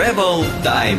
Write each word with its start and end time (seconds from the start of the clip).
Travel 0.00 0.40
Time. 0.64 0.98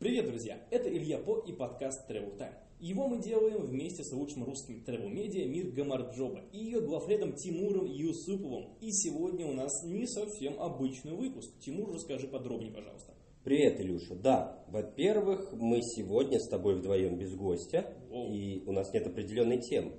Привет, 0.00 0.26
друзья! 0.26 0.58
Это 0.72 0.88
Илья 0.92 1.18
По 1.18 1.38
и 1.38 1.52
подкаст 1.52 2.10
Travel 2.10 2.36
Time. 2.36 2.54
Его 2.80 3.06
мы 3.06 3.22
делаем 3.22 3.62
вместе 3.62 4.02
с 4.02 4.10
лучшим 4.10 4.42
русским 4.42 4.82
travel 4.84 5.08
медиа 5.08 5.46
Мир 5.46 5.70
Гамарджоба 5.70 6.40
и 6.50 6.58
ее 6.58 6.80
главредом 6.80 7.34
Тимуром 7.34 7.84
Юсуповым. 7.84 8.76
И 8.80 8.90
сегодня 8.90 9.46
у 9.46 9.52
нас 9.52 9.84
не 9.84 10.08
совсем 10.08 10.60
обычный 10.60 11.12
выпуск. 11.12 11.52
Тимур, 11.60 11.94
расскажи 11.94 12.26
подробнее, 12.26 12.72
пожалуйста. 12.72 13.14
Привет, 13.44 13.80
Илюша. 13.80 14.16
Да, 14.16 14.64
во-первых, 14.66 15.52
мы 15.52 15.80
сегодня 15.80 16.40
с 16.40 16.48
тобой 16.48 16.74
вдвоем 16.74 17.18
без 17.18 17.32
гостя, 17.36 17.94
Воу. 18.10 18.32
и 18.34 18.64
у 18.66 18.72
нас 18.72 18.92
нет 18.92 19.06
определенной 19.06 19.60
темы. 19.60 19.92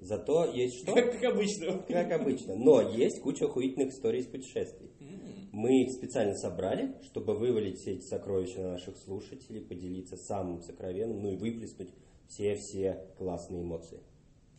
Зато 0.00 0.44
есть 0.52 0.82
что? 0.82 0.94
Как, 0.94 1.12
как 1.12 1.24
обычно. 1.32 1.78
Как 1.88 2.12
обычно. 2.12 2.54
Но 2.56 2.80
есть 2.82 3.20
куча 3.20 3.46
охуительных 3.46 3.92
историй 3.92 4.20
из 4.20 4.26
путешествий. 4.26 4.90
М, 5.00 5.48
Мы 5.52 5.82
их 5.82 5.90
специально 5.92 6.34
собрали, 6.34 6.94
чтобы 7.02 7.34
вывалить 7.34 7.78
все 7.78 7.94
эти 7.94 8.04
сокровища 8.04 8.60
на 8.60 8.72
наших 8.72 8.96
слушателей, 8.96 9.60
поделиться 9.60 10.16
самым 10.16 10.60
сокровенным, 10.62 11.20
ну 11.22 11.32
и 11.32 11.36
выплеснуть 11.36 11.90
все-все 12.28 13.06
классные 13.16 13.62
эмоции. 13.62 14.00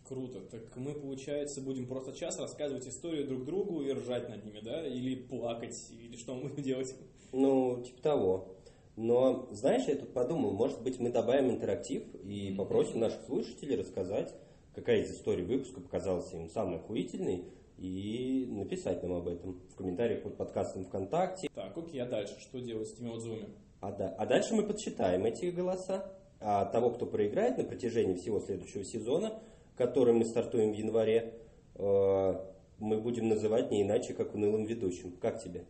Круто. 0.08 0.42
Так 0.42 0.76
мы, 0.76 0.94
получается, 0.94 1.62
будем 1.62 1.88
просто 1.88 2.12
час 2.14 2.38
рассказывать 2.40 2.88
историю 2.88 3.28
друг 3.28 3.46
другу 3.46 3.82
и 3.82 3.92
ржать 3.94 4.28
над 4.28 4.44
ними, 4.44 4.60
да? 4.62 4.86
Или 4.86 5.16
плакать, 5.16 5.76
или 5.92 6.18
что 6.18 6.34
мы 6.36 6.50
будем 6.50 6.64
делать? 6.64 6.96
Ну, 7.32 7.82
типа 7.84 8.02
того. 8.02 8.56
Но, 8.96 9.48
знаешь, 9.52 9.88
я 9.88 9.96
тут 9.96 10.12
подумал, 10.14 10.52
может 10.52 10.82
быть, 10.82 11.00
мы 11.00 11.12
добавим 11.12 11.52
интерактив 11.52 12.04
и 12.24 12.54
попросим 12.58 13.00
наших 13.00 13.22
слушателей 13.22 13.78
рассказать, 13.78 14.34
какая 14.80 15.02
из 15.02 15.12
историй 15.12 15.44
выпуска 15.44 15.82
показалась 15.82 16.32
им 16.34 16.50
самой 16.50 16.78
охуительной, 16.78 17.44
и 17.78 18.48
написать 18.50 19.04
нам 19.04 19.14
об 19.14 19.28
этом 19.28 19.60
в 19.70 19.76
комментариях 19.76 20.24
под 20.24 20.38
подкастом 20.38 20.86
ВКонтакте. 20.86 21.50
Так, 21.54 21.78
окей, 21.78 22.02
а 22.02 22.06
дальше 22.06 22.38
что 22.40 22.60
делать 22.60 22.88
с 22.88 22.94
этими 22.94 23.10
отзывами? 23.10 23.50
А, 23.82 23.92
да- 23.92 24.16
а 24.18 24.26
дальше 24.26 24.54
мы 24.54 24.64
подсчитаем 24.64 25.26
эти 25.26 25.46
голоса. 25.46 26.14
А 26.42 26.66
того, 26.66 26.92
кто 26.92 27.06
проиграет 27.06 27.58
на 27.58 27.66
протяжении 27.66 28.16
всего 28.16 28.40
следующего 28.40 28.84
сезона, 28.86 29.42
который 29.76 30.14
мы 30.14 30.26
стартуем 30.26 30.72
в 30.72 30.76
январе, 30.76 31.34
э, 31.76 32.34
мы 32.80 33.02
будем 33.02 33.28
называть 33.28 33.72
не 33.72 33.82
иначе, 33.82 34.14
как 34.14 34.36
унылым 34.36 34.66
ведущим. 34.66 35.18
Как 35.18 35.42
тебе? 35.44 35.66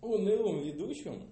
Унылым 0.00 0.62
ведущим 0.62 1.22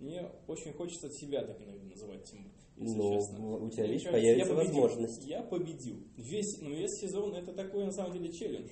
мне 0.00 0.28
очень 0.48 0.72
хочется 0.72 1.08
себя 1.08 1.42
так 1.42 1.60
иногда 1.60 1.84
называть, 1.84 2.24
Тимур, 2.24 2.50
если 2.80 2.96
Ну, 2.98 3.14
честно. 3.14 3.56
у 3.58 3.70
тебя, 3.70 3.86
видишь, 3.86 4.10
появится 4.10 4.50
я 4.50 4.56
победил. 4.56 4.80
возможность. 4.82 5.26
Я 5.26 5.42
победил. 5.42 5.96
Весь, 6.16 6.60
ну, 6.60 6.70
весь 6.70 6.90
сезон 7.00 7.34
это 7.34 7.52
такой, 7.52 7.84
на 7.84 7.92
самом 7.92 8.12
деле, 8.14 8.32
челлендж. 8.32 8.70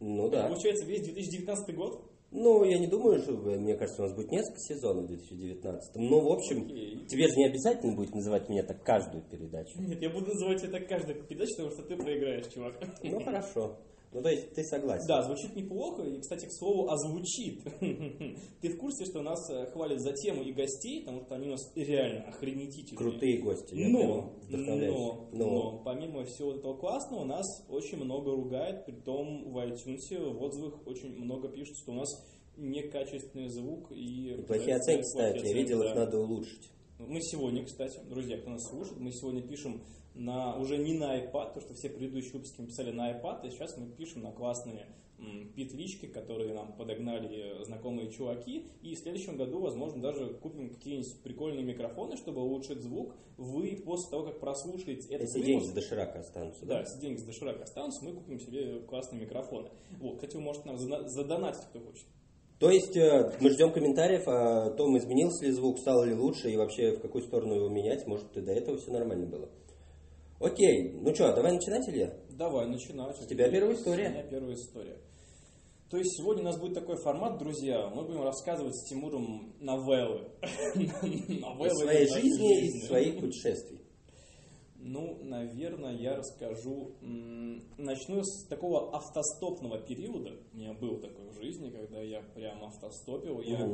Ну 0.00 0.28
да. 0.30 0.46
Получается, 0.48 0.84
весь 0.86 1.02
2019 1.02 1.74
год. 1.76 2.08
Ну, 2.34 2.64
я 2.64 2.78
не 2.78 2.86
думаю, 2.86 3.20
что, 3.20 3.32
мне 3.32 3.74
кажется, 3.76 4.02
у 4.02 4.06
нас 4.06 4.14
будет 4.16 4.30
несколько 4.32 4.58
сезонов 4.58 5.04
в 5.04 5.08
2019. 5.08 5.96
Ну, 5.96 6.20
в 6.20 6.32
общем, 6.32 6.64
Окей. 6.64 7.04
тебе 7.06 7.28
же 7.28 7.34
не 7.36 7.46
обязательно 7.46 7.94
будет 7.94 8.14
называть 8.14 8.48
меня 8.48 8.62
так 8.62 8.82
каждую 8.82 9.22
передачу. 9.24 9.78
Нет, 9.78 10.00
я 10.00 10.08
буду 10.08 10.28
называть 10.28 10.62
тебя 10.62 10.70
так 10.78 10.88
каждую 10.88 11.22
передачу, 11.26 11.52
потому 11.56 11.70
что 11.72 11.82
ты 11.82 11.96
проиграешь, 11.96 12.46
чувак. 12.46 12.80
Ну, 13.02 13.20
хорошо. 13.22 13.76
Ну, 14.12 14.20
то 14.20 14.28
есть 14.28 14.52
ты 14.52 14.62
согласен. 14.64 15.06
Да, 15.06 15.22
звучит 15.22 15.56
неплохо, 15.56 16.02
и, 16.02 16.20
кстати, 16.20 16.44
к 16.44 16.52
слову, 16.52 16.90
озвучит. 16.90 17.62
Ты 18.60 18.68
в 18.68 18.76
курсе, 18.76 19.06
что 19.06 19.22
нас 19.22 19.48
э, 19.48 19.66
хвалят 19.72 20.00
за 20.00 20.12
тему 20.12 20.42
и 20.42 20.52
гостей, 20.52 21.00
потому 21.00 21.22
что 21.22 21.34
они 21.34 21.48
у 21.48 21.52
нас 21.52 21.72
реально 21.74 22.28
охренетительные. 22.28 22.98
Крутые 22.98 23.38
гости. 23.38 23.74
Но, 23.74 24.34
вдохновляюсь. 24.42 24.94
но, 24.94 25.28
но, 25.32 25.82
помимо 25.82 26.24
всего 26.26 26.52
этого 26.52 26.76
классного, 26.76 27.24
нас 27.24 27.46
очень 27.70 27.96
много 28.04 28.32
ругает, 28.32 28.84
при 28.84 28.96
том 28.96 29.50
в 29.50 29.56
iTunes 29.58 30.32
в 30.32 30.42
отзывах 30.42 30.86
очень 30.86 31.16
много 31.16 31.48
пишут, 31.48 31.78
что 31.78 31.92
у 31.92 31.94
нас 31.94 32.08
некачественный 32.58 33.48
звук 33.48 33.90
и... 33.92 34.34
И 34.34 34.42
плохие 34.42 34.76
оценки 34.76 35.04
ставят, 35.04 35.42
я 35.42 35.52
видел, 35.54 35.82
их 35.82 35.94
надо 35.94 36.18
улучшить. 36.18 36.70
Мы 36.98 37.20
сегодня, 37.22 37.64
кстати, 37.64 37.98
друзья, 38.08 38.38
кто 38.38 38.50
нас 38.50 38.68
слушает, 38.68 39.00
мы 39.00 39.10
сегодня 39.10 39.42
пишем 39.42 39.82
на, 40.14 40.56
уже 40.58 40.78
не 40.78 40.94
на 40.94 41.18
iPad, 41.18 41.48
потому 41.48 41.60
что 41.60 41.74
все 41.74 41.88
предыдущие 41.88 42.32
выпуски 42.32 42.60
мы 42.60 42.66
писали 42.66 42.90
на 42.90 43.12
iPad, 43.12 43.46
и 43.46 43.50
сейчас 43.50 43.76
мы 43.76 43.86
пишем 43.88 44.22
на 44.22 44.32
классные 44.32 44.86
петлички, 45.54 46.06
которые 46.06 46.52
нам 46.54 46.72
подогнали 46.72 47.60
э, 47.60 47.64
знакомые 47.64 48.10
чуваки, 48.10 48.66
и 48.82 48.94
в 48.94 48.98
следующем 48.98 49.36
году, 49.36 49.60
возможно, 49.60 50.02
даже 50.02 50.34
купим 50.34 50.70
какие-нибудь 50.70 51.22
прикольные 51.22 51.64
микрофоны, 51.64 52.16
чтобы 52.16 52.40
улучшить 52.40 52.80
звук. 52.82 53.14
Вы 53.36 53.80
после 53.84 54.10
того, 54.10 54.24
как 54.24 54.40
прослушаете 54.40 55.14
этот 55.14 55.28
Эти 55.28 55.38
выпуск- 55.38 55.46
деньги 55.46 55.64
с 55.64 55.72
доширака 55.72 56.20
останутся, 56.20 56.66
да, 56.66 56.74
да? 56.74 56.80
если 56.80 57.00
деньги 57.00 57.18
с 57.20 57.24
доширака 57.24 57.62
останутся, 57.64 58.04
мы 58.04 58.14
купим 58.14 58.38
себе 58.40 58.80
классные 58.80 59.22
микрофоны. 59.22 59.70
Вот, 60.00 60.16
кстати, 60.16 60.36
вы 60.36 60.42
можете 60.42 60.66
нам 60.66 60.78
задонатить, 60.78 61.64
кто 61.70 61.80
хочет. 61.80 62.06
То 62.58 62.70
есть 62.70 62.96
э, 62.96 63.32
мы 63.40 63.50
ждем 63.50 63.72
комментариев 63.72 64.26
о 64.26 64.70
том, 64.70 64.96
изменился 64.96 65.44
ли 65.44 65.50
звук, 65.50 65.78
стал 65.78 66.04
ли 66.04 66.14
лучше 66.14 66.50
и 66.50 66.56
вообще 66.56 66.92
в 66.92 67.00
какую 67.00 67.24
сторону 67.24 67.54
его 67.54 67.68
менять. 67.68 68.06
Может, 68.06 68.36
и 68.36 68.40
до 68.40 68.52
этого 68.52 68.78
все 68.78 68.92
нормально 68.92 69.26
было. 69.26 69.48
Окей, 70.42 70.90
ну 70.94 71.14
что, 71.14 71.32
давай 71.32 71.52
начинать, 71.52 71.88
Илья? 71.88 72.12
Давай, 72.30 72.66
начинать. 72.66 73.16
У 73.22 73.26
тебя 73.28 73.48
первая 73.48 73.76
история? 73.76 74.08
У 74.08 74.10
меня 74.10 74.22
первая 74.24 74.54
история. 74.54 74.98
То 75.88 75.98
есть 75.98 76.16
сегодня 76.16 76.42
у 76.42 76.46
нас 76.46 76.58
будет 76.58 76.74
такой 76.74 76.96
формат, 76.96 77.38
друзья. 77.38 77.88
Мы 77.90 78.02
будем 78.02 78.22
рассказывать 78.22 78.74
с 78.74 78.88
Тимуром 78.88 79.54
новеллы. 79.60 80.30
Новеллы 80.74 81.68
Из 81.68 81.78
своей 81.78 82.08
жизни, 82.08 82.66
из 82.66 82.86
своих 82.88 83.20
путешествий. 83.20 83.82
Ну, 84.74 85.22
наверное, 85.22 85.94
я 85.94 86.16
расскажу. 86.16 86.96
Начну 87.78 88.24
с 88.24 88.44
такого 88.48 88.96
автостопного 88.96 89.78
периода. 89.78 90.40
У 90.52 90.56
меня 90.56 90.72
был 90.72 90.98
такой 90.98 91.28
в 91.28 91.40
жизни, 91.40 91.70
когда 91.70 92.02
я 92.02 92.20
прям 92.34 92.64
автостопил. 92.64 93.40
Я, 93.42 93.64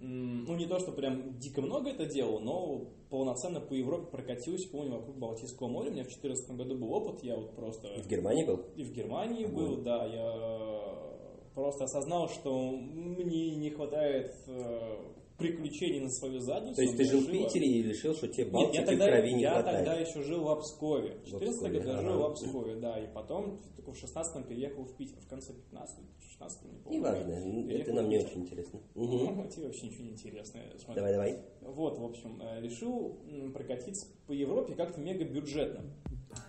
ну, 0.00 0.56
не 0.56 0.66
то, 0.66 0.78
что 0.78 0.92
прям 0.92 1.38
дико 1.38 1.60
много 1.60 1.90
это 1.90 2.06
делал, 2.06 2.40
но 2.40 2.86
полноценно 3.10 3.60
по 3.60 3.74
Европе 3.74 4.10
прокатился, 4.10 4.68
помню, 4.70 4.96
вокруг 4.96 5.18
Балтийского 5.18 5.68
моря. 5.68 5.90
У 5.90 5.92
меня 5.92 6.04
в 6.04 6.08
2014 6.08 6.56
году 6.56 6.76
был 6.76 6.92
опыт. 6.92 7.22
Я 7.24 7.36
вот 7.36 7.54
просто... 7.56 7.88
В 8.02 8.06
Германии 8.06 8.44
был? 8.44 8.60
И 8.76 8.84
в 8.84 8.92
Германии 8.92 9.44
Ага. 9.44 9.54
был, 9.54 9.76
да, 9.82 10.04
я 10.06 11.08
просто 11.54 11.84
осознал, 11.84 12.28
что 12.28 12.70
мне 12.70 13.56
не 13.56 13.70
хватает 13.70 14.32
э, 14.46 14.96
приключений 15.38 16.00
на 16.00 16.10
свою 16.10 16.40
задницу. 16.40 16.74
То 16.76 16.82
есть 16.82 16.96
ты 16.96 17.04
Я 17.04 17.10
жил 17.10 17.20
в 17.20 17.30
Питере 17.30 17.66
и 17.66 17.82
решил, 17.82 18.14
что 18.14 18.26
тебе 18.28 18.44
Нет, 18.44 18.52
Балтики 18.52 18.76
я 18.76 18.82
в 18.82 18.86
тогда, 18.86 19.06
крови 19.06 19.32
не 19.32 19.40
я 19.42 19.52
хватает? 19.54 19.84
тогда 19.86 20.00
еще 20.00 20.22
жил 20.22 20.42
в 20.44 20.48
Обскове. 20.48 21.14
В 21.20 21.26
14 21.26 21.48
Обскове, 21.48 21.78
году 21.78 21.90
ага. 21.92 22.02
жил 22.02 22.18
в 22.18 22.24
Обскове, 22.24 22.76
да, 22.76 22.98
и 22.98 23.06
потом 23.14 23.60
в 23.78 23.94
16 23.96 24.48
переехал 24.48 24.84
в 24.84 24.96
Питер, 24.96 25.18
в 25.20 25.28
конце 25.28 25.54
15 25.54 25.96
16 26.38 26.64
не 26.64 26.78
помню. 26.78 26.98
Неважно, 26.98 27.72
это 27.72 27.92
нам 27.92 28.08
не 28.08 28.18
очень 28.18 28.42
интересно. 28.42 28.80
Ну, 28.94 29.04
Мгм. 29.32 29.48
тебе 29.48 29.66
вообще 29.66 29.86
ничего 29.86 30.04
не 30.04 30.10
интересно. 30.10 30.58
я. 30.58 30.94
Давай, 30.94 31.12
давай. 31.12 31.42
Вот, 31.62 31.98
в 31.98 32.04
общем, 32.04 32.40
э, 32.42 32.60
решил 32.60 33.18
прокатиться 33.54 34.08
по 34.26 34.32
Европе 34.32 34.74
как-то 34.74 35.00
мега 35.00 35.24
бюджетно. 35.24 35.84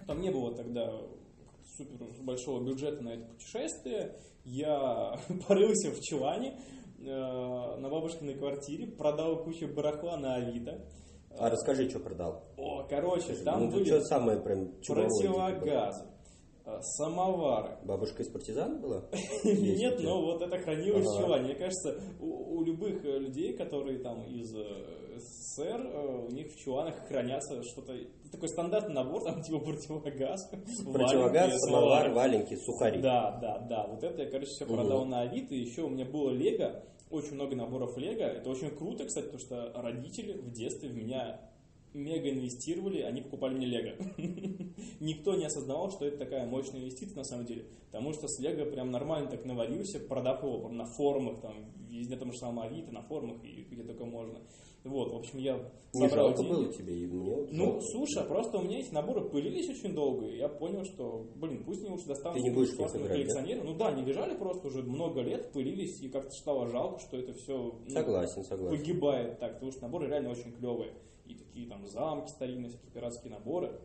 Там 0.08 0.22
не 0.22 0.32
было 0.32 0.56
тогда 0.56 1.00
супер 1.78 2.08
большого 2.22 2.64
бюджета 2.64 3.04
на 3.04 3.10
это 3.10 3.26
путешествие. 3.26 4.16
Я 4.44 5.20
порылся 5.48 5.92
в 5.92 6.02
чулане 6.02 6.60
на 7.02 7.90
бабушкиной 7.90 8.36
квартире, 8.36 8.88
продал 8.88 9.44
кучу 9.44 9.68
барахла 9.68 10.18
на 10.18 10.36
Авито. 10.36 10.86
А 11.38 11.50
расскажи, 11.50 11.90
что 11.90 12.00
продал. 12.00 12.44
О, 12.58 12.84
короче, 12.90 13.34
там 13.46 13.66
ну, 13.66 13.72
были 13.72 13.86
что 13.86 14.02
самое 14.02 14.40
прям 14.40 14.82
чумовое, 14.82 15.10
типа, 15.10 15.34
противогазы, 15.34 16.06
э, 16.66 16.82
самовары. 16.82 17.78
Бабушка 17.86 18.24
из 18.24 18.30
партизан 18.30 18.82
была? 18.82 19.06
Нет, 19.44 20.00
но 20.02 20.22
вот 20.22 20.42
это 20.42 20.58
хранилось 20.58 21.06
чулане. 21.18 21.46
Мне 21.46 21.56
кажется, 21.56 21.98
у, 22.20 22.62
любых 22.64 23.06
э, 23.06 23.20
людей, 23.20 23.56
которые 23.56 24.00
там 24.00 24.24
из 24.26 24.54
э, 24.54 25.18
СССР, 25.18 25.80
э, 25.80 26.28
у 26.28 26.32
них 26.32 26.52
в 26.52 26.58
чуланах 26.58 26.96
хранятся 27.08 27.62
что-то... 27.64 27.94
Такой 28.32 28.50
стандартный 28.50 28.94
набор, 28.94 29.24
там 29.24 29.42
типа 29.44 29.60
противогаз, 29.60 30.50
Противогаз, 30.92 31.60
самовар, 31.62 32.12
валенки, 32.12 32.56
сухари. 32.56 33.02
Да, 33.02 33.38
да, 33.42 33.60
да. 33.60 33.88
Вот 33.88 34.04
это 34.04 34.24
я, 34.24 34.30
короче, 34.30 34.52
все 34.52 34.66
продал 34.66 35.06
на 35.06 35.22
Авито. 35.22 35.56
Еще 35.56 35.82
у 35.82 35.90
меня 35.90 36.06
было 36.06 36.30
Лего, 36.32 36.84
очень 37.10 37.34
много 37.34 37.56
наборов 37.56 37.98
Лего. 37.98 38.24
Это 38.24 38.50
очень 38.50 38.70
круто, 38.72 39.06
кстати, 39.06 39.26
потому 39.26 39.42
что 39.42 39.72
родители 39.76 40.34
в 40.34 40.52
детстве 40.52 40.90
в 40.90 40.96
меня 40.96 41.40
мега 41.94 42.30
инвестировали, 42.30 43.02
они 43.02 43.22
покупали 43.22 43.56
мне 43.56 43.66
Лего. 43.66 43.96
Никто 45.00 45.36
не 45.36 45.46
осознавал, 45.46 45.92
что 45.92 46.06
это 46.06 46.18
такая 46.18 46.46
мощная 46.46 46.82
инвестиция 46.82 47.18
на 47.18 47.24
самом 47.24 47.46
деле. 47.46 47.66
Потому 47.92 48.14
что 48.14 48.28
с 48.28 48.40
Лего 48.40 48.70
прям 48.70 48.92
нормально 48.92 49.30
так 49.30 49.46
наварился, 49.46 50.00
продав 50.00 50.44
его 50.44 50.70
на 50.70 50.86
форумах, 50.86 51.42
там, 51.42 51.56
везде 51.98 52.16
там 52.16 52.32
же 52.32 52.38
самом 52.38 52.60
Авито, 52.60 52.92
на 52.92 53.02
форумах 53.02 53.44
и 53.44 53.64
где 53.70 53.84
только 53.84 54.06
можно. 54.06 54.40
Вот, 54.86 55.12
в 55.12 55.16
общем, 55.18 55.40
я 55.40 55.58
Не 55.94 56.08
собрал 56.08 56.28
жалко 56.28 56.42
деньги. 56.44 56.54
было 56.56 56.72
тебе? 56.74 56.98
И 57.00 57.06
мне 57.08 57.32
вот 57.32 57.52
Ну, 57.52 57.66
жалко. 57.66 57.82
слушай, 57.92 58.24
а 58.24 58.26
просто 58.26 58.58
у 58.60 58.62
меня 58.62 58.80
эти 58.80 58.94
наборы 58.94 59.30
пылились 59.30 59.68
очень 59.70 59.94
долго, 59.94 60.26
и 60.28 60.38
я 60.38 60.48
понял, 60.48 60.86
что, 60.86 61.28
блин, 61.36 61.64
пусть 61.66 61.82
мне 61.82 61.90
лучше 61.90 62.06
достанут 62.08 62.38
Ты 62.38 62.44
не 62.44 62.56
будешь 62.56 62.74
классные 62.76 63.04
да? 63.04 63.10
коллекционеры. 63.14 63.64
Ну 63.64 63.74
да, 63.76 63.88
они 63.90 64.04
лежали 64.06 64.38
просто 64.38 64.68
уже 64.68 64.84
много 64.84 65.22
лет, 65.22 65.52
пылились, 65.52 66.02
и 66.02 66.08
как-то 66.10 66.32
стало 66.32 66.68
жалко, 66.70 67.00
что 67.00 67.18
это 67.18 67.34
все 67.34 67.76
Согласен, 67.90 68.44
согласен. 68.44 68.78
погибает 68.78 69.40
так, 69.40 69.56
потому 69.56 69.72
что 69.74 69.82
наборы 69.82 70.08
реально 70.08 70.30
очень 70.30 70.54
клевые. 70.54 70.94
И 71.26 71.36
такие 71.36 71.68
там 71.68 71.86
замки 71.86 72.30
старинные, 72.30 72.70
всякие 72.70 72.92
пиратские 72.92 73.32
наборы. 73.34 73.80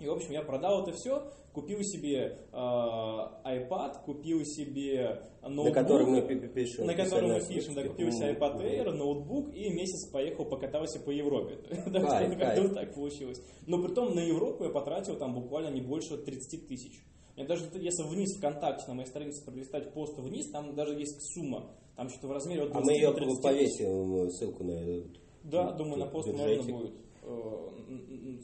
И, 0.00 0.06
в 0.06 0.12
общем, 0.12 0.32
я 0.32 0.42
продал 0.42 0.82
это 0.82 0.92
все, 0.92 1.28
купил 1.52 1.82
себе 1.82 2.38
э, 2.52 2.56
iPad, 2.56 4.04
купил 4.04 4.44
себе 4.44 5.22
ноутбук. 5.42 5.66
На 5.66 5.82
котором 5.82 6.10
мы 6.10 6.22
пишем. 6.22 6.86
На 6.86 6.94
котором 6.94 7.32
мы 7.32 7.40
пишем, 7.40 7.74
да, 7.74 7.82
купил 7.82 8.12
себе 8.12 8.32
iPad 8.34 8.60
Air, 8.62 8.92
ноутбук 8.92 9.52
и 9.54 9.68
месяц 9.70 10.08
поехал, 10.12 10.44
покатался 10.44 11.00
по 11.00 11.10
Европе. 11.10 11.56
Как-то 11.68 12.68
так 12.74 12.94
получилось. 12.94 13.42
Но 13.66 13.82
при 13.82 13.92
том 13.92 14.14
на 14.14 14.20
Европу 14.20 14.64
я 14.64 14.70
потратил 14.70 15.16
там 15.16 15.34
буквально 15.34 15.70
не 15.70 15.80
больше 15.80 16.16
30 16.16 16.68
тысяч. 16.68 17.02
Я 17.36 17.44
даже 17.44 17.64
если 17.74 18.02
вниз 18.02 18.36
ВКонтакте 18.36 18.84
на 18.88 18.94
моей 18.94 19.08
странице 19.08 19.44
пролистать 19.44 19.92
пост 19.94 20.18
вниз, 20.18 20.50
там 20.50 20.74
даже 20.74 20.94
есть 20.94 21.20
сумма. 21.34 21.70
Там 21.96 22.08
что-то 22.08 22.28
в 22.28 22.32
размере 22.32 22.62
от 22.62 22.72
20 22.72 22.82
А 22.82 22.84
мы 22.84 22.96
ее 22.96 23.40
повесим, 23.42 24.30
ссылку 24.30 24.64
на 24.64 25.04
Да, 25.44 25.72
думаю, 25.72 25.98
на 25.98 26.06
пост 26.06 26.28
можно 26.32 26.62
будет 26.62 26.90
э, 26.90 27.07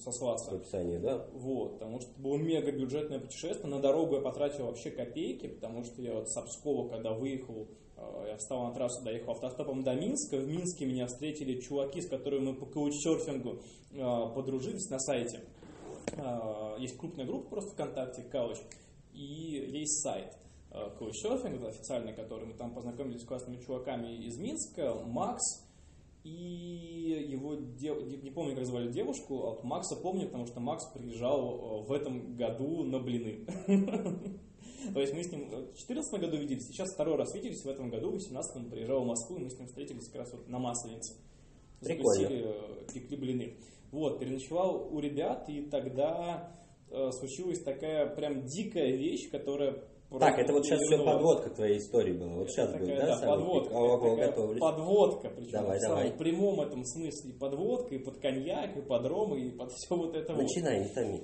сослаться. 0.02 0.50
В 0.50 0.54
описании, 0.54 0.98
да? 0.98 1.26
Вот, 1.32 1.74
потому 1.74 2.00
что 2.00 2.10
было 2.18 2.36
мега 2.36 2.72
бюджетное 2.72 3.18
путешествие. 3.18 3.68
На 3.68 3.80
дорогу 3.80 4.16
я 4.16 4.20
потратил 4.20 4.66
вообще 4.66 4.90
копейки, 4.90 5.48
потому 5.48 5.84
что 5.84 6.02
я 6.02 6.14
вот 6.14 6.28
с 6.28 6.36
Обскова, 6.36 6.88
когда 6.88 7.12
выехал, 7.12 7.68
э, 7.96 8.26
я 8.28 8.36
встал 8.36 8.68
на 8.68 8.74
трассу, 8.74 9.04
доехал 9.04 9.32
автостопом 9.32 9.82
до 9.82 9.94
Минска. 9.94 10.36
В 10.36 10.46
Минске 10.46 10.86
меня 10.86 11.06
встретили 11.06 11.60
чуваки, 11.60 12.00
с 12.00 12.08
которыми 12.08 12.50
мы 12.50 12.54
по 12.54 12.66
каучсерфингу 12.66 13.60
э, 13.92 14.34
подружились 14.34 14.88
на 14.90 14.98
сайте. 14.98 15.40
Есть 16.78 16.98
крупная 16.98 17.24
группа 17.24 17.48
просто 17.48 17.70
ВКонтакте, 17.72 18.22
Кауч, 18.22 18.58
и 19.14 19.70
есть 19.72 20.02
сайт 20.02 20.36
это 21.64 21.68
официальный, 21.68 22.12
который 22.12 22.46
мы 22.46 22.54
там 22.54 22.74
познакомились 22.74 23.22
с 23.22 23.26
классными 23.26 23.60
чуваками 23.60 24.14
из 24.16 24.36
Минска, 24.38 24.94
Макс, 25.06 25.63
и 26.24 27.26
его, 27.28 27.54
не 27.54 28.30
помню, 28.30 28.54
как 28.56 28.64
звали 28.64 28.90
девушку, 28.90 29.46
а 29.46 29.50
вот 29.50 29.64
Макса 29.64 29.94
помню, 29.94 30.26
потому 30.26 30.46
что 30.46 30.58
Макс 30.58 30.86
приезжал 30.86 31.84
в 31.86 31.92
этом 31.92 32.34
году 32.34 32.82
на 32.82 32.98
блины. 32.98 33.46
То 34.94 35.00
есть 35.00 35.14
мы 35.14 35.22
с 35.22 35.30
ним 35.30 35.46
в 35.46 35.50
2014 35.50 36.20
году 36.20 36.36
виделись, 36.38 36.66
сейчас 36.66 36.92
второй 36.92 37.16
раз 37.16 37.34
виделись, 37.34 37.62
в 37.62 37.68
этом 37.68 37.90
году, 37.90 38.08
в 38.08 38.12
2018 38.12 38.56
он 38.56 38.70
приезжал 38.70 39.04
в 39.04 39.06
Москву, 39.06 39.36
и 39.36 39.40
мы 39.40 39.50
с 39.50 39.58
ним 39.58 39.66
встретились 39.66 40.06
как 40.06 40.22
раз 40.22 40.32
вот 40.32 40.48
на 40.48 40.58
Масленице. 40.58 41.12
Закусили, 41.80 42.54
пекли 42.92 43.16
блины. 43.16 43.54
Вот, 43.92 44.18
переночевал 44.18 44.88
у 44.90 45.00
ребят, 45.00 45.48
и 45.48 45.62
тогда 45.62 46.52
э, 46.90 47.10
случилась 47.12 47.60
такая 47.60 48.06
прям 48.06 48.46
дикая 48.46 48.96
вещь, 48.96 49.30
которая 49.30 49.84
так, 50.20 50.38
это 50.38 50.52
вот 50.52 50.64
сейчас 50.64 50.80
все 50.80 51.04
подводка 51.04 51.50
твоей 51.50 51.78
истории 51.78 52.12
была. 52.12 52.34
Вот 52.34 52.50
сейчас 52.50 52.72
будет, 52.72 52.96
да, 52.96 53.18
да 53.20 53.26
подводка. 53.26 53.74
О, 53.74 54.16
готовлюсь. 54.16 54.60
Подводка, 54.60 55.30
причем 55.30 55.52
давай, 55.52 55.78
в 55.78 55.82
давай. 55.82 56.04
самом 56.04 56.18
прямом 56.18 56.60
этом 56.60 56.84
смысле. 56.84 57.32
Подводка, 57.38 57.94
и 57.94 57.98
под 57.98 58.18
коньяк, 58.18 58.76
и 58.76 58.82
под 58.82 59.06
ром, 59.06 59.34
и 59.36 59.50
под 59.50 59.72
все 59.72 59.96
вот 59.96 60.14
это 60.14 60.32
Начинай, 60.32 60.78
вот. 60.78 60.88
не 60.88 60.94
томи. 60.94 61.22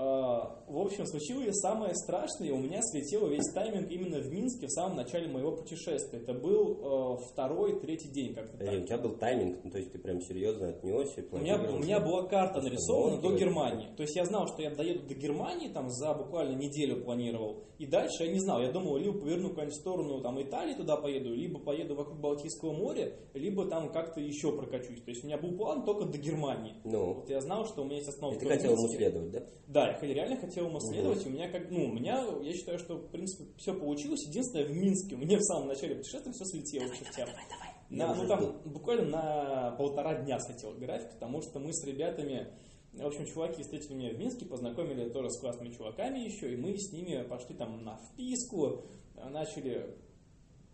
А, 0.00 0.62
в 0.68 0.78
общем, 0.78 1.06
случилось 1.06 1.56
самое 1.56 1.92
страшное, 1.92 2.52
у 2.52 2.58
меня 2.58 2.80
слетел 2.82 3.26
весь 3.26 3.52
тайминг 3.52 3.90
именно 3.90 4.20
в 4.20 4.32
Минске 4.32 4.68
в 4.68 4.70
самом 4.70 4.96
начале 4.96 5.26
моего 5.26 5.56
путешествия. 5.56 6.20
Это 6.20 6.34
был 6.34 7.16
э, 7.16 7.32
второй, 7.32 7.80
третий 7.80 8.08
день 8.08 8.32
как-то 8.32 8.58
так. 8.58 8.80
У 8.80 8.86
тебя 8.86 8.98
был 8.98 9.16
тайминг, 9.16 9.58
ну, 9.64 9.72
то 9.72 9.78
есть 9.78 9.90
ты 9.90 9.98
прям 9.98 10.20
серьезно 10.20 10.68
отнесся? 10.68 11.24
У 11.32 11.38
меня, 11.38 11.60
у 11.60 11.78
меня 11.78 11.98
была 11.98 12.28
карта 12.28 12.60
нарисована 12.60 13.20
до 13.20 13.36
Германии. 13.36 13.88
То 13.96 14.04
есть 14.04 14.14
я 14.14 14.24
знал, 14.24 14.46
что 14.46 14.62
я 14.62 14.70
доеду 14.70 15.04
до 15.08 15.14
Германии, 15.14 15.66
там 15.66 15.90
за 15.90 16.14
буквально 16.14 16.54
неделю 16.54 17.02
планировал. 17.02 17.64
И 17.78 17.86
дальше 17.86 18.22
я 18.22 18.32
не 18.32 18.38
знал, 18.38 18.60
я 18.60 18.70
думал, 18.70 18.98
либо 18.98 19.18
поверну 19.18 19.50
куда-нибудь 19.50 19.74
в 19.74 19.80
сторону 19.80 20.20
там, 20.20 20.40
Италии, 20.40 20.74
туда 20.74 20.96
поеду, 20.96 21.34
либо 21.34 21.58
поеду 21.58 21.96
вокруг 21.96 22.20
Балтийского 22.20 22.72
моря, 22.72 23.14
либо 23.34 23.66
там 23.66 23.90
как-то 23.90 24.20
еще 24.20 24.56
прокачусь. 24.56 25.02
То 25.02 25.10
есть 25.10 25.24
у 25.24 25.26
меня 25.26 25.38
был 25.38 25.56
план 25.56 25.84
только 25.84 26.04
до 26.04 26.18
Германии. 26.18 26.74
Ну. 26.84 27.14
Вот 27.14 27.30
я 27.30 27.40
знал, 27.40 27.66
что 27.66 27.82
у 27.82 27.84
меня 27.84 27.96
есть 27.96 28.08
остановка. 28.08 28.44
И 28.44 28.48
ты 28.48 28.54
хотел 28.54 28.72
ему 28.72 28.88
следовать, 28.88 29.30
да? 29.32 29.42
Да, 29.66 29.87
я 30.02 30.14
реально 30.14 30.36
хотел 30.36 30.66
ему 30.66 30.80
следовать. 30.80 31.20
Угу. 31.20 31.28
У 31.28 31.32
меня 31.32 31.48
как, 31.50 31.70
ну, 31.70 31.84
у 31.84 31.92
меня, 31.92 32.24
я 32.42 32.52
считаю, 32.52 32.78
что, 32.78 32.96
в 32.96 33.10
принципе, 33.10 33.50
все 33.56 33.74
получилось. 33.74 34.26
Единственное, 34.26 34.66
в 34.66 34.70
Минске 34.70 35.16
меня 35.16 35.38
в 35.38 35.42
самом 35.42 35.68
начале 35.68 35.96
путешествия 35.96 36.32
все 36.32 36.44
слетело 36.44 36.84
давай, 36.84 36.98
к 36.98 37.04
чертям. 37.04 37.28
Давай, 37.28 37.44
давай. 37.48 37.68
На, 37.90 38.14
ну, 38.14 38.28
там 38.28 38.60
буквально 38.64 39.04
на 39.08 39.70
полтора 39.72 40.22
дня 40.22 40.38
слетел 40.40 40.74
график, 40.74 41.12
потому 41.12 41.40
что 41.40 41.58
мы 41.58 41.72
с 41.72 41.84
ребятами, 41.84 42.48
в 42.92 43.06
общем, 43.06 43.26
чуваки 43.26 43.62
встретили 43.62 43.94
меня 43.94 44.10
в 44.14 44.18
Минске, 44.18 44.44
познакомили 44.44 45.08
тоже 45.08 45.30
с 45.30 45.40
классными 45.40 45.72
чуваками 45.72 46.18
еще, 46.18 46.52
и 46.52 46.56
мы 46.56 46.76
с 46.76 46.92
ними 46.92 47.22
пошли 47.22 47.54
там 47.54 47.82
на 47.84 47.96
вписку, 47.96 48.84
начали 49.14 49.96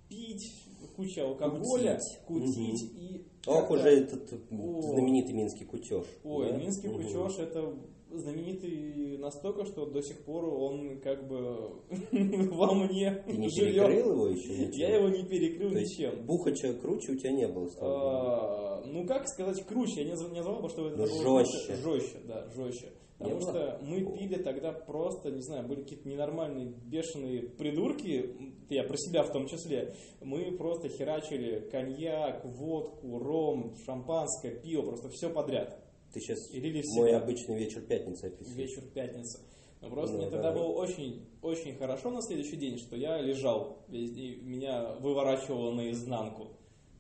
пить, 0.08 0.52
куча 0.96 1.25
алкоголя, 1.25 1.99
кутить, 2.26 2.52
кутить 2.52 2.90
угу. 2.90 3.00
и... 3.00 3.26
Ох, 3.46 3.70
уже 3.70 3.88
этот 3.88 4.32
О, 4.32 4.82
знаменитый 4.82 5.34
минский 5.34 5.64
кутеж. 5.64 6.05
Ой, 6.25 6.50
да? 6.50 6.56
минский 6.56 6.88
угу. 6.88 6.99
кутеж 6.99 7.38
это 7.38 7.75
знаменитый 8.19 9.19
настолько, 9.19 9.64
что 9.64 9.87
до 9.87 10.02
сих 10.02 10.25
пор 10.25 10.44
он 10.44 11.00
как 11.00 11.26
бы 11.26 11.82
во 12.52 12.75
мне 12.75 13.22
Ты 13.26 13.37
не 13.37 13.49
живет. 13.50 13.87
перекрыл 13.87 14.12
его 14.12 14.28
еще 14.28 14.58
ничем? 14.58 14.70
Я 14.72 14.96
его 14.96 15.08
не 15.08 15.25
перекрыл 15.25 15.70
То 15.70 15.81
ничем. 15.81 16.26
Бухача 16.26 16.75
круче 16.75 17.12
у 17.12 17.16
тебя 17.16 17.32
не 17.32 17.49
было? 17.49 17.69
А, 17.81 18.82
ну, 18.87 19.06
как 19.06 19.26
сказать 19.28 19.64
круче? 19.66 20.02
Я 20.02 20.05
не, 20.05 20.31
не 20.31 20.37
назвал 20.37 20.61
бы, 20.61 20.69
что 20.69 20.88
это 20.88 20.96
было 20.96 21.06
жестче. 21.06 21.76
Жестче, 21.76 22.19
да, 22.26 22.49
жестче. 22.55 22.93
Потому 23.19 23.37
не 23.37 23.43
что 23.43 23.52
было? 23.52 23.78
мы 23.82 24.19
пили 24.19 24.43
тогда 24.43 24.72
просто, 24.72 25.31
не 25.31 25.40
знаю, 25.40 25.69
были 25.69 25.82
какие-то 25.82 26.08
ненормальные, 26.08 26.66
бешеные 26.66 27.43
придурки, 27.43 28.34
я 28.70 28.82
про 28.82 28.96
себя 28.96 29.22
в 29.22 29.31
том 29.31 29.46
числе. 29.46 29.94
Мы 30.20 30.50
просто 30.56 30.88
херачили 30.88 31.69
коньяк, 31.70 32.44
водку, 32.44 33.19
ром, 33.19 33.75
шампанское, 33.87 34.61
пиво, 34.61 34.82
просто 34.82 35.08
все 35.11 35.31
подряд. 35.31 35.81
Ты 36.14 36.20
сейчас 36.20 36.49
мой 36.94 37.12
обычный 37.12 37.58
вечер 37.58 37.81
пятницы 37.81 38.26
описываешь. 38.26 38.56
Вечер 38.56 38.82
пятницы. 38.94 39.40
Но 39.81 39.90
просто 39.90 40.14
ну, 40.14 40.22
мне 40.22 40.31
тогда 40.31 40.52
было 40.52 40.69
очень, 40.69 41.26
очень 41.43 41.75
хорошо 41.75 42.11
на 42.11 42.22
следующий 42.22 42.56
день, 42.56 42.78
что 42.78 42.94
я 42.94 43.20
лежал, 43.20 43.84
и 43.88 44.40
меня 44.43 44.94
выворачивало 45.00 45.72
наизнанку. 45.72 46.52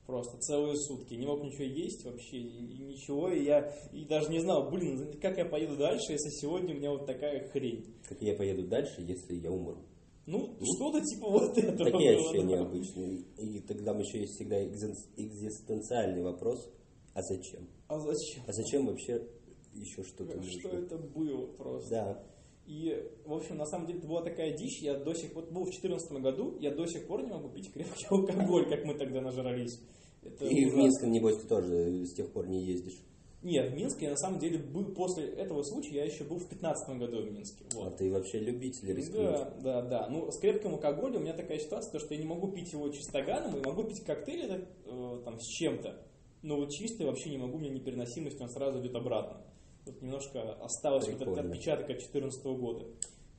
Просто 0.04 0.36
целые 0.38 0.76
сутки. 0.76 1.14
Не 1.14 1.26
мог 1.26 1.42
ничего 1.44 1.62
есть 1.62 2.04
вообще, 2.04 2.38
и 2.38 2.82
ничего. 2.82 3.30
И 3.30 3.44
я 3.44 3.72
и 3.92 4.04
даже 4.04 4.30
не 4.30 4.40
знал, 4.40 4.68
блин, 4.68 5.18
как 5.22 5.38
я 5.38 5.44
поеду 5.44 5.76
дальше, 5.76 6.12
если 6.12 6.28
сегодня 6.30 6.74
у 6.74 6.78
меня 6.78 6.90
вот 6.90 7.06
такая 7.06 7.48
хрень. 7.48 7.94
Как 8.06 8.20
я 8.20 8.34
поеду 8.34 8.66
дальше, 8.66 9.00
если 9.00 9.36
я 9.36 9.50
умру? 9.50 9.78
Ну, 10.26 10.56
ну 10.58 10.66
что-то 10.74 11.00
типа 11.00 11.30
вот 11.30 11.56
этого. 11.56 11.90
Такие 11.90 12.16
ощущения 12.18 12.58
обычные. 12.58 13.22
И 13.38 13.60
тогда 13.60 13.92
еще 13.92 14.18
есть 14.18 14.34
всегда 14.34 14.62
экзистенциальный 14.62 16.22
вопрос– 16.22 16.68
а 17.14 17.22
зачем? 17.22 17.68
А 17.88 17.98
зачем? 17.98 18.42
А 18.46 18.52
зачем 18.52 18.86
вообще 18.86 19.26
еще 19.72 20.02
что-то 20.02 20.36
нужно? 20.36 20.60
Что 20.60 20.68
это 20.70 20.98
было 20.98 21.46
просто? 21.46 21.90
Да. 21.90 22.24
И, 22.66 23.10
в 23.26 23.32
общем, 23.32 23.56
на 23.56 23.66
самом 23.66 23.86
деле 23.86 23.98
это 23.98 24.08
была 24.08 24.22
такая 24.22 24.56
дичь. 24.56 24.80
Я 24.80 24.98
до 24.98 25.14
сих 25.14 25.32
пор, 25.32 25.44
был 25.44 25.62
в 25.62 25.70
2014 25.70 26.12
году, 26.22 26.56
я 26.60 26.74
до 26.74 26.86
сих 26.86 27.06
пор 27.06 27.22
не 27.22 27.30
могу 27.30 27.50
пить 27.50 27.72
крепкий 27.72 28.06
алкоголь, 28.08 28.68
как 28.68 28.84
мы 28.84 28.94
тогда 28.94 29.20
нажрались. 29.20 29.80
Это 30.22 30.46
И 30.46 30.64
ужасно. 30.64 30.70
в 30.70 30.82
Минск, 30.82 31.02
небось, 31.04 31.42
ты 31.42 31.46
тоже 31.46 32.06
с 32.06 32.14
тех 32.14 32.32
пор 32.32 32.48
не 32.48 32.64
ездишь. 32.64 32.98
Нет, 33.42 33.72
в 33.72 33.76
Минске, 33.76 34.08
на 34.08 34.16
самом 34.16 34.38
деле, 34.38 34.56
был 34.58 34.94
после 34.94 35.26
этого 35.26 35.62
случая, 35.62 35.96
я 35.96 36.04
еще 36.06 36.24
был 36.24 36.38
в 36.38 36.48
15 36.48 36.98
году 36.98 37.20
в 37.20 37.30
Минске. 37.30 37.64
Вот. 37.74 37.88
А 37.88 37.90
ты 37.90 38.10
вообще 38.10 38.38
любитель 38.38 38.94
рискнуть. 38.94 39.22
Да, 39.22 39.54
да, 39.62 39.82
да. 39.82 40.08
Ну, 40.08 40.30
с 40.32 40.38
крепким 40.38 40.72
алкоголем 40.72 41.16
у 41.16 41.20
меня 41.24 41.34
такая 41.34 41.58
ситуация, 41.58 41.98
что 41.98 42.14
я 42.14 42.20
не 42.20 42.26
могу 42.26 42.50
пить 42.52 42.72
его 42.72 42.88
чистоганом, 42.88 43.58
и 43.58 43.62
могу 43.62 43.84
пить 43.84 44.02
коктейли 44.02 44.66
э, 44.86 45.20
там, 45.26 45.38
с 45.38 45.46
чем-то 45.46 46.02
но 46.44 46.56
вот 46.56 46.70
чистый 46.70 47.06
вообще 47.06 47.30
не 47.30 47.38
могу, 47.38 47.56
у 47.56 47.58
меня 47.60 47.70
непереносимость, 47.70 48.38
он 48.40 48.50
сразу 48.50 48.78
идет 48.78 48.94
обратно. 48.94 49.40
Вот 49.86 50.00
немножко 50.02 50.52
осталось 50.62 51.08
вот 51.08 51.20
этот 51.20 51.38
отпечаток 51.38 51.90
от 51.90 51.96
2014 51.96 52.44
года. 52.44 52.86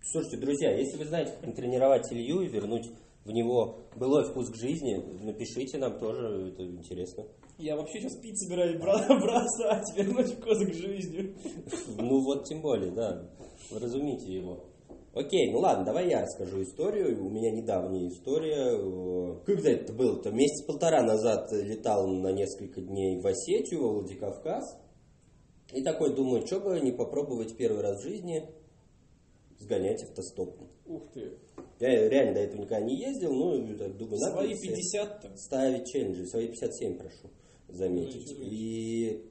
Слушайте, 0.01 0.37
друзья, 0.37 0.71
если 0.75 0.97
вы 0.97 1.05
знаете, 1.05 1.33
как 1.39 1.55
тренировать 1.55 2.11
Илью 2.11 2.41
и 2.41 2.47
вернуть 2.47 2.89
в 3.23 3.31
него 3.31 3.79
былой 3.95 4.23
вкус 4.23 4.49
к 4.49 4.55
жизни, 4.55 5.03
напишите 5.23 5.77
нам 5.77 5.99
тоже, 5.99 6.49
это 6.49 6.65
интересно. 6.65 7.25
Я 7.59 7.75
вообще 7.75 8.01
сейчас 8.01 8.15
пить 8.17 8.39
собираюсь 8.39 8.77
бросать, 8.79 9.95
вернуть 9.95 10.33
вкус 10.33 10.57
к 10.65 10.73
жизни. 10.73 11.35
Ну 11.97 12.21
вот 12.21 12.45
тем 12.45 12.61
более, 12.61 12.91
да. 12.91 13.29
Разумите 13.71 14.33
его. 14.33 14.65
Окей, 15.15 15.49
ну 15.49 15.59
ладно, 15.59 15.85
давай 15.85 16.09
я 16.09 16.23
расскажу 16.23 16.61
историю. 16.61 17.25
У 17.25 17.29
меня 17.29 17.49
недавняя 17.49 18.09
история. 18.09 18.77
Когда 19.45 19.71
это 19.71 19.93
было? 19.93 20.21
То 20.21 20.29
месяц 20.31 20.65
полтора 20.65 21.03
назад 21.03 21.53
летал 21.53 22.05
на 22.07 22.33
несколько 22.33 22.81
дней 22.81 23.21
в 23.21 23.25
Осетию, 23.25 23.81
во 23.81 23.93
Владикавказ. 23.93 24.77
И 25.71 25.81
такой 25.83 26.13
думаю, 26.13 26.45
что 26.45 26.59
бы 26.59 26.81
не 26.81 26.91
попробовать 26.91 27.55
первый 27.55 27.81
раз 27.81 28.01
в 28.01 28.03
жизни 28.03 28.43
сгонять 29.57 30.03
автостопом. 30.03 30.67
Ух 30.85 31.03
ты. 31.13 31.31
Я 31.79 32.09
реально 32.09 32.33
до 32.33 32.39
этого 32.41 32.61
никогда 32.61 32.85
не 32.85 32.97
ездил, 32.99 33.31
ну, 33.31 33.77
так 33.77 33.95
думаю, 33.95 34.19
надо 34.19 34.35
Свои 34.35 34.53
50-то? 34.53 35.37
Ставить 35.37 35.87
челленджи, 35.87 36.25
свои 36.27 36.47
57, 36.47 36.97
прошу 36.97 37.29
заметить. 37.69 38.35
Ну, 38.37 38.45
и 38.49 39.23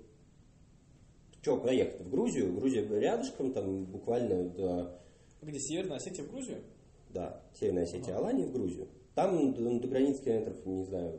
что, 1.43 1.59
поехать 1.59 2.01
в 2.01 2.11
Грузию? 2.11 2.55
Грузия 2.55 2.87
рядышком, 2.87 3.53
там 3.53 3.85
буквально 3.85 4.49
до 4.49 5.04
где, 5.45 5.59
Северная 5.59 5.97
Осетия 5.97 6.25
в 6.25 6.31
Грузию? 6.31 6.63
Да, 7.11 7.43
Северная 7.59 7.85
Осетия, 7.85 8.15
ага. 8.15 8.27
Алания 8.27 8.47
в 8.47 8.53
Грузию. 8.53 8.89
Там 9.15 9.55
до, 9.55 9.81
до 9.81 9.89
границ 9.89 10.21
километров, 10.21 10.65
не 10.67 10.85
знаю. 10.85 11.19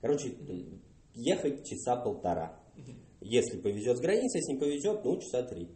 Короче, 0.00 0.30
угу. 0.30 0.80
ехать 1.14 1.66
часа 1.66 1.96
полтора. 1.96 2.58
Угу. 2.76 2.92
Если 3.20 3.60
повезет 3.60 3.98
с 3.98 4.00
границы, 4.00 4.38
если 4.38 4.54
не 4.54 4.58
повезет, 4.58 5.04
ну, 5.04 5.20
часа 5.20 5.42
три. 5.42 5.68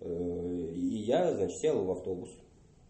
Э, 0.00 0.72
И 0.74 1.04
я, 1.04 1.34
значит, 1.34 1.58
сел 1.58 1.84
в 1.84 1.90
автобус. 1.90 2.30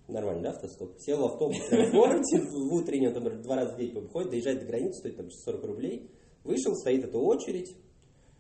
Нормально, 0.09 0.43
да, 0.43 0.51
автостоп? 0.51 0.99
Сел 0.99 1.19
в 1.21 1.25
автобус 1.33 1.57
в 1.71 1.93
городе, 1.93 2.41
в 2.41 2.75
утренний, 2.75 3.09
он 3.09 3.15
там 3.15 3.43
два 3.43 3.57
раза 3.57 3.75
в 3.75 3.79
день 3.79 3.93
выходит, 3.93 4.31
доезжает 4.31 4.61
до 4.61 4.67
границы, 4.67 4.99
стоит 4.99 5.17
там 5.17 5.31
40 5.31 5.65
рублей. 5.65 6.11
Вышел, 6.43 6.75
стоит 6.75 7.05
эта 7.05 7.19
очередь. 7.19 7.75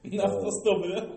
На 0.04 0.25
автостоп, 0.25 0.87
да? 0.87 1.08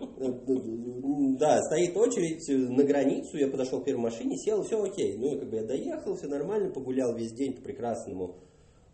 Да, 1.38 1.62
стоит 1.62 1.96
очередь 1.96 2.48
на 2.48 2.84
границу, 2.84 3.36
я 3.36 3.48
подошел 3.48 3.80
к 3.80 3.84
первой 3.84 4.02
машине, 4.02 4.36
сел, 4.38 4.62
все 4.62 4.82
окей. 4.82 5.16
Ну, 5.18 5.38
как 5.38 5.50
бы 5.50 5.56
я 5.56 5.64
доехал, 5.64 6.16
все 6.16 6.26
нормально, 6.26 6.70
погулял 6.70 7.14
весь 7.14 7.32
день 7.32 7.54
по 7.54 7.62
прекрасному 7.62 8.36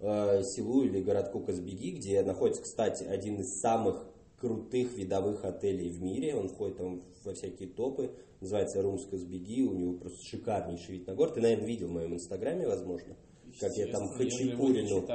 э, 0.00 0.42
селу 0.42 0.82
или 0.82 1.00
городку 1.00 1.40
Казбеги, 1.40 1.92
где 1.92 2.22
находится, 2.22 2.62
кстати, 2.62 3.04
один 3.04 3.40
из 3.40 3.60
самых 3.60 4.06
крутых 4.38 4.96
видовых 4.96 5.44
отелей 5.44 5.90
в 5.90 6.02
мире. 6.02 6.34
Он 6.34 6.48
входит 6.48 6.76
там 6.76 7.00
во 7.24 7.32
всякие 7.32 7.68
топы. 7.68 8.10
Называется 8.40 8.82
Румс 8.82 9.06
Казбеги. 9.06 9.62
У 9.62 9.74
него 9.74 9.98
просто 9.98 10.18
шикарнейший 10.24 10.98
вид 10.98 11.06
на 11.06 11.14
город. 11.14 11.34
Ты, 11.34 11.40
наверное, 11.40 11.66
видел 11.66 11.88
в 11.88 11.92
моем 11.92 12.14
инстаграме, 12.14 12.66
возможно. 12.66 13.16
Как 13.60 13.72
я 13.76 13.86
там 13.86 14.08
хачапурину 14.08 15.06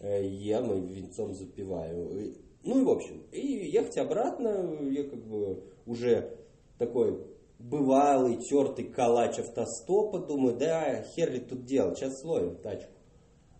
э, 0.00 0.24
ем 0.24 0.72
и 0.72 0.94
венцом 0.94 1.34
запиваю. 1.34 2.34
Ну 2.64 2.80
и 2.80 2.84
в 2.84 2.90
общем, 2.90 3.22
и 3.32 3.40
ехать 3.40 3.98
обратно, 3.98 4.78
я 4.90 5.04
как 5.04 5.24
бы 5.24 5.64
уже 5.86 6.36
такой 6.78 7.26
бывалый, 7.58 8.36
тертый 8.36 8.84
калач 8.84 9.38
автостопа, 9.38 10.18
думаю, 10.18 10.56
да, 10.56 11.02
хер 11.02 11.32
ли 11.32 11.40
тут 11.40 11.64
делать, 11.64 11.98
сейчас 11.98 12.20
словим 12.20 12.56
тачку. 12.56 12.92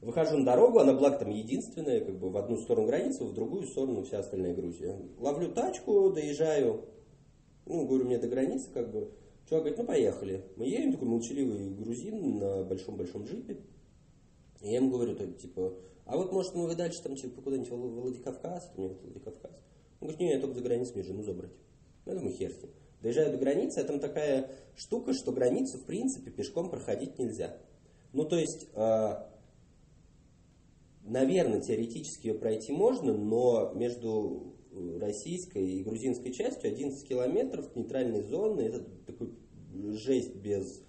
Выхожу 0.00 0.38
на 0.38 0.44
дорогу, 0.44 0.80
она, 0.80 0.94
благо, 0.94 1.18
там 1.18 1.30
единственная, 1.30 2.00
как 2.00 2.18
бы 2.18 2.30
в 2.30 2.36
одну 2.36 2.56
сторону 2.56 2.88
границы, 2.88 3.24
в 3.24 3.32
другую 3.34 3.66
сторону 3.68 4.02
вся 4.02 4.18
остальная 4.18 4.52
Грузия. 4.54 4.98
Ловлю 5.18 5.52
тачку, 5.52 6.10
доезжаю, 6.10 6.84
ну, 7.66 7.86
говорю, 7.86 8.06
мне 8.06 8.18
до 8.18 8.26
границы, 8.26 8.68
как 8.72 8.90
бы. 8.90 9.12
Чувак 9.48 9.64
говорит, 9.64 9.78
ну, 9.78 9.84
поехали. 9.84 10.44
Мы 10.56 10.66
едем, 10.66 10.92
такой 10.92 11.08
молчаливый 11.08 11.70
грузин 11.70 12.38
на 12.38 12.64
большом-большом 12.64 13.24
джипе. 13.24 13.58
И 14.60 14.70
я 14.70 14.76
ему 14.76 14.90
говорю, 14.90 15.14
то, 15.14 15.26
типа, 15.26 15.74
а 16.04 16.16
вот, 16.16 16.32
может, 16.32 16.54
мы 16.54 16.74
дальше, 16.74 17.02
там, 17.02 17.16
куда-нибудь 17.16 17.68
в 17.68 17.72
Вла- 17.72 18.00
Владикавказ? 18.00 18.70
У 18.76 18.80
меня 18.80 18.94
Владикавказ. 19.02 19.52
Он 20.00 20.08
говорит, 20.08 20.20
не, 20.20 20.32
я 20.32 20.40
только 20.40 20.56
за 20.56 20.62
границей, 20.62 20.94
мне 20.94 21.04
жену 21.04 21.22
забрать. 21.22 21.52
Я 22.06 22.14
думаю, 22.14 22.34
хер 22.34 22.50
с 22.50 22.62
ним. 22.62 22.72
Доезжаю 23.02 23.32
до 23.32 23.38
границы, 23.38 23.78
а 23.78 23.84
там 23.84 24.00
такая 24.00 24.50
штука, 24.76 25.12
что 25.12 25.32
границу, 25.32 25.78
в 25.78 25.84
принципе, 25.84 26.30
пешком 26.30 26.70
проходить 26.70 27.18
нельзя. 27.18 27.56
Ну, 28.12 28.24
то 28.24 28.36
есть, 28.36 28.68
а, 28.74 29.28
наверное, 31.04 31.60
теоретически 31.60 32.28
ее 32.28 32.34
пройти 32.34 32.72
можно, 32.72 33.12
но 33.16 33.72
между 33.74 34.54
э, 34.70 34.98
российской 35.00 35.66
и 35.66 35.82
грузинской 35.82 36.32
частью 36.32 36.70
11 36.70 37.06
километров 37.06 37.74
нейтральной 37.74 38.22
зоны, 38.22 38.60
это 38.60 38.84
такой 39.06 39.34
жесть 39.92 40.34
без 40.36 40.82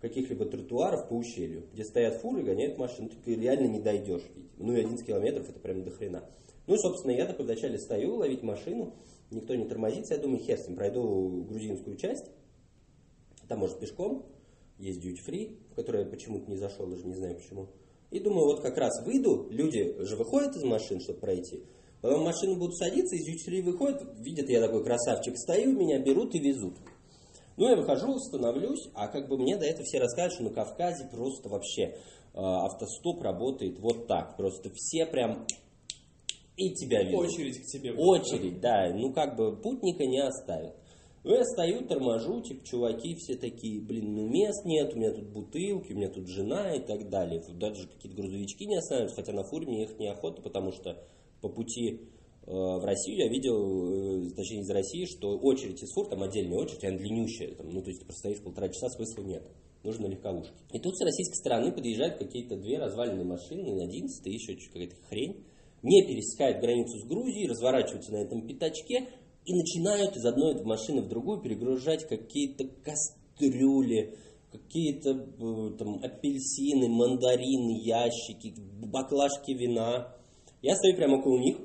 каких-либо 0.00 0.46
тротуаров 0.46 1.08
по 1.08 1.14
ущелью, 1.14 1.64
где 1.72 1.84
стоят 1.84 2.20
фуры, 2.20 2.42
гоняют 2.42 2.78
машины, 2.78 3.10
ты 3.24 3.34
реально 3.34 3.66
не 3.66 3.80
дойдешь. 3.80 4.22
видимо. 4.34 4.50
Ну 4.58 4.74
и 4.74 4.80
11 4.80 5.06
километров 5.06 5.48
это 5.48 5.58
прям 5.58 5.82
до 5.82 5.90
хрена. 5.90 6.24
Ну 6.66 6.74
и, 6.74 6.78
собственно, 6.78 7.12
я 7.12 7.26
такой 7.26 7.44
вначале 7.44 7.78
стою, 7.78 8.16
ловить 8.16 8.42
машину, 8.42 8.94
никто 9.30 9.54
не 9.54 9.66
тормозится, 9.66 10.14
я 10.14 10.20
думаю, 10.20 10.40
хер 10.40 10.58
с 10.58 10.68
ним, 10.68 10.76
пройду 10.76 11.44
грузинскую 11.48 11.96
часть, 11.96 12.30
там, 13.48 13.58
может, 13.58 13.80
пешком, 13.80 14.26
есть 14.78 15.04
duty 15.04 15.16
free, 15.26 15.58
в 15.72 15.74
который 15.74 16.04
я 16.04 16.06
почему-то 16.08 16.50
не 16.50 16.56
зашел, 16.56 16.86
даже 16.86 17.04
не 17.06 17.14
знаю 17.14 17.36
почему. 17.36 17.68
И 18.10 18.20
думаю, 18.20 18.46
вот 18.46 18.60
как 18.60 18.76
раз 18.76 19.04
выйду, 19.04 19.48
люди 19.50 19.96
же 20.04 20.16
выходят 20.16 20.56
из 20.56 20.62
машин, 20.62 21.00
чтобы 21.00 21.20
пройти. 21.20 21.64
Потом 22.00 22.22
в 22.22 22.24
машину 22.24 22.56
будут 22.56 22.76
садиться, 22.76 23.16
из 23.16 23.28
duty 23.28 23.50
free 23.50 23.62
выходят, 23.62 24.02
видят, 24.18 24.48
я 24.48 24.60
такой 24.60 24.84
красавчик, 24.84 25.36
стою, 25.36 25.72
меня 25.72 25.98
берут 25.98 26.34
и 26.34 26.38
везут. 26.38 26.74
Ну, 27.60 27.68
я 27.68 27.76
выхожу, 27.76 28.18
становлюсь, 28.18 28.88
а 28.94 29.06
как 29.08 29.28
бы 29.28 29.36
мне 29.36 29.54
до 29.58 29.66
этого 29.66 29.84
все 29.84 29.98
рассказывают, 29.98 30.32
что 30.32 30.44
на 30.44 30.50
Кавказе 30.50 31.06
просто 31.12 31.50
вообще 31.50 31.82
э, 31.82 31.94
автостоп 32.32 33.20
работает 33.20 33.78
вот 33.80 34.06
так. 34.06 34.34
Просто 34.38 34.70
все 34.74 35.04
прям 35.04 35.44
и 36.56 36.72
тебя 36.72 37.02
везут. 37.02 37.26
Очередь 37.26 37.58
к 37.58 37.66
тебе. 37.66 37.92
Очередь, 37.92 38.60
да. 38.62 38.90
Ну, 38.94 39.12
как 39.12 39.36
бы 39.36 39.60
путника 39.60 40.06
не 40.06 40.20
оставят. 40.20 40.74
Ну, 41.22 41.34
я 41.34 41.44
стою, 41.44 41.86
торможу, 41.86 42.40
типа, 42.40 42.64
чуваки 42.64 43.14
все 43.16 43.36
такие, 43.36 43.78
блин, 43.82 44.14
ну 44.14 44.26
мест 44.26 44.64
нет, 44.64 44.94
у 44.94 44.96
меня 44.96 45.12
тут 45.12 45.28
бутылки, 45.28 45.92
у 45.92 45.96
меня 45.96 46.08
тут 46.08 46.28
жена 46.28 46.74
и 46.74 46.80
так 46.80 47.10
далее. 47.10 47.42
Тут 47.42 47.58
даже 47.58 47.86
какие-то 47.86 48.16
грузовички 48.16 48.64
не 48.64 48.76
останавливаются, 48.76 49.20
хотя 49.20 49.34
на 49.34 49.44
фуре 49.44 49.66
мне 49.66 49.82
ехать 49.82 49.98
неохота, 49.98 50.40
потому 50.40 50.72
что 50.72 50.96
по 51.42 51.50
пути 51.50 52.08
в 52.52 52.84
Россию 52.84 53.18
я 53.18 53.28
видел, 53.28 54.26
э, 54.26 54.30
точнее 54.34 54.60
из 54.60 54.70
России, 54.70 55.04
что 55.04 55.38
очередь 55.38 55.82
из 55.82 55.92
фур, 55.92 56.08
там 56.08 56.22
отдельная 56.22 56.58
очередь, 56.58 56.84
она 56.84 56.98
длиннющая, 56.98 57.54
там, 57.54 57.70
ну, 57.70 57.80
то 57.80 57.88
есть 57.88 58.00
ты 58.00 58.06
простоишь 58.06 58.42
полтора 58.42 58.68
часа, 58.68 58.88
смысла 58.88 59.22
нет. 59.22 59.42
Нужно 59.82 60.08
легковушки. 60.08 60.52
И 60.72 60.78
тут 60.78 60.96
с 60.96 61.02
российской 61.02 61.36
стороны 61.36 61.72
подъезжают 61.72 62.18
какие-то 62.18 62.56
две 62.56 62.78
разваленные 62.78 63.24
машины, 63.24 63.74
на 63.74 63.84
11 63.84 64.26
и 64.26 64.30
еще 64.30 64.54
какая-то 64.56 64.96
хрень 65.08 65.44
не 65.82 66.06
пересекают 66.06 66.60
границу 66.60 66.98
с 66.98 67.04
Грузией, 67.04 67.48
разворачиваются 67.48 68.12
на 68.12 68.18
этом 68.18 68.46
пятачке 68.46 69.08
и 69.46 69.54
начинают 69.54 70.16
из 70.16 70.24
одной 70.24 70.62
машины 70.64 71.02
в 71.02 71.08
другую 71.08 71.40
перегружать 71.40 72.06
какие-то 72.06 72.64
кастрюли, 72.84 74.18
какие-то 74.52 75.10
э, 75.10 75.78
там 75.78 76.02
апельсины, 76.02 76.88
мандарины, 76.88 77.80
ящики, 77.82 78.54
баклажки 78.86 79.52
вина. 79.52 80.14
Я 80.60 80.76
стою 80.76 80.96
прямо 80.96 81.18
около 81.18 81.38
них, 81.38 81.56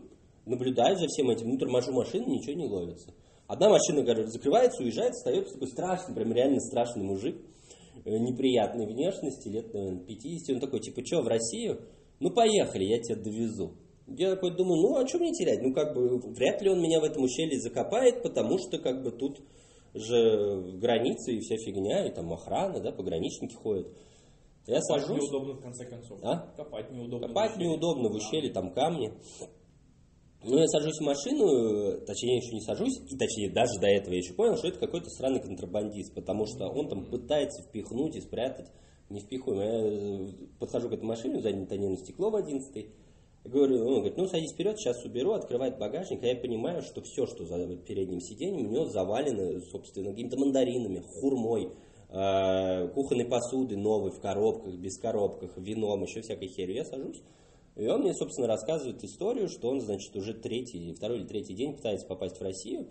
наблюдаю 0.46 0.98
за 0.98 1.08
всем 1.08 1.30
этим, 1.30 1.50
ну, 1.50 1.58
торможу 1.58 1.92
машину, 1.92 2.28
ничего 2.28 2.56
не 2.56 2.66
ловится. 2.66 3.14
Одна 3.48 3.70
машина, 3.70 4.02
говорю, 4.02 4.28
закрывается, 4.28 4.84
уезжает, 4.84 5.12
остается 5.12 5.54
такой 5.54 5.68
страшный, 5.68 6.16
прям 6.16 6.34
реально 6.34 6.60
страшный 6.60 7.04
мужик, 7.04 7.38
э, 8.04 8.18
неприятной 8.18 8.88
внешности, 8.88 9.50
лет, 9.50 9.74
наверное, 9.74 10.04
50. 10.04 10.56
Он 10.56 10.62
такой, 10.62 10.80
типа, 10.80 11.06
что, 11.06 11.22
в 11.22 11.28
Россию? 11.28 11.82
Ну, 12.20 12.32
поехали, 12.32 12.86
я 12.86 13.00
тебя 13.00 13.18
довезу. 13.18 13.74
Я 14.08 14.32
такой 14.32 14.56
думаю, 14.56 14.82
ну, 14.82 14.96
а 14.98 15.08
что 15.08 15.20
мне 15.20 15.32
терять? 15.32 15.62
Ну, 15.62 15.74
как 15.74 15.94
бы, 15.96 16.20
вряд 16.34 16.62
ли 16.62 16.70
он 16.70 16.82
меня 16.82 17.00
в 17.00 17.04
этом 17.04 17.24
ущелье 17.24 17.60
закопает, 17.60 18.24
потому 18.24 18.58
что, 18.58 18.78
как 18.80 19.04
бы, 19.04 19.12
тут 19.12 19.40
же 19.94 20.78
границы 20.80 21.36
и 21.36 21.40
вся 21.40 21.56
фигня, 21.58 22.06
и 22.08 22.14
там 22.14 22.32
охрана, 22.34 22.80
да, 22.80 22.92
пограничники 22.92 23.54
ходят. 23.56 23.88
Я 24.68 24.80
Копать 24.80 25.04
сажусь, 25.04 25.22
неудобно, 25.22 25.54
в 25.54 25.62
конце 25.62 25.86
концов. 25.86 26.20
А? 26.24 26.52
Копать 26.58 26.92
неудобно. 26.92 27.28
копать 27.28 27.56
в 27.56 27.60
неудобно, 27.60 28.10
в 28.10 28.16
ущелье 28.16 28.52
там 28.52 28.74
камни. 28.74 29.14
Ну, 30.48 30.60
я 30.60 30.68
сажусь 30.68 31.00
в 31.00 31.04
машину, 31.04 31.48
э, 31.48 32.06
точнее, 32.06 32.38
еще 32.38 32.54
не 32.54 32.62
сажусь, 32.62 33.00
и 33.10 33.18
точнее, 33.18 33.50
даже 33.50 33.80
до 33.82 33.88
этого 33.88 34.14
я 34.14 34.20
еще 34.20 34.36
понял, 34.36 34.56
что 34.58 34.68
это 34.68 34.78
какой-то 34.78 35.10
странный 35.10 35.42
контрабандист, 35.42 36.14
потому 36.14 36.46
что 36.46 36.68
он 36.68 36.88
там 36.88 37.06
пытается 37.06 37.64
впихнуть 37.64 38.16
и 38.16 38.22
спрятать 38.22 38.68
невпихуемое. 39.10 39.72
Я 39.72 40.30
э, 40.30 40.32
подхожу 40.60 40.90
к 40.90 40.94
этой 40.94 41.04
машине, 41.04 41.42
заднее 41.42 41.66
тонированное 41.66 41.98
стекло 41.98 42.30
в 42.30 42.36
11 42.36 42.86
Говорю, 43.46 43.88
он 43.88 43.96
говорит, 43.96 44.18
ну 44.18 44.28
садись 44.28 44.54
вперед, 44.54 44.78
сейчас 44.80 45.04
уберу, 45.04 45.34
открывает 45.34 45.80
багажник, 45.80 46.24
а 46.24 46.28
я 46.28 46.36
понимаю, 46.36 46.82
что 46.82 47.02
все, 47.02 47.26
что 47.28 47.46
за 47.46 47.76
передним 47.78 48.20
сиденьем, 48.20 48.68
у 48.68 48.72
него 48.72 48.86
завалено, 48.86 49.62
собственно, 49.72 50.12
какими-то 50.12 50.38
мандаринами, 50.38 51.00
хурмой, 51.00 51.70
э, 52.10 52.88
кухонной 52.90 53.26
посудой 53.26 53.78
новой 53.78 54.12
в 54.12 54.20
коробках, 54.20 54.76
без 54.76 54.98
коробках, 55.00 55.58
вином, 55.58 56.04
еще 56.04 56.22
всякой 56.22 56.48
херью. 56.48 56.78
Я 56.78 56.86
сажусь, 56.86 57.22
и 57.76 57.88
он 57.88 58.02
мне, 58.02 58.14
собственно, 58.14 58.48
рассказывает 58.48 59.04
историю, 59.04 59.50
что 59.50 59.70
он, 59.70 59.82
значит, 59.82 60.16
уже 60.16 60.34
третий, 60.34 60.94
второй 60.94 61.20
или 61.20 61.28
третий 61.28 61.54
день 61.54 61.76
пытается 61.76 62.08
попасть 62.08 62.38
в 62.38 62.42
Россию, 62.42 62.88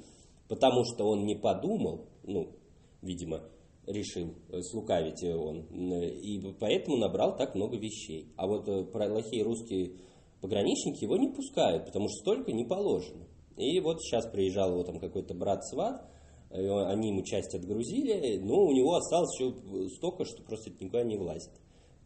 потому 0.48 0.84
что 0.84 1.06
он 1.08 1.24
не 1.24 1.36
подумал, 1.36 2.08
ну, 2.22 2.54
видимо, 3.00 3.42
решил 3.86 4.34
э, 4.50 4.60
слукавить 4.62 5.22
э, 5.22 5.34
он, 5.34 5.66
э, 5.92 6.10
и 6.10 6.40
поэтому 6.58 6.96
набрал 6.96 7.36
так 7.36 7.54
много 7.54 7.76
вещей. 7.76 8.32
А 8.36 8.46
вот 8.46 8.66
плохие 8.92 9.42
русские 9.42 9.92
пограничники 10.40 11.04
его 11.04 11.16
не 11.16 11.28
пускают, 11.28 11.86
потому 11.86 12.08
что 12.08 12.18
столько 12.18 12.52
не 12.52 12.64
положено. 12.64 13.26
И 13.56 13.80
вот 13.80 14.02
сейчас 14.02 14.26
приезжал 14.26 14.72
его 14.72 14.82
там 14.82 14.98
какой-то 14.98 15.34
брат-сват, 15.34 16.10
они 16.50 17.08
ему 17.08 17.22
часть 17.22 17.54
отгрузили, 17.54 18.38
но 18.38 18.64
у 18.64 18.72
него 18.72 18.94
осталось 18.94 19.30
еще 19.38 19.88
столько, 19.96 20.24
что 20.24 20.42
просто 20.42 20.70
это 20.70 20.84
никуда 20.84 21.02
не 21.02 21.16
влазит. 21.16 21.50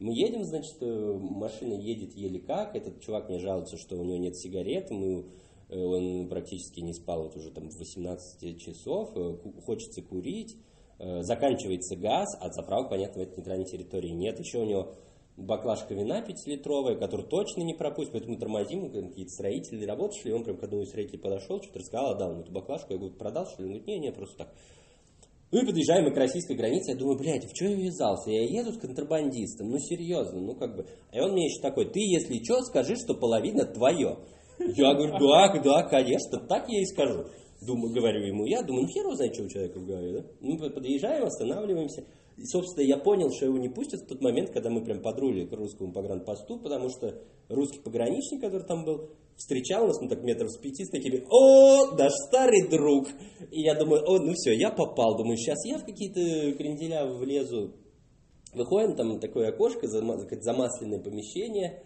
Мы 0.01 0.13
едем, 0.15 0.45
значит, 0.45 0.77
э, 0.81 1.19
машина 1.19 1.75
едет 1.75 2.15
еле 2.15 2.39
как, 2.39 2.77
этот 2.77 3.01
чувак 3.01 3.29
мне 3.29 3.41
жалуется, 3.41 3.77
что 3.77 3.97
у 3.97 4.05
него 4.05 4.17
нет 4.17 4.37
сигарет, 4.37 4.91
мы, 4.91 5.27
э, 5.69 5.77
он 5.77 6.29
практически 6.29 6.81
не 6.81 6.95
спал 6.95 7.25
вот 7.25 7.37
уже 7.37 7.51
там 7.51 7.69
в 7.69 7.77
18 7.77 8.61
часов, 8.61 9.11
э, 9.17 9.39
хочется 9.65 10.03
курить, 10.03 10.57
заканчивается 11.21 11.95
газ, 11.95 12.27
а 12.41 12.51
заправок, 12.51 12.91
понятно, 12.91 13.23
в 13.23 13.29
этой 13.29 13.37
нейтральной 13.37 13.67
территории 13.67 14.11
нет. 14.11 14.41
Еще 14.41 14.59
у 14.59 14.65
него 14.65 14.95
баклажка 15.37 15.95
вина 15.95 16.25
5-литровая, 16.27 16.97
которую 16.97 17.29
точно 17.29 17.63
не 17.63 17.75
пропустит, 17.75 18.13
поэтому 18.13 18.37
тормозим, 18.37 18.91
какие-то 18.91 19.31
строители 19.31 19.85
работали, 19.85 20.31
и 20.31 20.33
он 20.33 20.43
прям 20.43 20.57
к 20.57 20.65
одному 20.65 20.83
из 20.83 20.89
строителей 20.89 21.21
подошел, 21.21 21.63
что-то 21.63 21.79
рассказал, 21.79 22.11
отдал 22.11 22.33
ему 22.33 22.41
эту 22.43 22.51
баклажку, 22.53 22.93
я 22.93 22.99
говорю, 22.99 23.15
продал, 23.15 23.47
что 23.47 23.63
ли? 23.63 23.69
Он 23.69 23.75
говорит, 23.75 23.87
не, 23.87 23.99
не, 24.01 24.13
просто 24.13 24.39
так. 24.39 24.55
Ну 25.51 25.63
и 25.63 25.67
подъезжаем 25.67 26.05
мы 26.05 26.11
к 26.13 26.17
российской 26.17 26.57
границе, 26.57 26.91
я 26.91 26.97
думаю, 26.97 27.17
блядь, 27.19 27.45
в 27.45 27.57
что 27.57 27.65
я 27.65 27.75
ввязался? 27.75 28.31
Я 28.31 28.45
еду 28.45 28.73
с 28.73 28.79
контрабандистом, 28.79 29.71
ну 29.71 29.79
серьезно, 29.79 30.41
ну 30.41 30.55
как 30.55 30.77
бы. 30.77 30.87
И 31.13 31.21
он 31.21 31.33
мне 31.33 31.47
еще 31.47 31.63
такой, 31.63 31.87
ты, 31.87 32.01
если 32.01 32.43
что, 32.45 32.61
скажи, 32.63 32.97
что 32.97 33.15
половина 33.15 33.65
твое. 33.65 34.19
Я 34.59 34.95
говорю, 34.95 35.19
да, 35.19 35.63
да, 35.63 35.83
конечно, 35.89 36.39
так 36.41 36.69
я 36.69 36.83
и 36.83 36.85
скажу. 36.85 37.25
Думаю, 37.63 37.95
говорю 37.95 38.27
ему 38.27 38.45
я, 38.45 38.63
думаю, 38.63 38.83
ну 38.83 38.89
хер 38.89 39.05
его 39.05 39.15
знает, 39.15 39.35
что 39.35 39.45
у 39.45 39.49
человека 39.49 39.79
в 39.81 39.87
голове, 39.87 40.13
да? 40.21 40.27
Мы 40.41 40.71
подъезжаем, 40.71 41.25
останавливаемся. 41.25 42.05
И, 42.37 42.45
собственно, 42.45 42.85
я 42.85 42.99
понял, 42.99 43.33
что 43.33 43.47
его 43.47 43.59
не 43.59 43.69
пустят 43.69 44.03
в 44.03 44.07
тот 44.07 44.21
момент, 44.21 44.51
когда 44.51 44.71
мы 44.71 44.85
прям 44.85 45.03
подрули 45.03 45.47
к 45.47 45.53
русскому 45.53 45.93
погранпосту, 45.93 46.61
потому 46.61 46.89
что 46.89 47.21
русский 47.49 47.81
пограничник, 47.81 48.41
который 48.41 48.65
там 48.65 48.85
был, 48.85 49.11
встречал 49.39 49.87
нас, 49.87 50.01
ну 50.01 50.09
так 50.09 50.23
метров 50.23 50.51
с 50.51 50.59
пяти, 50.59 50.85
с 50.85 50.91
такими, 50.91 51.25
о, 51.31 51.97
наш 51.97 52.13
старый 52.27 52.69
друг. 52.69 53.09
И 53.51 53.63
я 53.63 53.75
думаю, 53.75 54.03
о, 54.05 54.19
ну 54.19 54.33
все, 54.35 54.53
я 54.53 54.71
попал. 54.71 55.17
Думаю, 55.17 55.37
сейчас 55.37 55.65
я 55.65 55.79
в 55.79 55.85
какие-то 55.85 56.59
кренделя 56.59 57.07
влезу. 57.07 57.75
Выходим, 58.53 58.97
там 58.97 59.21
такое 59.21 59.51
окошко, 59.51 59.87
замасленное 59.87 60.99
помещение. 60.99 61.83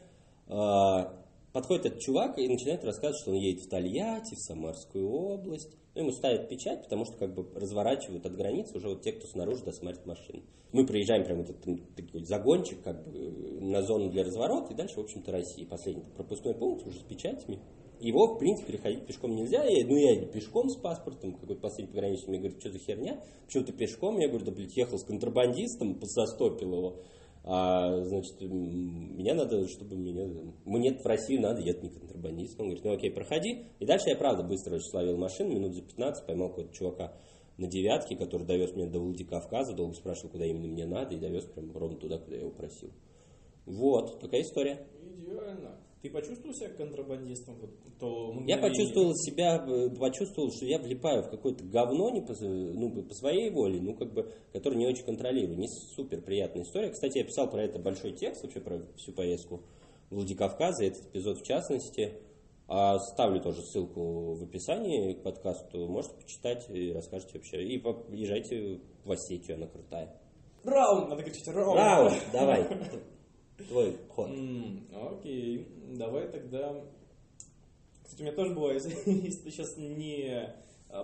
А, 0.49 1.13
подходит 1.53 1.87
этот 1.87 2.01
чувак 2.01 2.39
и 2.39 2.49
начинает 2.49 2.85
рассказывать, 2.85 3.21
что 3.21 3.33
он 3.33 3.37
едет 3.37 3.65
в 3.65 3.69
Тольятти, 3.69 4.35
в 4.35 4.41
Самарскую 4.41 5.09
область. 5.09 5.77
Ну, 5.95 6.03
ему 6.03 6.13
ставят 6.13 6.49
печать, 6.49 6.85
потому 6.85 7.05
что 7.05 7.17
как 7.19 7.35
бы 7.35 7.47
разворачивают 7.55 8.25
от 8.25 8.35
границы 8.35 8.79
уже 8.79 8.89
вот 8.89 9.03
те, 9.03 9.13
кто 9.13 9.27
снаружи 9.27 9.63
досмотрит 9.63 10.07
машину. 10.07 10.43
Мы 10.73 10.87
приезжаем 10.87 11.25
прямо 11.25 11.43
этот 11.43 11.61
такой 11.61 12.25
загончик 12.25 12.83
как 12.83 13.05
бы 13.05 13.61
на 13.61 13.83
зону 13.83 14.09
для 14.11 14.25
разворота, 14.25 14.73
и 14.73 14.77
дальше, 14.77 14.97
в 14.97 15.05
общем-то, 15.05 15.31
Россия. 15.31 15.67
Последний 15.67 16.05
пропускной 16.17 16.55
пункт 16.55 16.87
уже 16.87 16.99
с 16.99 17.03
печатями. 17.03 17.59
Его, 18.01 18.35
в 18.35 18.39
принципе, 18.39 18.73
переходить 18.73 19.07
пешком 19.07 19.37
нельзя. 19.37 19.65
Я, 19.65 19.87
ну, 19.87 19.97
я 19.97 20.25
пешком 20.27 20.71
с 20.71 20.77
паспортом, 20.77 21.35
какой-то 21.35 21.61
последний 21.61 21.93
пограничник 21.93 22.29
мне 22.29 22.39
говорит, 22.39 22.59
что 22.59 22.73
за 22.73 22.79
херня? 22.79 23.23
Почему 23.45 23.65
ты 23.65 23.73
пешком? 23.73 24.19
Я 24.19 24.29
говорю, 24.29 24.47
да, 24.47 24.51
блядь, 24.51 24.77
ехал 24.77 24.99
с 24.99 25.05
контрабандистом, 25.05 26.01
застопил 26.03 26.75
его. 26.75 26.97
А, 27.45 28.01
значит, 28.05 28.41
меня 28.41 29.35
надо, 29.35 29.67
чтобы 29.69 29.97
меня... 29.97 30.29
Мне 30.65 30.95
в 30.95 31.05
Россию 31.05 31.41
надо, 31.41 31.61
я 31.61 31.73
не 31.73 31.91
контрабандист. 31.91 32.59
Он 32.61 32.67
говорит, 32.67 32.85
ну 32.85 32.93
окей, 32.93 33.11
проходи. 33.11 33.67
И 33.81 33.85
дальше 33.85 34.11
я, 34.11 34.17
правда, 34.17 34.43
быстро 34.45 34.77
очень 34.77 34.91
словил 34.91 35.17
машину, 35.17 35.55
минут 35.55 35.75
за 35.75 35.83
15, 35.83 36.27
поймал 36.27 36.51
какого-то 36.51 36.75
чувака 36.75 37.13
на 37.59 37.67
девятке, 37.67 38.17
который 38.17 38.47
довез 38.47 38.75
меня 38.75 38.89
до 38.89 39.01
Владикавказа, 39.01 39.75
долго 39.75 39.95
спрашивал, 39.95 40.31
куда 40.31 40.47
именно 40.47 40.69
мне 40.69 40.87
надо, 40.87 41.15
и 41.15 41.19
довез 41.19 41.45
прям 41.47 41.77
ровно 41.77 41.99
туда, 41.99 42.19
куда 42.19 42.37
я 42.37 42.43
его 42.43 42.53
просил. 42.53 42.91
Вот, 43.67 44.21
такая 44.21 44.43
история. 44.43 44.87
Идеально. 45.03 45.77
Ты 46.03 46.11
почувствовал 46.11 46.53
себя 46.53 46.71
контрабандистом? 46.71 47.57
То 48.01 48.35
я 48.45 48.59
почувствовал 48.59 49.15
себя, 49.15 49.65
э, 49.65 49.89
почувствовал, 49.91 50.51
что 50.51 50.67
я 50.67 50.81
влипаю 50.81 51.23
в 51.23 51.31
какое-то 51.31 51.63
говно 51.65 52.11
не 52.11 52.21
по, 52.21 52.35
ну, 52.43 53.05
по 53.05 53.15
своей 53.15 53.51
воле, 53.51 53.81
ну, 53.81 53.95
как 53.95 54.13
бы, 54.13 54.33
которое 54.53 54.77
не 54.79 54.89
очень 54.89 55.05
контролирую. 55.05 55.57
Не 55.57 55.69
супер 55.95 56.21
приятная 56.21 56.65
история. 56.65 56.91
Кстати, 56.91 57.19
я 57.19 57.25
писал 57.25 57.49
про 57.49 57.63
это 57.63 57.79
большой 57.79 58.15
текст, 58.15 58.43
вообще 58.43 58.61
про 58.61 58.81
всю 58.97 59.13
поездку 59.13 59.63
в 60.11 60.17
Владикавказа, 60.17 60.85
этот 60.85 61.07
эпизод 61.07 61.39
в 61.39 61.45
частности. 61.45 62.15
А 62.67 62.99
ставлю 62.99 63.41
тоже 63.41 63.63
ссылку 63.63 64.35
в 64.35 64.43
описании 64.43 65.13
к 65.13 65.23
подкасту. 65.23 65.87
Можете 65.87 66.17
почитать 66.17 66.69
и 66.69 66.93
расскажете 66.93 67.35
вообще. 67.35 67.63
И 67.63 67.81
езжайте 68.11 68.81
в 69.05 69.13
Осетию, 69.13 69.57
она 69.57 69.69
крутая. 69.69 70.21
Раунд! 70.65 71.11
Надо 71.11 71.23
кричать 71.23 71.47
раунд! 71.47 71.77
Раунд! 71.79 72.15
Давай. 72.33 72.67
Твой 73.69 73.97
ход. 74.09 74.31
Окей, 75.13 75.67
давай 75.97 76.29
тогда... 76.29 76.85
Кстати, 78.05 78.21
у 78.21 78.25
меня 78.25 78.35
тоже 78.35 78.55
была, 78.55 78.73
если 78.75 79.51
сейчас 79.51 79.77
не 79.77 80.55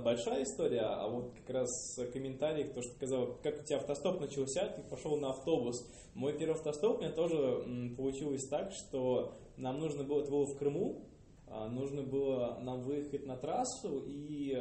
большая 0.03 0.45
история, 0.45 0.83
а 0.83 1.09
вот 1.09 1.33
как 1.33 1.57
раз 1.57 1.99
комментарий, 2.12 2.65
то, 2.65 2.83
что 2.83 2.93
сказал, 2.95 3.38
как 3.43 3.61
у 3.61 3.65
тебя 3.65 3.79
автостоп 3.79 4.21
начался, 4.21 4.69
ты 4.69 4.83
пошел 4.83 5.17
на 5.17 5.31
автобус. 5.31 5.88
Мой 6.15 6.37
первый 6.37 6.55
автостоп 6.55 6.99
у 6.99 7.00
меня 7.00 7.12
тоже 7.12 7.95
получилось 7.97 8.47
так, 8.49 8.71
что 8.73 9.35
нам 9.57 9.79
нужно 9.81 10.05
было, 10.05 10.21
это 10.21 10.31
было 10.31 10.45
в 10.45 10.59
Крыму, 10.59 11.03
а, 11.47 11.69
нужно 11.69 12.03
было 12.03 12.59
нам 12.61 12.83
выехать 12.83 13.27
на 13.27 13.37
трассу, 13.37 14.05
и 14.07 14.55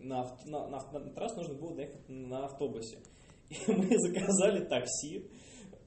на, 0.00 0.36
на, 0.44 0.68
на, 0.68 0.80
на 0.92 1.10
трассу 1.12 1.38
нужно 1.38 1.54
было 1.54 1.74
доехать 1.74 2.08
на 2.08 2.44
автобусе. 2.44 2.98
И 3.48 3.72
мы 3.72 3.96
заказали 3.98 4.64
такси, 4.64 5.24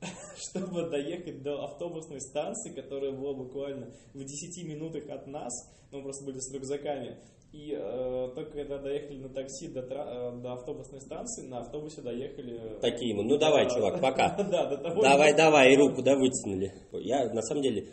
чтобы 0.38 0.90
доехать 0.90 1.42
до 1.42 1.64
автобусной 1.64 2.22
станции, 2.22 2.72
которая 2.72 3.12
была 3.12 3.34
буквально 3.34 3.94
в 4.14 4.24
10 4.24 4.68
минутах 4.68 5.10
от 5.10 5.28
нас, 5.28 5.54
мы 5.92 6.02
просто 6.02 6.26
были 6.26 6.40
с 6.40 6.52
рюкзаками. 6.54 7.18
И 7.52 7.74
э, 7.76 8.32
только 8.36 8.52
когда 8.52 8.78
доехали 8.78 9.18
на 9.18 9.30
такси 9.30 9.70
до, 9.70 9.82
э, 9.82 10.40
до 10.40 10.54
автобусной 10.54 11.02
станции, 11.02 11.48
на 11.48 11.62
автобусе 11.62 12.02
доехали... 12.02 12.78
Такие 12.80 13.16
мы. 13.16 13.24
Ну 13.24 13.40
давай, 13.40 13.68
чувак, 13.68 14.00
пока. 14.00 14.36
Да, 14.52 14.68
до 14.68 14.78
того. 14.78 15.02
Давай, 15.02 15.36
давай, 15.36 15.74
и 15.74 15.78
руку 15.78 16.04
да 16.04 16.16
вытянули. 16.16 16.72
Я 16.92 17.34
на 17.34 17.42
самом 17.42 17.64
деле 17.64 17.88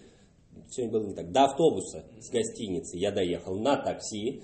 все 0.77 0.89
было 0.89 1.07
не 1.07 1.15
так. 1.15 1.33
До 1.33 1.45
автобуса 1.45 2.05
с 2.21 2.31
гостиницы 2.31 2.99
я 2.99 3.11
доехал 3.11 3.59
на 3.59 3.77
такси, 3.77 4.43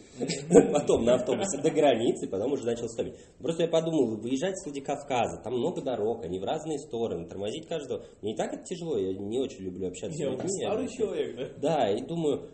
потом 0.73 1.05
на 1.05 1.14
автобусе 1.14 1.59
до 1.59 1.71
границы, 1.71 2.29
потом 2.29 2.53
уже 2.53 2.64
начал 2.64 2.88
ставить. 2.88 3.14
Просто 3.38 3.64
я 3.64 3.68
подумал, 3.68 4.16
выезжать 4.16 4.59
с 4.59 4.64
Владикавказа, 4.64 5.42
там 5.42 5.55
много 5.55 5.83
дорог, 5.83 6.25
они 6.25 6.38
в 6.38 6.45
разные 6.45 6.79
стороны, 6.79 7.27
тормозить 7.29 7.66
каждого. 7.66 8.05
Мне 8.23 8.33
и 8.33 8.37
так 8.37 8.53
это 8.53 8.64
тяжело, 8.64 8.97
я 8.97 9.12
не 9.12 9.38
очень 9.38 9.64
люблю 9.64 9.88
общаться 9.88 10.16
с 10.16 10.21
людьми. 10.21 10.64
старый 10.64 10.88
человек, 10.88 11.37
да? 11.37 11.49
Да, 11.61 11.90
и 11.90 12.03
думаю, 12.03 12.49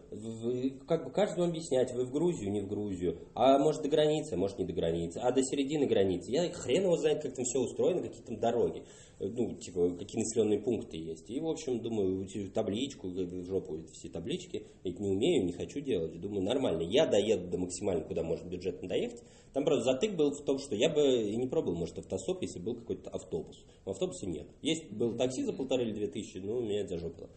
как 0.86 1.04
бы 1.04 1.10
каждому 1.12 1.48
объяснять, 1.48 1.92
вы 1.92 2.04
в 2.04 2.10
Грузию, 2.10 2.50
не 2.50 2.60
в 2.60 2.68
Грузию, 2.68 3.18
а 3.34 3.58
может 3.58 3.82
до 3.82 3.88
границы, 3.88 4.34
а 4.34 4.36
может 4.36 4.58
не 4.58 4.64
до 4.64 4.72
границы, 4.72 5.18
а 5.18 5.30
до 5.30 5.42
середины 5.42 5.86
границы. 5.86 6.30
Я 6.30 6.50
хрен 6.50 6.84
его 6.84 6.96
знает, 6.96 7.22
как 7.22 7.34
там 7.34 7.44
все 7.44 7.60
устроено, 7.60 8.02
какие 8.02 8.22
там 8.22 8.38
дороги 8.38 8.84
ну, 9.20 9.54
типа, 9.54 9.90
какие 9.98 10.20
населенные 10.20 10.60
пункты 10.60 10.96
есть. 10.96 11.28
И, 11.28 11.40
в 11.40 11.48
общем, 11.48 11.80
думаю, 11.80 12.26
табличку, 12.54 13.08
в 13.08 13.44
жопу 13.44 13.80
все 13.92 14.08
таблички, 14.08 14.66
я 14.84 14.92
не 14.92 15.08
умею, 15.08 15.44
не 15.44 15.52
хочу 15.52 15.80
делать. 15.80 16.20
Думаю, 16.20 16.42
нормально, 16.42 16.82
я 16.82 17.06
доеду 17.06 17.48
до 17.48 17.58
максимально, 17.58 18.04
куда 18.04 18.22
может 18.22 18.46
бюджетно 18.46 18.88
доехать. 18.88 19.22
Там, 19.52 19.64
правда, 19.64 19.84
затык 19.84 20.14
был 20.14 20.30
в 20.30 20.44
том, 20.44 20.58
что 20.58 20.74
я 20.74 20.88
бы 20.88 21.02
и 21.02 21.36
не 21.36 21.46
пробовал, 21.46 21.76
может, 21.76 21.98
автосоп, 21.98 22.42
если 22.42 22.60
был 22.60 22.76
какой-то 22.76 23.10
автобус. 23.10 23.64
В 23.84 23.90
автобусе 23.90 24.26
нет. 24.26 24.46
Есть 24.62 24.90
был 24.92 25.16
такси 25.16 25.42
за 25.44 25.52
полторы 25.52 25.84
или 25.84 25.92
две 25.92 26.06
тысячи, 26.06 26.38
но 26.38 26.60
меня 26.60 26.80
это 26.80 26.90
зажопило. 26.90 27.28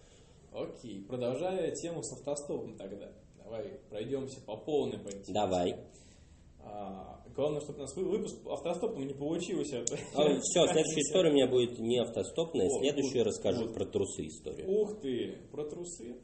Окей, 0.52 1.04
продолжая 1.08 1.72
тему 1.72 2.04
с 2.04 2.12
автостопом 2.12 2.76
тогда. 2.76 3.12
Давай 3.44 3.80
пройдемся 3.90 4.40
по 4.42 4.58
полной 4.58 5.00
по 5.00 5.10
Давай. 5.32 5.78
А, 6.64 7.22
Главное, 7.36 7.62
чтобы 7.62 7.80
у 7.80 7.82
нас 7.82 7.96
выпуск 7.96 8.36
автостопом 8.46 9.08
не 9.08 9.14
получился. 9.14 9.86
А, 10.16 10.40
все, 10.42 10.68
следующая 10.68 11.02
история 11.02 11.30
у 11.30 11.34
меня 11.34 11.48
будет 11.48 11.80
не 11.80 11.98
автостопная, 12.00 12.68
О, 12.68 12.80
следующую 12.80 13.24
вот, 13.24 13.28
расскажу 13.28 13.66
вот. 13.66 13.74
про 13.74 13.86
трусы 13.86 14.28
историю. 14.28 14.70
Ух 14.70 15.00
ты, 15.02 15.38
про 15.52 15.64
трусы. 15.64 16.18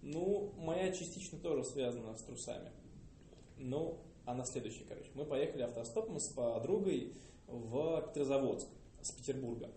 Ну, 0.00 0.54
моя 0.56 0.90
частично 0.92 1.38
тоже 1.38 1.64
связана 1.64 2.16
с 2.16 2.24
трусами. 2.24 2.70
Ну, 3.58 3.98
она 4.24 4.44
следующая, 4.44 4.84
короче. 4.84 5.10
Мы 5.14 5.24
поехали 5.26 5.62
автостопом 5.62 6.18
с 6.18 6.32
подругой 6.32 7.12
в 7.46 8.02
Петрозаводск 8.08 8.68
с 9.02 9.12
Петербурга. 9.12 9.70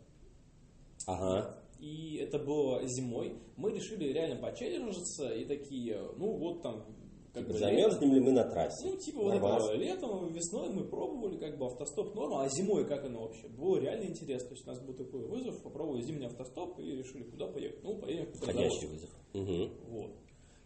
Ага. 1.08 1.58
И 1.80 2.18
это 2.18 2.38
было 2.38 2.82
зимой. 2.86 3.36
Мы 3.58 3.72
решили 3.72 4.14
реально 4.14 4.36
почелленджиться 4.42 5.34
и 5.34 5.46
такие, 5.46 6.00
ну 6.18 6.38
вот 6.38 6.62
там 6.62 6.86
как 7.34 7.48
бы 7.48 7.54
замерзнем 7.54 8.14
ли 8.14 8.20
мы 8.20 8.32
на 8.32 8.44
трассе? 8.44 8.90
Ну, 8.90 8.98
типа 8.98 9.22
вот 9.22 9.34
это, 9.34 9.74
летом, 9.74 10.34
весной 10.34 10.70
мы 10.70 10.84
пробовали 10.84 11.38
как 11.38 11.58
бы 11.58 11.66
автостоп 11.68 12.14
норма, 12.14 12.44
а 12.44 12.50
зимой 12.50 12.86
как 12.86 13.06
оно 13.06 13.22
вообще? 13.22 13.48
Было 13.48 13.78
реально 13.78 14.06
интересно. 14.06 14.50
То 14.50 14.56
есть 14.56 14.68
у 14.68 14.70
нас 14.70 14.80
был 14.82 14.94
такой 14.94 15.22
вызов, 15.26 15.62
попробовали 15.64 16.02
зимний 16.02 16.26
автостоп 16.26 16.80
и 16.80 16.98
решили, 16.98 17.24
куда 17.24 17.48
поехать. 17.48 17.84
Ну, 17.84 17.98
поехали 17.98 18.36
Входящий 18.36 18.88
вызов. 18.88 19.10
Угу. 19.34 19.70
Вот. 19.88 20.12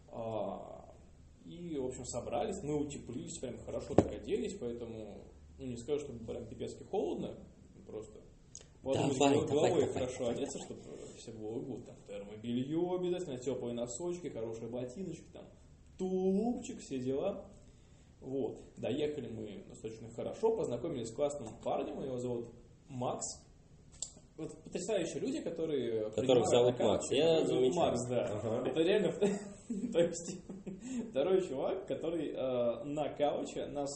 А, 0.08 0.94
и, 1.44 1.78
в 1.78 1.86
общем, 1.86 2.04
собрались, 2.04 2.62
мы 2.62 2.76
утеплились, 2.76 3.38
прям 3.38 3.58
хорошо 3.58 3.94
так 3.94 4.10
оделись, 4.12 4.56
поэтому, 4.58 5.24
ну, 5.58 5.66
не 5.66 5.76
скажу, 5.76 6.00
что 6.00 6.12
прям 6.26 6.46
пипецки 6.46 6.82
холодно, 6.84 7.36
просто 7.86 8.20
Давай, 8.82 9.18
давай, 9.18 9.46
головой 9.46 9.70
давай, 9.70 9.92
хорошо 9.92 10.18
давай. 10.18 10.34
одеться, 10.34 10.58
чтобы 10.60 10.80
все 11.18 11.32
было 11.32 11.58
гуд. 11.58 11.86
Там 11.86 11.96
термобелье 12.06 12.94
обязательно, 12.94 13.38
теплые 13.38 13.74
носочки, 13.74 14.28
хорошие 14.28 14.68
ботиночки, 14.68 15.26
там 15.32 15.44
тулупчик, 15.98 16.80
все 16.80 16.98
дела. 16.98 17.44
Вот. 18.20 18.58
Доехали 18.76 19.28
мы 19.28 19.64
достаточно 19.68 20.08
хорошо, 20.10 20.56
познакомились 20.56 21.08
с 21.08 21.14
классным 21.14 21.48
парнем, 21.62 22.02
его 22.02 22.18
зовут 22.18 22.48
Макс. 22.88 23.24
Вот 24.36 24.52
потрясающие 24.64 25.20
люди, 25.20 25.40
которые... 25.40 26.10
Которых 26.10 26.46
зовут 26.48 26.78
Макс. 26.78 27.10
Я 27.10 27.44
зовут 27.46 27.74
Макс, 27.74 28.06
да. 28.08 28.26
Ага. 28.26 28.68
Это 28.68 28.80
реально... 28.80 29.12
То 29.92 29.98
есть, 30.00 30.38
второй 31.10 31.46
чувак, 31.46 31.86
который 31.86 32.32
э, 32.32 32.84
на 32.84 33.08
кауче 33.14 33.66
нас 33.66 33.90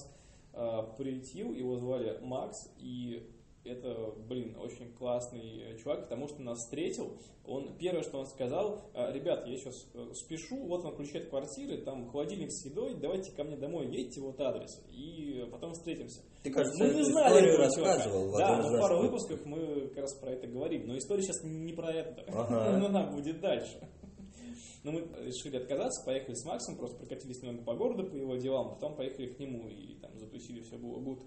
э, 0.55 0.83
приютил, 0.97 1.53
его 1.53 1.77
звали 1.77 2.19
Макс, 2.23 2.57
и 2.79 3.23
это, 3.65 4.13
блин, 4.29 4.57
очень 4.59 4.93
классный 4.95 5.77
чувак, 5.83 6.03
потому 6.03 6.29
что 6.29 6.41
нас 6.43 6.59
встретил. 6.59 7.19
Он 7.45 7.77
первое, 7.77 8.03
что 8.03 8.19
он 8.19 8.27
сказал, 8.27 8.91
«А, 8.95 9.13
ребят, 9.13 9.47
я 9.47 9.57
сейчас 9.57 9.75
э, 9.95 10.13
спешу, 10.15 10.67
вот 10.67 10.85
вам 10.85 10.97
ключи 10.97 11.19
от 11.19 11.27
квартиры, 11.27 11.83
там 11.83 12.09
холодильник 12.11 12.51
с 12.51 12.65
едой, 12.65 12.95
давайте 12.95 13.33
ко 13.33 13.45
мне 13.45 13.57
домой, 13.57 13.89
едете, 13.89 14.21
вот 14.21 14.41
адрес, 14.41 14.83
и 14.91 15.45
потом 15.51 15.73
встретимся. 15.73 16.23
Ты, 16.43 16.51
кажется, 16.51 16.83
мы 16.83 16.95
не 16.95 17.03
знали 17.03 17.49
этого 17.49 17.65
рассказывал. 17.65 18.33
Да, 18.39 18.63
но 18.63 18.77
в 18.77 18.81
пару 18.81 18.99
выпусках 19.01 19.45
мы 19.45 19.89
как 19.89 19.99
раз 19.99 20.15
про 20.21 20.31
это 20.31 20.47
говорим, 20.47 20.87
но 20.87 20.97
история 20.97 21.23
сейчас 21.23 21.43
не 21.43 21.73
про 21.73 21.93
это, 21.93 22.25
ага. 22.29 22.77
она 22.87 23.11
будет 23.11 23.41
дальше. 23.41 23.79
Но 24.83 24.93
мы 24.93 25.01
решили 25.27 25.59
отказаться, 25.59 26.03
поехали 26.07 26.35
с 26.35 26.45
Максом, 26.47 26.77
просто 26.77 26.97
прокатились 26.97 27.43
немного 27.43 27.65
по 27.65 27.75
городу 27.75 28.09
по 28.09 28.15
его 28.15 28.37
делам, 28.37 28.71
потом 28.71 28.97
поехали 28.97 29.27
к 29.27 29.39
нему 29.39 29.69
и 29.69 29.95
там 29.97 30.19
затусили, 30.19 30.63
все 30.63 30.79
было 30.79 30.99
гуд. 30.99 31.21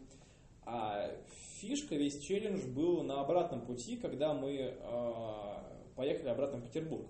А 0.66 1.12
фишка, 1.60 1.96
весь 1.96 2.20
челлендж 2.20 2.66
был 2.68 3.04
на 3.04 3.22
обратном 3.22 3.62
пути, 3.62 3.98
когда 3.98 4.34
мы 4.34 4.52
э, 4.52 5.54
поехали 5.96 6.30
обратно 6.30 6.60
в 6.60 6.64
Петербург. 6.64 7.08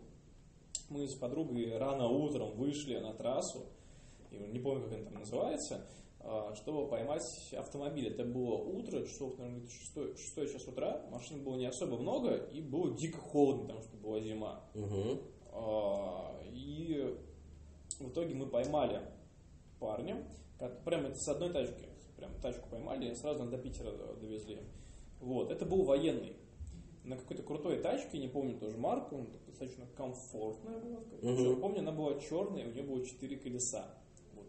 Мы 0.89 1.07
с 1.07 1.15
подругой 1.15 1.77
рано 1.77 2.07
утром 2.07 2.51
вышли 2.51 2.97
на 2.97 3.13
трассу, 3.13 3.65
не 4.31 4.59
помню, 4.59 4.83
как 4.83 4.93
она 4.93 5.03
там 5.05 5.19
называется, 5.19 5.85
а, 6.19 6.53
чтобы 6.55 6.87
поймать 6.87 7.23
автомобиль. 7.57 8.07
Это 8.07 8.23
было 8.23 8.55
утро, 8.55 9.05
часов, 9.05 9.37
наверное, 9.37 9.67
6, 9.67 10.35
6 10.35 10.53
час 10.53 10.67
утра, 10.67 11.01
машин 11.11 11.43
было 11.43 11.55
не 11.55 11.65
особо 11.65 11.97
много, 11.97 12.35
и 12.35 12.61
было 12.61 12.95
дико 12.95 13.17
холодно, 13.17 13.63
потому 13.63 13.81
что 13.81 13.97
была 13.97 14.19
зима. 14.19 14.61
Угу. 14.73 15.19
И 16.51 17.17
в 17.99 18.09
итоге 18.09 18.35
мы 18.35 18.47
поймали 18.47 19.01
парня, 19.79 20.23
прямо 20.85 21.09
это 21.09 21.19
с 21.19 21.27
одной 21.27 21.51
тачки, 21.51 21.87
прям 22.27 22.41
тачку 22.41 22.69
поймали, 22.69 23.13
сразу 23.13 23.45
до 23.45 23.57
Питера 23.57 23.91
довезли. 24.21 24.59
Вот, 25.19 25.51
это 25.51 25.65
был 25.65 25.83
военный. 25.83 26.35
На 27.03 27.17
какой-то 27.17 27.43
крутой 27.43 27.79
тачке, 27.79 28.17
не 28.17 28.29
помню 28.29 28.57
тоже 28.57 28.77
марку, 28.77 29.25
достаточно 29.47 29.85
комфортная 29.97 30.79
была. 30.79 31.33
Угу. 31.33 31.57
Помню, 31.57 31.79
она 31.79 31.91
была 31.91 32.19
черная, 32.19 32.65
у 32.65 32.71
нее 32.71 32.83
было 32.83 33.05
четыре 33.05 33.37
колеса 33.37 33.93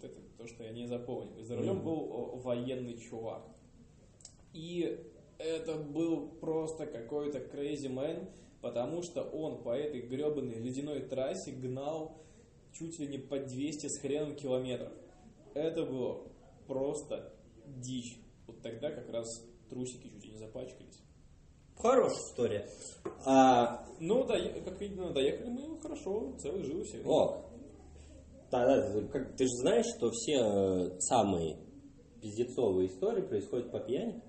это 0.04 0.20
то, 0.38 0.46
что 0.46 0.64
я 0.64 0.70
не 0.70 0.86
запомнил. 0.86 1.38
И 1.38 1.42
за 1.42 1.56
рулем 1.56 1.78
mm-hmm. 1.78 1.82
был 1.82 2.40
военный 2.42 2.98
чувак. 2.98 3.42
И 4.52 5.00
это 5.38 5.74
был 5.76 6.28
просто 6.40 6.86
какой-то 6.86 7.38
crazy 7.38 7.92
man, 7.92 8.28
потому 8.60 9.02
что 9.02 9.22
он 9.22 9.62
по 9.62 9.76
этой 9.76 10.02
гребаной 10.02 10.54
ледяной 10.54 11.00
трассе 11.00 11.50
гнал 11.52 12.18
чуть 12.72 12.98
ли 12.98 13.06
не 13.06 13.18
по 13.18 13.38
200 13.38 13.88
с 13.88 13.98
хреном 13.98 14.36
километров. 14.36 14.92
Это 15.54 15.84
было 15.84 16.22
просто 16.66 17.32
дичь. 17.66 18.18
Вот 18.46 18.60
тогда 18.62 18.90
как 18.90 19.08
раз 19.10 19.26
трусики 19.68 20.08
чуть 20.20 20.32
не 20.32 20.38
запачкались. 20.38 21.02
Хорошая 21.76 22.22
история. 22.30 22.68
А... 23.26 23.84
Ну, 24.00 24.24
да, 24.24 24.36
как 24.64 24.80
видно, 24.80 25.12
доехали 25.12 25.50
мы 25.50 25.78
хорошо, 25.80 26.34
целый 26.38 26.62
живы 26.62 26.84
все. 26.84 27.02
О, 27.04 27.44
да, 28.50 28.92
как, 29.12 29.36
ты 29.36 29.46
же 29.46 29.54
знаешь, 29.56 29.86
что 29.96 30.10
все 30.12 30.36
э, 30.36 31.00
самые 31.00 31.58
пиздецовые 32.20 32.88
истории 32.88 33.22
происходят 33.22 33.72
по 33.72 33.80
пьяни. 33.80 34.22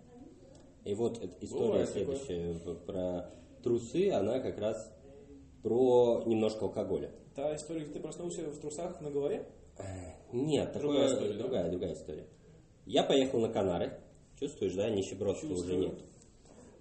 И 0.83 0.93
вот 0.95 1.17
эта 1.17 1.45
история 1.45 1.67
Бывает 1.67 1.89
следующая 1.89 2.53
такое. 2.59 2.75
про 2.75 3.31
трусы, 3.63 4.11
она 4.11 4.39
как 4.39 4.57
раз 4.57 4.75
про 5.61 6.23
немножко 6.25 6.65
алкоголя. 6.65 7.11
Та 7.35 7.55
история, 7.55 7.83
где 7.83 7.93
ты 7.93 7.99
проснулся 7.99 8.41
в 8.49 8.59
трусах 8.59 8.99
на 9.01 9.11
голове? 9.11 9.47
Э, 9.77 9.83
нет, 10.31 10.73
другая, 10.73 11.09
такое, 11.09 11.13
история, 11.13 11.39
другая, 11.39 11.63
да? 11.63 11.69
другая 11.69 11.93
история. 11.93 12.27
Я 12.85 13.03
поехал 13.03 13.39
на 13.39 13.49
Канары. 13.49 13.93
Чувствуешь, 14.39 14.73
да, 14.73 14.89
нищебродства 14.89 15.53
уже 15.53 15.75
нет. 15.77 15.95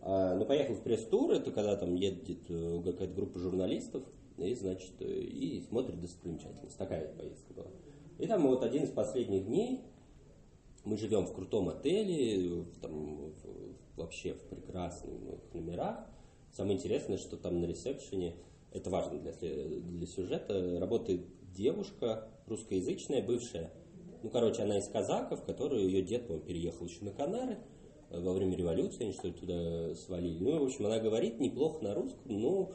А, 0.01 0.35
ну, 0.35 0.45
поехал 0.45 0.75
в 0.75 0.83
пресс-тур, 0.83 1.33
это 1.33 1.51
когда 1.51 1.77
там 1.77 1.95
едет 1.95 2.41
э, 2.49 2.83
какая-то 2.85 3.15
группа 3.15 3.39
журналистов, 3.39 4.03
и, 4.37 4.55
значит, 4.55 5.01
и 5.01 5.63
смотрит 5.69 6.01
достопримечательность. 6.01 6.77
Такая 6.77 7.15
поездка 7.15 7.55
была. 7.55 7.69
И 8.19 8.27
там 8.27 8.47
вот 8.47 8.63
один 8.63 8.85
из 8.85 8.91
последних 8.91 9.47
дней 9.47 9.81
мы 10.85 10.97
живем 10.97 11.27
в 11.27 11.33
крутом 11.33 11.69
отеле, 11.69 12.65
там, 12.83 13.33
вообще 13.97 14.35
в 14.35 14.43
прекрасных 14.43 15.15
номерах. 15.53 16.07
Самое 16.53 16.77
интересное, 16.77 17.17
что 17.17 17.37
там 17.37 17.61
на 17.61 17.65
ресепшене, 17.65 18.35
это 18.73 18.91
важно 18.91 19.19
для, 19.19 19.33
для 19.33 20.07
сюжета, 20.07 20.79
работает 20.79 21.23
девушка 21.55 22.29
русскоязычная, 22.47 23.23
бывшая. 23.23 23.71
Ну, 24.25 24.31
короче, 24.31 24.63
она 24.63 24.79
из 24.79 24.89
казаков, 24.89 25.45
которую 25.45 25.85
ее 25.85 26.03
дед, 26.03 26.27
по 26.27 26.39
переехал 26.39 26.87
еще 26.87 27.05
на 27.05 27.13
Канары 27.13 27.59
во 28.11 28.33
время 28.33 28.57
революции, 28.57 29.05
они 29.05 29.13
что 29.13 29.29
ли 29.29 29.35
туда 29.35 29.95
свалили. 29.95 30.43
Ну, 30.43 30.59
в 30.59 30.65
общем, 30.65 30.87
она 30.87 30.99
говорит 30.99 31.39
неплохо 31.39 31.85
на 31.85 31.95
русском, 31.95 32.41
но 32.41 32.73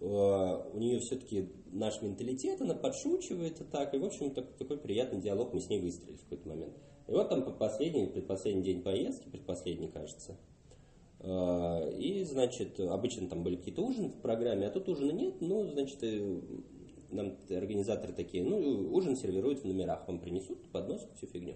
Э, 0.00 0.62
у 0.72 0.78
нее 0.78 1.00
все-таки 1.00 1.48
наш 1.72 2.00
менталитет, 2.02 2.60
она 2.60 2.74
подшучивает 2.74 3.60
и 3.60 3.64
так, 3.64 3.94
и, 3.94 3.98
в 3.98 4.04
общем, 4.04 4.30
так, 4.30 4.46
такой 4.56 4.78
приятный 4.78 5.20
диалог 5.20 5.52
мы 5.52 5.60
с 5.60 5.68
ней 5.68 5.80
выстроили 5.80 6.16
в 6.16 6.22
какой-то 6.22 6.48
момент. 6.48 6.74
И 7.08 7.12
вот 7.12 7.28
там 7.28 7.42
последний, 7.56 8.06
предпоследний 8.06 8.62
день 8.62 8.82
поездки, 8.82 9.28
предпоследний, 9.28 9.88
кажется, 9.88 10.36
э, 11.20 11.92
и, 11.98 12.22
значит, 12.24 12.78
обычно 12.78 13.28
там 13.28 13.42
были 13.42 13.56
какие-то 13.56 13.82
ужины 13.82 14.10
в 14.10 14.20
программе, 14.20 14.68
а 14.68 14.70
тут 14.70 14.88
ужина 14.88 15.10
нет, 15.10 15.40
ну, 15.40 15.66
значит, 15.66 15.98
э, 16.02 16.40
нам 17.10 17.36
организаторы 17.50 18.12
такие, 18.12 18.44
ну, 18.44 18.92
ужин 18.92 19.16
сервируют 19.16 19.60
в 19.60 19.64
номерах, 19.64 20.06
вам 20.06 20.18
принесут, 20.20 20.58
подносят 20.70 21.08
всю 21.16 21.26
фигню. 21.26 21.54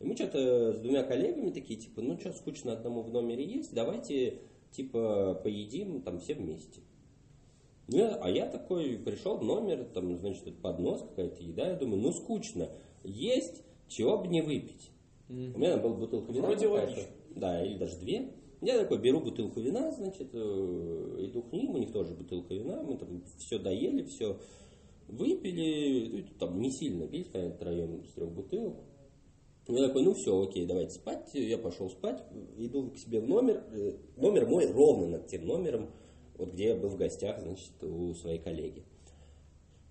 И 0.00 0.04
мы 0.04 0.14
что-то 0.14 0.74
с 0.74 0.80
двумя 0.80 1.02
коллегами 1.02 1.50
такие, 1.50 1.78
типа, 1.78 2.02
ну, 2.02 2.18
что, 2.18 2.32
скучно 2.32 2.72
одному 2.72 3.02
в 3.02 3.10
номере 3.10 3.44
есть, 3.44 3.74
давайте, 3.74 4.38
типа, 4.70 5.40
поедим 5.42 6.02
там 6.02 6.20
все 6.20 6.34
вместе. 6.34 6.80
Ну, 7.88 8.18
а 8.20 8.30
я 8.30 8.46
такой 8.46 8.98
пришел 8.98 9.38
в 9.38 9.44
номер, 9.44 9.84
там, 9.94 10.18
значит, 10.18 10.56
поднос, 10.58 11.02
какая-то 11.02 11.42
еда, 11.42 11.68
я 11.70 11.74
думаю, 11.74 12.02
ну 12.02 12.12
скучно. 12.12 12.68
Есть, 13.02 13.62
чего 13.88 14.18
бы 14.18 14.28
не 14.28 14.42
выпить. 14.42 14.90
Mm-hmm. 15.28 15.54
У 15.54 15.58
меня 15.58 15.76
была 15.78 15.94
бутылка 15.94 16.32
вина. 16.32 16.46
Вроде 16.46 16.66
логично. 16.66 17.02
Да, 17.34 17.64
или 17.64 17.78
даже 17.78 17.96
две. 17.98 18.30
Я 18.60 18.78
такой 18.78 18.98
беру 18.98 19.20
бутылку 19.20 19.60
вина, 19.60 19.90
значит, 19.92 20.30
э, 20.32 21.16
иду 21.20 21.42
к 21.42 21.52
ним, 21.52 21.70
у 21.70 21.78
них 21.78 21.92
тоже 21.92 22.12
бутылка 22.12 22.54
вина, 22.54 22.82
мы 22.82 22.96
там 22.98 23.22
все 23.38 23.58
доели, 23.58 24.02
все 24.02 24.38
выпили, 25.08 26.26
там 26.38 26.60
не 26.60 26.70
сильно 26.70 27.06
пить, 27.06 27.30
конечно, 27.32 27.58
троем 27.58 28.04
с 28.04 28.12
трех 28.12 28.30
бутылок. 28.30 28.76
Я 29.68 29.86
такой, 29.86 30.02
ну 30.02 30.14
все, 30.14 30.40
окей, 30.40 30.64
давайте 30.64 30.92
спать. 30.92 31.28
Я 31.34 31.58
пошел 31.58 31.90
спать, 31.90 32.22
иду 32.56 32.90
к 32.90 32.96
себе 32.96 33.20
в 33.20 33.28
номер. 33.28 33.62
Э, 33.70 33.92
номер 34.16 34.46
мой 34.46 34.66
ровно 34.70 35.06
над 35.08 35.26
тем 35.26 35.46
номером, 35.46 35.90
вот 36.38 36.52
где 36.52 36.68
я 36.68 36.76
был 36.76 36.88
в 36.88 36.96
гостях, 36.96 37.38
значит, 37.40 37.82
у 37.82 38.14
своей 38.14 38.38
коллеги. 38.38 38.84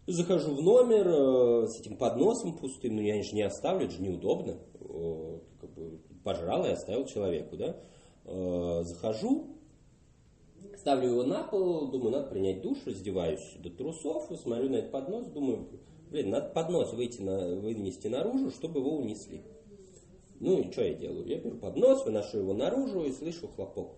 Захожу 0.08 0.56
в 0.56 0.64
номер 0.64 1.08
э, 1.08 1.68
с 1.68 1.80
этим 1.80 1.98
подносом 1.98 2.58
пустым, 2.58 2.96
ну 2.96 3.02
я 3.02 3.22
же 3.22 3.36
не 3.36 3.44
оставлю, 3.44 3.86
это 3.86 3.94
же 3.94 4.02
неудобно. 4.02 4.58
Э, 4.80 5.40
как 5.62 5.70
бы 5.76 6.00
пожрал 6.24 6.66
и 6.66 6.70
оставил 6.70 7.06
человеку, 7.06 7.56
да. 7.56 7.80
Захожу, 8.84 9.57
ставлю 10.78 11.10
его 11.10 11.24
на 11.24 11.44
пол, 11.44 11.88
думаю, 11.88 12.12
надо 12.12 12.30
принять 12.30 12.62
душ, 12.62 12.78
раздеваюсь 12.86 13.56
до 13.60 13.70
трусов, 13.70 14.32
и 14.32 14.36
смотрю 14.36 14.70
на 14.70 14.78
этот 14.78 14.92
поднос, 14.92 15.26
думаю, 15.28 15.68
блин, 16.10 16.30
надо 16.30 16.50
поднос 16.50 16.94
выйти 16.94 17.22
на, 17.22 17.56
вынести 17.56 18.08
наружу, 18.08 18.52
чтобы 18.52 18.80
его 18.80 18.98
унесли. 18.98 19.42
Ну 20.40 20.60
и 20.60 20.72
что 20.72 20.84
я 20.84 20.94
делаю? 20.94 21.26
Я 21.26 21.40
беру 21.40 21.58
поднос, 21.58 22.06
выношу 22.06 22.40
его 22.40 22.54
наружу 22.54 23.04
и 23.04 23.12
слышу 23.12 23.48
хлопок 23.48 23.96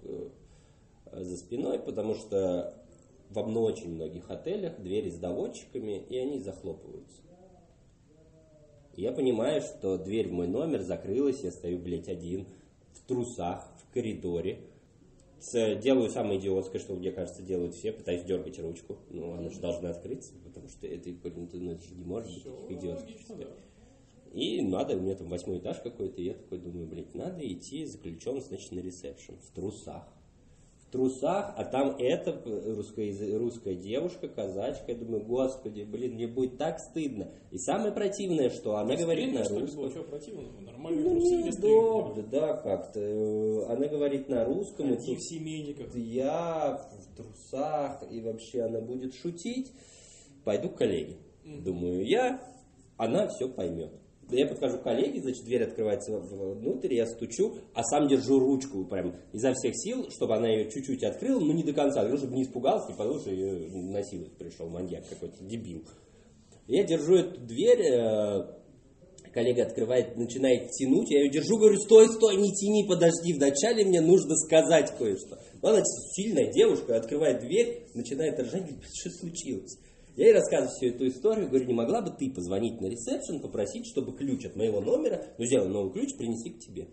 за 1.12 1.38
спиной, 1.38 1.80
потому 1.80 2.16
что 2.16 2.74
во 3.30 3.42
очень 3.42 3.94
многих 3.94 4.30
отелях 4.30 4.80
двери 4.80 5.10
с 5.10 5.18
доводчиками, 5.18 6.04
и 6.10 6.18
они 6.18 6.40
захлопываются. 6.40 7.22
Я 8.96 9.12
понимаю, 9.12 9.62
что 9.62 9.98
дверь 9.98 10.30
в 10.30 10.34
мой 10.34 10.48
номер 10.48 10.82
закрылась, 10.82 11.42
я 11.44 11.52
стою, 11.52 11.80
блядь, 11.80 12.10
один, 12.10 12.48
в 12.94 13.08
трусах, 13.08 13.66
в 13.78 13.94
коридоре. 13.94 14.60
Делаю 15.42 16.10
самое 16.10 16.40
идиотское, 16.40 16.82
что 16.82 16.96
мне 16.96 17.12
кажется 17.12 17.42
делают 17.42 17.74
все, 17.74 17.92
пытаюсь 17.92 18.24
дергать 18.24 18.60
ручку. 18.60 18.98
Ну, 19.10 19.34
она 19.34 19.50
же 19.50 19.60
должна 19.60 19.90
открыться, 19.92 20.34
потому 20.44 20.68
что 20.68 20.86
это, 20.86 21.10
ну, 21.10 21.46
это 21.46 21.84
же 21.84 21.96
не 21.96 22.04
может 22.04 22.32
быть 22.68 22.78
идиотских 22.78 23.18
И 24.34 24.62
надо, 24.62 24.98
у 24.98 25.00
меня 25.00 25.16
там 25.16 25.28
восьмой 25.28 25.60
этаж 25.60 25.80
какой-то, 25.82 26.22
и 26.22 26.26
я 26.26 26.34
такой 26.34 26.60
думаю, 26.60 26.88
блядь, 26.88 27.16
надо 27.16 27.48
идти 27.48 27.86
заключен, 27.86 28.42
значит, 28.42 28.72
на 28.72 28.80
ресепшн, 28.80 29.36
в 29.38 29.52
трусах 29.56 30.08
трусах, 30.92 31.54
а 31.56 31.64
там 31.66 31.96
эта 31.98 32.42
русская, 32.76 33.38
русская 33.38 33.76
девушка, 33.76 34.28
казачка. 34.28 34.92
Я 34.92 34.96
думаю, 34.96 35.24
господи, 35.24 35.84
блин, 35.84 36.14
мне 36.14 36.28
будет 36.28 36.58
так 36.58 36.80
стыдно. 36.80 37.32
И 37.52 37.58
самое 37.58 37.92
противное, 37.92 38.50
что 38.50 38.76
она 38.76 38.96
Стыдно, 38.96 39.04
говорит 39.04 39.34
на 39.34 39.44
что 39.44 39.60
русском. 39.60 39.90
Что 39.92 40.04
противно? 40.04 40.44
Нормально, 40.62 41.02
ну, 41.02 41.46
неудобно, 41.46 42.24
да, 42.24 42.54
как-то. 42.58 43.66
Она 43.70 43.88
говорит 43.88 44.30
на 44.30 44.46
русском. 44.46 44.94
Один 44.94 45.16
в 45.16 45.22
семейниках. 45.22 45.96
Я 45.96 46.82
в 46.92 47.16
трусах, 47.16 48.04
и 48.12 48.22
вообще 48.22 48.62
она 48.62 48.82
будет 48.82 49.14
шутить. 49.14 49.72
Пойду 50.44 50.70
к 50.70 50.78
коллеге. 50.78 51.18
Mm-hmm. 51.44 51.64
Думаю, 51.64 52.06
я, 52.06 52.42
она 52.98 53.28
все 53.28 53.48
поймет 53.48 53.92
я 54.32 54.48
подхожу 54.48 54.78
к 54.78 54.84
коллеге, 54.84 55.22
значит, 55.22 55.44
дверь 55.44 55.64
открывается 55.64 56.18
внутрь, 56.20 56.94
я 56.94 57.06
стучу, 57.06 57.56
а 57.74 57.84
сам 57.84 58.08
держу 58.08 58.40
ручку 58.40 58.86
прям 58.86 59.16
изо 59.34 59.54
всех 59.54 59.74
сил, 59.76 60.10
чтобы 60.12 60.36
она 60.36 60.50
ее 60.50 60.70
чуть-чуть 60.70 61.04
открыла, 61.04 61.40
но 61.40 61.54
не 61.54 61.64
до 61.64 61.74
конца, 61.74 62.06
чтобы 62.18 62.36
не 62.36 62.44
испугался, 62.44 62.90
не 62.90 62.98
подумал, 62.98 63.20
что 63.20 63.32
ее 63.32 63.70
насиловать 63.70 64.38
пришел 64.38 64.70
маньяк 64.70 65.08
какой-то, 65.08 65.44
дебил. 65.44 65.84
Я 66.68 66.84
держу 66.84 67.16
эту 67.16 67.40
дверь, 67.42 67.82
э, 67.82 68.60
коллега 69.34 69.64
открывает, 69.64 70.16
начинает 70.18 70.72
тянуть, 70.72 71.10
я 71.10 71.22
ее 71.24 71.32
держу, 71.32 71.58
говорю, 71.58 71.78
стой, 71.78 72.10
стой, 72.10 72.36
не 72.36 72.52
тяни, 72.54 72.88
подожди, 72.88 73.34
вначале 73.34 73.86
мне 73.86 74.02
нужно 74.02 74.36
сказать 74.36 74.96
кое-что. 74.98 75.40
Она 75.62 75.82
сильная 76.14 76.52
девушка, 76.52 76.98
открывает 76.98 77.42
дверь, 77.42 77.88
начинает 77.94 78.40
ржать, 78.40 78.62
говорит, 78.62 78.84
что 78.94 79.10
случилось? 79.10 79.78
Я 80.16 80.28
ей 80.28 80.34
рассказываю 80.34 80.72
всю 80.72 80.88
эту 80.88 81.08
историю, 81.08 81.48
говорю, 81.48 81.66
не 81.66 81.74
могла 81.74 82.02
бы 82.02 82.12
ты 82.12 82.30
позвонить 82.30 82.82
на 82.82 82.88
ресепшн, 82.88 83.40
попросить, 83.40 83.86
чтобы 83.88 84.16
ключ 84.16 84.46
от 84.46 84.56
моего 84.56 84.82
номера, 84.82 85.26
ну, 85.38 85.46
сделай 85.46 85.70
новый 85.70 85.94
ключ, 85.94 86.16
принеси 86.18 86.50
к 86.50 86.60
тебе. 86.60 86.88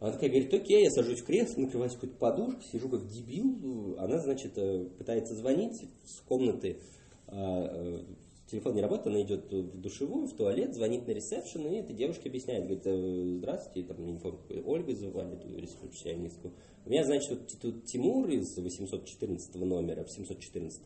Она 0.00 0.12
такая 0.12 0.28
говорит, 0.28 0.52
окей, 0.52 0.84
я 0.84 0.90
сажусь 0.90 1.20
в 1.20 1.24
кресло, 1.24 1.62
накрываюсь 1.62 1.94
какой-то 1.94 2.16
подушкой, 2.16 2.62
сижу 2.70 2.88
как 2.88 3.06
дебил. 3.06 3.96
Она, 3.98 4.18
значит, 4.18 4.52
э, 4.58 4.84
пытается 4.98 5.34
звонить 5.34 5.88
с 6.04 6.20
комнаты, 6.20 6.78
а, 7.26 7.70
э, 7.72 8.04
телефон 8.50 8.74
не 8.74 8.82
работает, 8.82 9.06
она 9.06 9.22
идет 9.22 9.50
в 9.50 9.80
душевую, 9.80 10.26
в 10.26 10.34
туалет, 10.34 10.74
звонит 10.74 11.06
на 11.06 11.12
ресепшн, 11.12 11.66
и 11.66 11.76
эта 11.76 11.92
девушка 11.92 12.28
объясняет, 12.28 12.64
говорит, 12.64 12.86
«Э, 12.86 13.36
здравствуйте, 13.38 13.88
там, 13.88 14.04
я 14.04 14.12
не 14.12 14.18
помню, 14.18 14.38
Ольга 14.66 14.94
звали, 14.94 15.36
эту 15.36 15.56
ресепшионистку. 15.56 16.52
У 16.84 16.90
меня, 16.90 17.04
значит, 17.04 17.30
вот 17.30 17.48
тут 17.60 17.86
Тимур 17.86 18.28
из 18.28 18.56
814 18.56 19.54
номера, 19.54 20.04
в 20.04 20.10
714. 20.10 20.82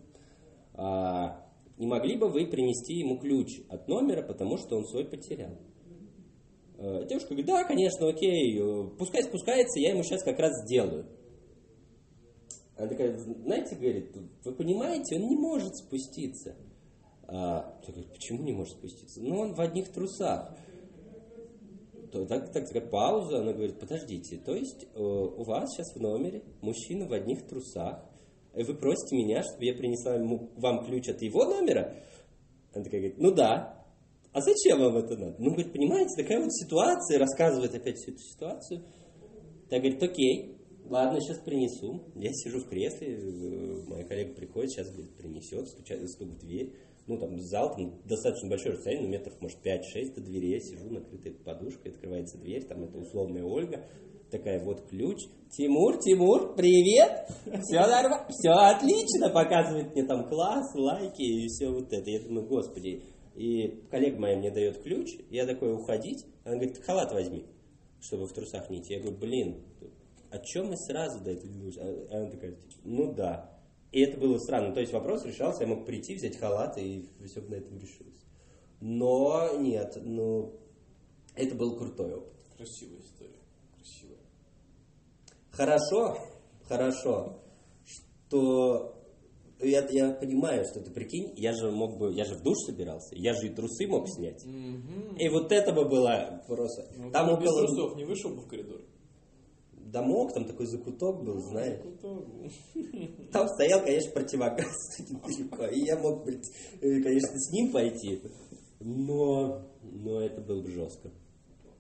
А, 0.79 1.45
не 1.77 1.87
могли 1.87 2.17
бы 2.17 2.29
вы 2.29 2.47
принести 2.47 2.95
ему 2.95 3.19
ключ 3.19 3.61
от 3.69 3.88
номера, 3.88 4.23
потому 4.23 4.57
что 4.57 4.77
он 4.77 4.87
свой 4.87 5.05
потерял? 5.05 5.59
Э, 6.79 7.05
девушка 7.09 7.31
говорит, 7.31 7.47
да, 7.47 7.64
конечно, 7.64 8.09
окей, 8.09 8.57
э, 8.57 8.88
пускай 8.97 9.25
спускается, 9.25 9.81
я 9.81 9.91
ему 9.91 10.05
сейчас 10.05 10.23
как 10.23 10.38
раз 10.38 10.53
сделаю. 10.64 11.07
Она 12.77 12.87
такая, 12.87 13.19
знаете, 13.19 13.75
говорит, 13.75 14.17
вы 14.45 14.53
понимаете, 14.53 15.17
он 15.17 15.29
не 15.29 15.37
может 15.37 15.75
спуститься. 15.75 16.55
А, 17.27 17.77
говорит, 17.85 18.12
почему 18.12 18.45
не 18.45 18.53
может 18.53 18.75
спуститься? 18.75 19.21
Ну, 19.21 19.41
он 19.41 19.55
в 19.55 19.61
одних 19.61 19.93
трусах. 19.93 20.57
То, 22.12 22.25
так, 22.25 22.53
так, 22.53 22.69
такая 22.69 22.88
пауза, 22.88 23.41
она 23.41 23.53
говорит, 23.53 23.81
подождите, 23.81 24.38
то 24.38 24.55
есть 24.55 24.87
э, 24.95 24.99
у 24.99 25.43
вас 25.43 25.69
сейчас 25.71 25.93
в 25.95 26.01
номере 26.01 26.45
мужчина 26.62 27.07
в 27.07 27.12
одних 27.12 27.47
трусах, 27.47 28.08
вы 28.64 28.75
просите 28.75 29.16
меня, 29.16 29.42
чтобы 29.42 29.64
я 29.64 29.75
принесла 29.75 30.14
ему, 30.14 30.51
вам 30.57 30.85
ключ 30.85 31.09
от 31.09 31.23
его 31.23 31.44
номера? 31.44 31.94
Она 32.73 32.85
такая 32.85 33.01
говорит, 33.01 33.18
ну 33.18 33.33
да 33.33 33.79
а 34.33 34.40
зачем 34.40 34.79
вам 34.79 34.97
это 34.97 35.16
надо? 35.16 35.37
Ну, 35.38 35.51
говорит, 35.51 35.73
понимаете, 35.73 36.23
такая 36.23 36.40
вот 36.40 36.53
ситуация, 36.53 37.18
рассказывает 37.18 37.75
опять 37.75 37.97
всю 37.97 38.12
эту 38.12 38.21
ситуацию. 38.21 38.85
Так 39.71 39.81
говорит, 39.81 40.03
окей, 40.03 40.59
ладно, 40.85 41.21
сейчас 41.21 41.38
принесу. 41.38 42.03
Я 42.14 42.31
сижу 42.33 42.61
в 42.61 42.68
кресле, 42.68 43.14
э, 43.14 43.83
моя 43.88 44.05
коллега 44.05 44.35
приходит, 44.35 44.71
сейчас, 44.71 44.90
говорит, 44.90 45.16
принесет, 45.16 45.66
стучает, 45.68 46.09
стук 46.11 46.29
в 46.29 46.38
дверь. 46.38 46.75
Ну, 47.07 47.18
там 47.18 47.38
зал, 47.40 47.75
там 47.75 48.01
достаточно 48.05 48.51
большое 48.51 48.75
расстояние, 48.75 49.09
ну, 49.09 49.12
метров, 49.12 49.40
может, 49.40 49.59
5-6 49.64 50.14
до 50.14 50.21
двери. 50.21 50.51
Я 50.51 50.61
сижу, 50.61 50.90
накрытой 50.90 51.33
подушкой, 51.33 51.92
открывается 51.92 52.37
дверь, 52.38 52.64
там 52.64 52.85
это 52.85 52.99
условная 52.99 53.44
Ольга. 53.44 53.87
Такая, 54.31 54.62
вот 54.62 54.87
ключ. 54.88 55.23
Тимур, 55.51 55.99
Тимур, 55.99 56.55
привет! 56.55 57.29
Все 57.62 57.81
нормально, 57.81 58.27
все 58.29 58.51
отлично, 58.51 59.31
показывает 59.31 59.95
мне 59.95 60.05
там 60.05 60.29
класс, 60.29 60.75
лайки 60.75 61.23
и 61.23 61.47
все 61.49 61.71
вот 61.71 61.91
это. 61.91 62.11
Я 62.11 62.21
думаю, 62.21 62.47
господи, 62.47 63.03
и 63.35 63.69
коллега 63.91 64.19
моя 64.19 64.37
мне 64.37 64.51
дает 64.51 64.83
ключ, 64.83 65.17
я 65.31 65.47
такой 65.47 65.73
уходить, 65.73 66.27
она 66.45 66.57
говорит, 66.57 66.85
халат 66.85 67.11
возьми, 67.12 67.47
чтобы 68.01 68.27
в 68.27 68.33
трусах 68.35 68.69
не 68.69 68.81
идти. 68.81 68.95
Я 68.95 69.01
говорю, 69.01 69.17
блин, 69.17 69.62
о 70.31 70.38
чем 70.41 70.67
мы 70.67 70.77
сразу 70.77 71.21
этого 71.21 71.41
ключ? 71.41 71.79
Она 71.79 72.31
такая, 72.31 72.59
ну 72.85 73.14
да. 73.14 73.59
И 73.93 74.03
это 74.03 74.21
было 74.21 74.37
странно. 74.37 74.75
То 74.75 74.81
есть 74.81 74.93
вопрос 74.93 75.25
решался, 75.25 75.62
я 75.62 75.69
мог 75.69 75.87
прийти, 75.87 76.14
взять 76.14 76.37
халат, 76.37 76.77
и 76.77 77.09
все 77.25 77.41
бы 77.41 77.49
на 77.49 77.55
этом 77.55 77.79
решилось. 77.79 78.21
Но 78.83 79.57
нет, 79.59 79.97
ну, 80.03 80.53
это 81.35 81.55
был 81.55 81.79
крутой 81.79 82.17
опыт. 82.17 82.35
Красивая 82.59 83.01
история. 83.01 83.38
Хорошо, 85.59 86.16
хорошо, 86.68 87.40
что 87.85 88.94
я, 89.59 89.85
я 89.90 90.12
понимаю, 90.12 90.64
что 90.64 90.81
ты 90.81 90.92
прикинь, 90.92 91.33
я 91.37 91.53
же 91.53 91.73
мог 91.73 91.99
бы, 91.99 92.14
я 92.14 92.25
же 92.25 92.37
в 92.37 92.42
душ 92.44 92.55
собирался, 92.64 93.16
я 93.16 93.35
же 93.35 93.49
и 93.49 93.51
трусы 93.51 93.88
мог 93.88 94.09
снять. 94.09 94.40
Угу. 94.47 95.16
И 95.18 95.29
вот 95.29 95.51
это 95.51 95.73
бы 95.73 95.88
было 95.88 96.44
просто. 96.47 96.87
Ну, 96.97 97.11
там 97.11 97.31
около... 97.31 97.42
без 97.42 97.51
трусов 97.57 97.97
не 97.97 98.05
вышел 98.05 98.31
бы 98.37 98.42
в 98.42 98.47
коридор? 98.47 98.83
Да 99.73 100.03
мог, 100.03 100.33
там 100.33 100.44
такой 100.44 100.66
закуток 100.66 101.25
был, 101.25 101.40
знаешь. 101.40 101.83
Закуток 101.83 102.29
был. 102.29 102.51
Там 103.33 103.49
стоял, 103.49 103.83
конечно, 103.83 104.12
противогаз 104.12 104.99
недалеко, 105.11 105.66
и 105.66 105.81
я 105.81 105.99
мог, 105.99 106.29
э, 106.29 107.03
конечно, 107.03 107.37
с 107.37 107.51
ним 107.51 107.73
пойти. 107.73 108.23
Но, 108.79 109.66
но 109.83 110.21
это 110.21 110.40
было 110.40 110.62
бы 110.62 110.71
жестко. 110.71 111.11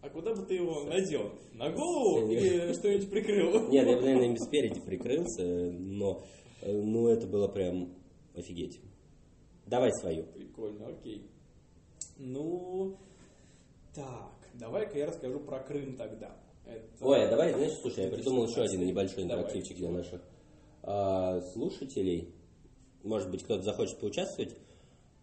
А 0.00 0.08
куда 0.10 0.34
бы 0.34 0.46
ты 0.46 0.54
его 0.54 0.84
надел? 0.84 1.32
На 1.54 1.70
голову 1.70 2.30
или 2.30 2.72
что-нибудь 2.72 3.10
прикрыл? 3.10 3.68
Нет, 3.68 3.86
я 3.86 3.96
бы, 3.96 4.02
наверное, 4.02 4.28
им 4.28 4.36
спереди 4.36 4.80
прикрылся, 4.80 5.42
но 5.42 6.24
Э, 6.60 6.72
ну, 6.72 7.08
это 7.08 7.26
было 7.26 7.48
прям 7.48 7.94
офигеть. 8.34 8.80
Давай 9.66 9.92
свою. 10.00 10.24
Прикольно, 10.24 10.88
окей. 10.88 11.30
Ну, 12.16 12.96
так, 13.94 14.32
давай-ка 14.54 14.98
я 14.98 15.06
расскажу 15.06 15.40
про 15.40 15.60
Крым 15.60 15.96
тогда. 15.96 16.36
Это... 16.66 16.84
Ой, 17.00 17.24
а 17.24 17.30
давай, 17.30 17.52
знаешь, 17.52 17.78
слушай, 17.80 18.04
я 18.04 18.10
придумал 18.10 18.48
еще 18.48 18.62
один 18.62 18.84
небольшой 18.84 19.24
интерактивчик 19.24 19.76
для 19.76 19.90
наших 19.90 20.20
а, 20.82 21.40
слушателей. 21.52 22.34
Может 23.04 23.30
быть, 23.30 23.44
кто-то 23.44 23.62
захочет 23.62 23.98
поучаствовать. 24.00 24.56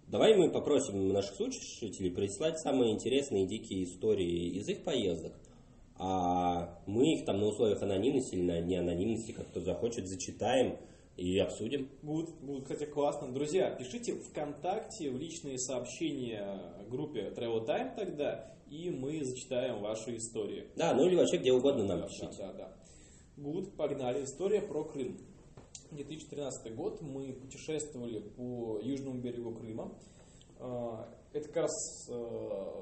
Давай 0.07 0.35
мы 0.35 0.51
попросим 0.51 1.09
наших 1.09 1.35
слушателей 1.35 2.11
прислать 2.11 2.59
самые 2.59 2.93
интересные 2.93 3.47
дикие 3.47 3.85
истории 3.85 4.49
из 4.49 4.69
их 4.69 4.83
поездок. 4.83 5.33
А 5.97 6.79
мы 6.85 7.13
их 7.13 7.25
там 7.25 7.39
на 7.39 7.47
условиях 7.47 7.81
анонимности 7.81 8.35
или 8.35 8.43
на 8.43 8.61
неанонимности, 8.61 9.31
как 9.31 9.47
кто 9.47 9.61
захочет, 9.61 10.07
зачитаем 10.07 10.77
и 11.17 11.39
обсудим. 11.39 11.89
Будет, 12.03 12.35
будет, 12.41 12.63
кстати, 12.63 12.85
классно. 12.85 13.33
Друзья, 13.33 13.71
пишите 13.71 14.13
ВКонтакте 14.13 15.09
в 15.09 15.17
личные 15.17 15.57
сообщения 15.57 16.59
группе 16.89 17.33
Travel 17.35 17.65
Time 17.65 17.95
тогда, 17.95 18.53
и 18.69 18.91
мы 18.91 19.23
зачитаем 19.23 19.81
ваши 19.81 20.17
истории. 20.17 20.65
Да, 20.75 20.93
ну 20.93 21.07
или 21.07 21.15
вообще 21.15 21.37
где 21.37 21.51
угодно 21.51 21.85
нам 21.85 22.01
да, 22.01 22.07
пишите. 22.07 22.27
Да, 22.37 22.51
да, 22.51 22.53
да. 22.53 22.73
Гуд, 23.37 23.75
погнали. 23.75 24.23
История 24.23 24.61
про 24.61 24.83
Крым. 24.83 25.17
2013 25.95 26.75
год 26.75 27.01
мы 27.01 27.33
путешествовали 27.33 28.19
по 28.19 28.79
южному 28.81 29.19
берегу 29.19 29.53
Крыма. 29.55 29.97
А, 30.59 31.09
это 31.33 31.47
как 31.47 31.63
раз 31.63 32.09
э, 32.09 32.75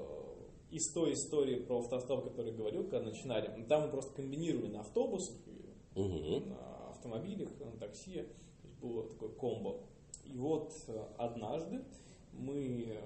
из 0.71 0.91
той 0.93 1.13
истории 1.13 1.63
про 1.63 1.79
автостоп, 1.79 2.25
который 2.25 2.51
я 2.51 2.57
говорил, 2.57 2.83
когда 2.83 3.01
начинали. 3.01 3.63
Там 3.65 3.83
мы 3.83 3.89
просто 3.89 4.13
комбинировали 4.13 4.71
на 4.71 4.81
автобусах, 4.81 5.35
угу. 5.95 6.39
на 6.45 6.89
автомобилях, 6.89 7.49
на 7.59 7.71
такси. 7.77 8.21
То 8.61 8.67
есть 8.67 8.79
было 8.79 9.07
такое 9.09 9.29
комбо. 9.29 9.79
И 10.25 10.37
вот 10.37 10.71
э, 10.87 11.07
однажды 11.17 11.83
мы 12.33 12.99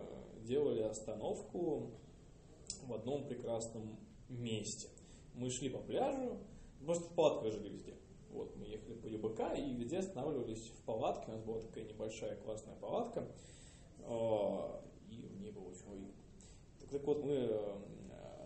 делали 0.44 0.82
остановку 0.82 1.92
в 2.86 2.94
одном 2.94 3.28
прекрасном 3.28 3.98
месте. 4.30 4.90
Мы 5.36 5.50
шли 5.50 5.70
по 5.70 5.80
пляжу, 5.80 6.38
просто 6.86 7.10
в 7.10 7.16
палатках 7.16 7.54
жили 7.54 7.70
везде. 7.70 7.94
Вот, 8.32 8.56
мы 8.58 8.66
ехали 8.66 8.94
по 8.94 9.08
ЮБК 9.08 9.58
и 9.58 9.74
везде 9.76 10.00
останавливались 10.00 10.70
в 10.70 10.84
палатке. 10.84 11.26
У 11.28 11.32
нас 11.32 11.42
была 11.44 11.62
такая 11.62 11.86
небольшая 11.86 12.36
классная 12.38 12.76
палатка. 12.76 13.28
Э, 14.00 14.82
и 15.10 15.28
в 15.28 15.42
ней 15.42 15.52
было 15.52 15.66
очень 15.66 15.90
уютно. 15.92 16.24
Так, 16.80 16.90
так 16.90 17.04
вот, 17.06 17.24
мы 17.24 17.62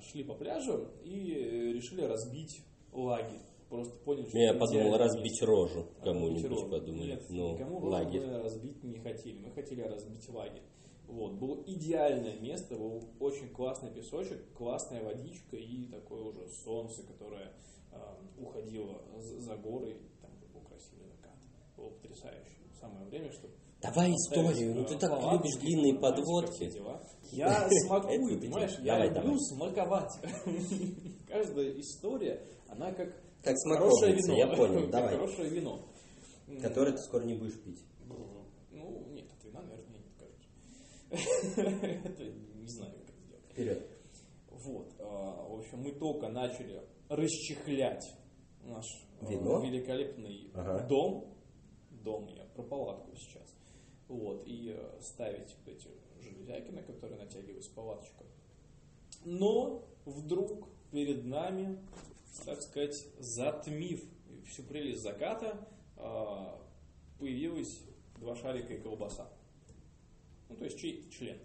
шли 0.01 0.23
по 0.23 0.33
пляжу 0.33 0.87
и 1.03 1.73
решили 1.73 2.01
разбить 2.01 2.63
лагерь 2.91 3.41
просто 3.71 3.95
поняли, 4.03 4.27
что... 4.27 4.37
Я 4.37 4.53
подумал 4.53 4.97
разбить 4.97 5.41
рожу 5.41 5.87
кому-нибудь, 6.03 6.69
подумали. 6.69 7.11
Нет, 7.11 7.23
ну, 7.29 7.53
никому 7.53 7.79
лагерь. 7.79 8.21
мы 8.27 8.39
разбить 8.43 8.83
не 8.83 8.99
хотели. 8.99 9.39
Мы 9.39 9.51
хотели 9.51 9.81
разбить 9.81 10.29
лагерь. 10.29 10.61
Вот, 11.07 11.33
было 11.33 11.63
идеальное 11.65 12.37
место, 12.39 12.75
был 12.75 13.03
очень 13.19 13.49
классный 13.49 13.91
песочек, 13.91 14.39
классная 14.53 15.03
водичка 15.03 15.55
и 15.55 15.85
такое 15.85 16.21
уже 16.21 16.47
солнце, 16.49 17.03
которое 17.03 17.51
э, 17.91 17.97
уходило 18.38 19.01
за, 19.17 19.56
горы, 19.58 19.97
там 20.21 20.32
был 20.54 20.62
красивый 20.62 21.08
закат. 21.08 21.36
Было 21.77 21.89
потрясающе. 21.89 22.58
Самое 22.80 23.06
время, 23.08 23.32
чтобы 23.32 23.54
Давай 23.82 24.12
историю, 24.12 24.75
ну 24.75 24.86
ты 24.86 24.97
так 24.97 25.12
любишь 25.32 25.60
длинные 25.60 25.99
подводки. 25.99 26.71
Я 27.32 27.67
смакую, 27.88 28.39
понимаешь, 28.39 28.77
я 28.82 29.06
люблю 29.06 29.38
смаковать. 29.39 30.12
Каждая 31.27 31.80
история, 31.80 32.45
она 32.67 32.91
как 32.91 33.15
как 33.43 33.56
хорошее 33.63 34.15
вино. 34.15 34.36
Я 34.36 34.47
понял, 34.47 34.88
давай. 34.91 35.15
Хорошее 35.15 35.49
вино. 35.49 35.80
Которое 36.62 36.91
ты 36.91 36.99
скоро 36.99 37.23
не 37.23 37.34
будешь 37.36 37.60
пить. 37.62 37.80
Ну, 38.06 38.45
нет, 39.12 39.25
от 39.32 39.43
вина, 39.43 39.62
наверное, 39.62 39.89
не 39.89 39.97
откажусь. 40.06 40.47
Это 42.06 42.23
не 42.23 42.67
знаю, 42.67 42.93
как 42.93 43.10
это 43.10 43.21
делать. 43.27 43.45
Вперед. 43.51 43.88
Вот. 44.63 44.93
А, 45.00 45.47
в 45.47 45.60
общем, 45.60 45.80
мы 45.80 45.91
только 45.91 46.30
начали 46.30 46.82
расчехлять 47.10 48.06
наш 48.63 48.86
а, 49.21 49.26
Вино? 49.26 49.60
великолепный 49.60 50.52
ага. 50.54 50.88
дом. 50.88 51.38
Дом, 51.89 52.28
я 52.28 52.43
про 52.56 52.63
палатку 52.63 53.15
сейчас. 53.15 53.56
Вот. 54.08 54.43
И 54.45 54.76
э, 54.76 55.00
ставить 55.02 55.56
вот 55.60 55.76
эти 55.76 55.89
железяки, 56.19 56.71
на 56.71 56.82
которые 56.82 57.19
натягивается 57.19 57.71
палаточка. 57.74 58.24
Но 59.24 59.88
вдруг 60.06 60.67
перед 60.91 61.26
нами 61.26 61.78
так 62.45 62.62
сказать, 62.62 63.06
затмив 63.19 64.04
всю 64.47 64.63
прелесть 64.63 65.02
заката, 65.02 65.67
а, 65.97 66.60
появилось 67.19 67.82
два 68.17 68.36
шарика 68.36 68.74
и 68.74 68.82
колбаса. 68.82 69.30
есть 70.60 70.80
чей-то 70.80 71.12
член. 71.12 71.38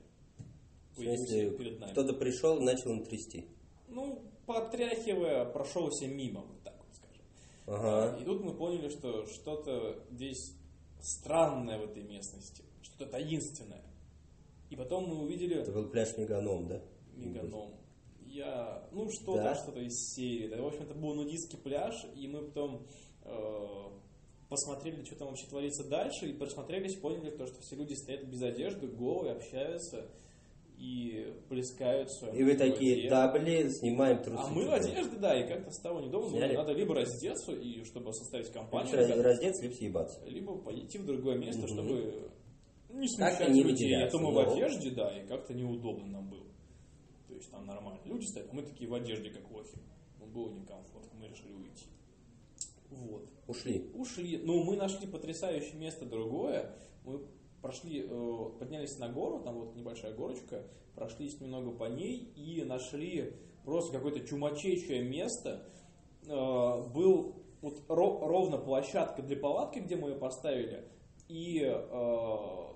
В 0.97 1.01
смысле, 1.01 1.51
кто-то 1.91 2.15
пришел 2.15 2.59
и 2.59 2.65
начал 2.65 2.91
им 2.93 3.05
трясти. 3.05 3.47
Ну, 3.89 4.23
потряхивая, 4.47 5.45
прошелся 5.45 6.07
мимо, 6.07 6.41
вот 6.41 6.63
так 6.63 6.75
вот 6.79 6.95
скажем. 6.95 7.23
Ага. 7.67 8.19
И 8.21 8.25
тут 8.25 8.43
мы 8.43 8.55
поняли, 8.55 8.89
что 8.89 9.27
что-то 9.27 10.03
здесь 10.11 10.55
странное 11.01 11.79
в 11.79 11.85
этой 11.85 12.03
местности, 12.03 12.65
что-то 12.83 13.11
таинственное. 13.11 13.83
И 14.71 14.77
потом 14.77 15.05
мы 15.09 15.23
увидели 15.23 15.57
Это 15.61 15.73
был 15.73 15.89
пляж 15.89 16.17
Меганом, 16.17 16.67
да? 16.67 16.83
меганом. 17.15 17.75
Я, 18.27 18.89
ну 18.93 19.09
что-то, 19.11 19.43
Да? 19.43 19.55
что-то 19.55 19.81
из 19.81 20.15
серии. 20.15 20.49
Да, 20.49 20.61
в 20.61 20.67
общем, 20.67 20.83
это 20.83 20.95
был 20.95 21.15
нудистский 21.15 21.59
пляж, 21.59 21.95
и 22.15 22.27
мы 22.27 22.43
потом 22.43 22.87
э, 23.23 23.91
посмотрели, 24.49 25.05
что 25.05 25.17
там 25.17 25.29
вообще 25.29 25.47
творится 25.47 25.85
дальше, 25.85 26.29
и 26.29 26.33
просмотрелись, 26.33 26.97
поняли, 26.97 27.31
то, 27.31 27.47
что 27.47 27.61
все 27.63 27.77
люди 27.77 27.95
стоят 27.95 28.25
без 28.25 28.43
одежды, 28.43 28.89
голые, 28.89 29.35
общаются 29.37 30.07
и 30.79 31.33
плескаются. 31.49 32.27
И 32.29 32.43
вы 32.43 32.55
такие, 32.57 33.09
да, 33.09 33.33
блин, 33.33 33.71
снимаем 33.71 34.23
трусы. 34.23 34.43
А 34.45 34.51
мы 34.51 34.67
в 34.67 34.73
одежде, 34.73 35.17
да, 35.17 35.39
и 35.39 35.49
как-то 35.49 35.71
стало 35.71 36.01
недолго. 36.01 36.31
Сняли? 36.31 36.55
Надо 36.57 36.73
либо 36.73 36.95
раздеться, 36.95 37.53
и 37.53 37.83
чтобы 37.85 38.13
составить 38.13 38.51
компанию, 38.53 38.93
ребят, 38.95 39.19
Раздеться, 39.19 39.63
либо 39.63 39.75
съебаться. 39.75 40.25
либо 40.27 40.59
пойти 40.59 40.99
в 40.99 41.07
другое 41.07 41.39
место, 41.39 41.63
Мгм. 41.63 41.69
чтобы 41.69 42.31
не 42.91 43.09
Как-то 43.17 43.45
смущать 43.45 43.55
не 43.55 43.63
людей. 43.63 43.95
А 44.05 44.11
то 44.11 44.19
мы 44.19 44.33
в 44.33 44.39
одежде, 44.39 44.91
да, 44.91 45.19
и 45.19 45.27
как-то 45.27 45.55
неудобно 45.55 46.07
нам 46.07 46.29
было. 46.29 46.47
То 47.29 47.35
есть 47.35 47.51
там 47.51 47.67
нормально. 47.67 48.01
Люди 48.05 48.25
стоят, 48.25 48.49
а 48.51 48.55
мы 48.55 48.63
такие 48.63 48.89
в 48.89 48.95
одежде, 48.95 49.31
как 49.31 49.51
лохи. 49.51 49.77
Ну, 50.21 50.27
было 50.27 50.51
некомфортно, 50.51 51.19
мы 51.21 51.29
решили 51.29 51.53
уйти. 51.53 51.87
Вот. 52.91 53.29
Ушли. 53.49 53.91
Ушли. 53.95 54.39
Ну, 54.43 54.63
мы 54.65 54.77
нашли 54.77 55.07
потрясающее 55.07 55.75
место 55.79 56.07
другое. 56.07 56.75
Мы 57.05 57.21
прошли, 57.63 58.07
э, 58.09 58.45
поднялись 58.59 58.99
на 58.99 59.09
гору, 59.09 59.41
там 59.41 59.59
вот 59.61 59.75
небольшая 59.77 60.15
горочка, 60.15 60.65
прошлись 60.95 61.41
немного 61.41 61.71
по 61.73 61.85
ней 61.85 62.33
и 62.37 62.65
нашли 62.65 63.33
просто 63.65 63.93
какое-то 63.93 64.21
чумачечее 64.21 65.03
место. 65.03 65.63
Э, 66.29 66.83
Был 66.93 67.35
вот 67.63 67.81
ро- 67.89 68.27
ровно 68.27 68.59
площадка 68.59 69.23
для 69.23 69.37
палатки, 69.37 69.79
где 69.81 69.97
мы 69.97 70.11
ее 70.11 70.17
поставили, 70.17 70.85
и 71.29 71.61
э, 71.63 72.67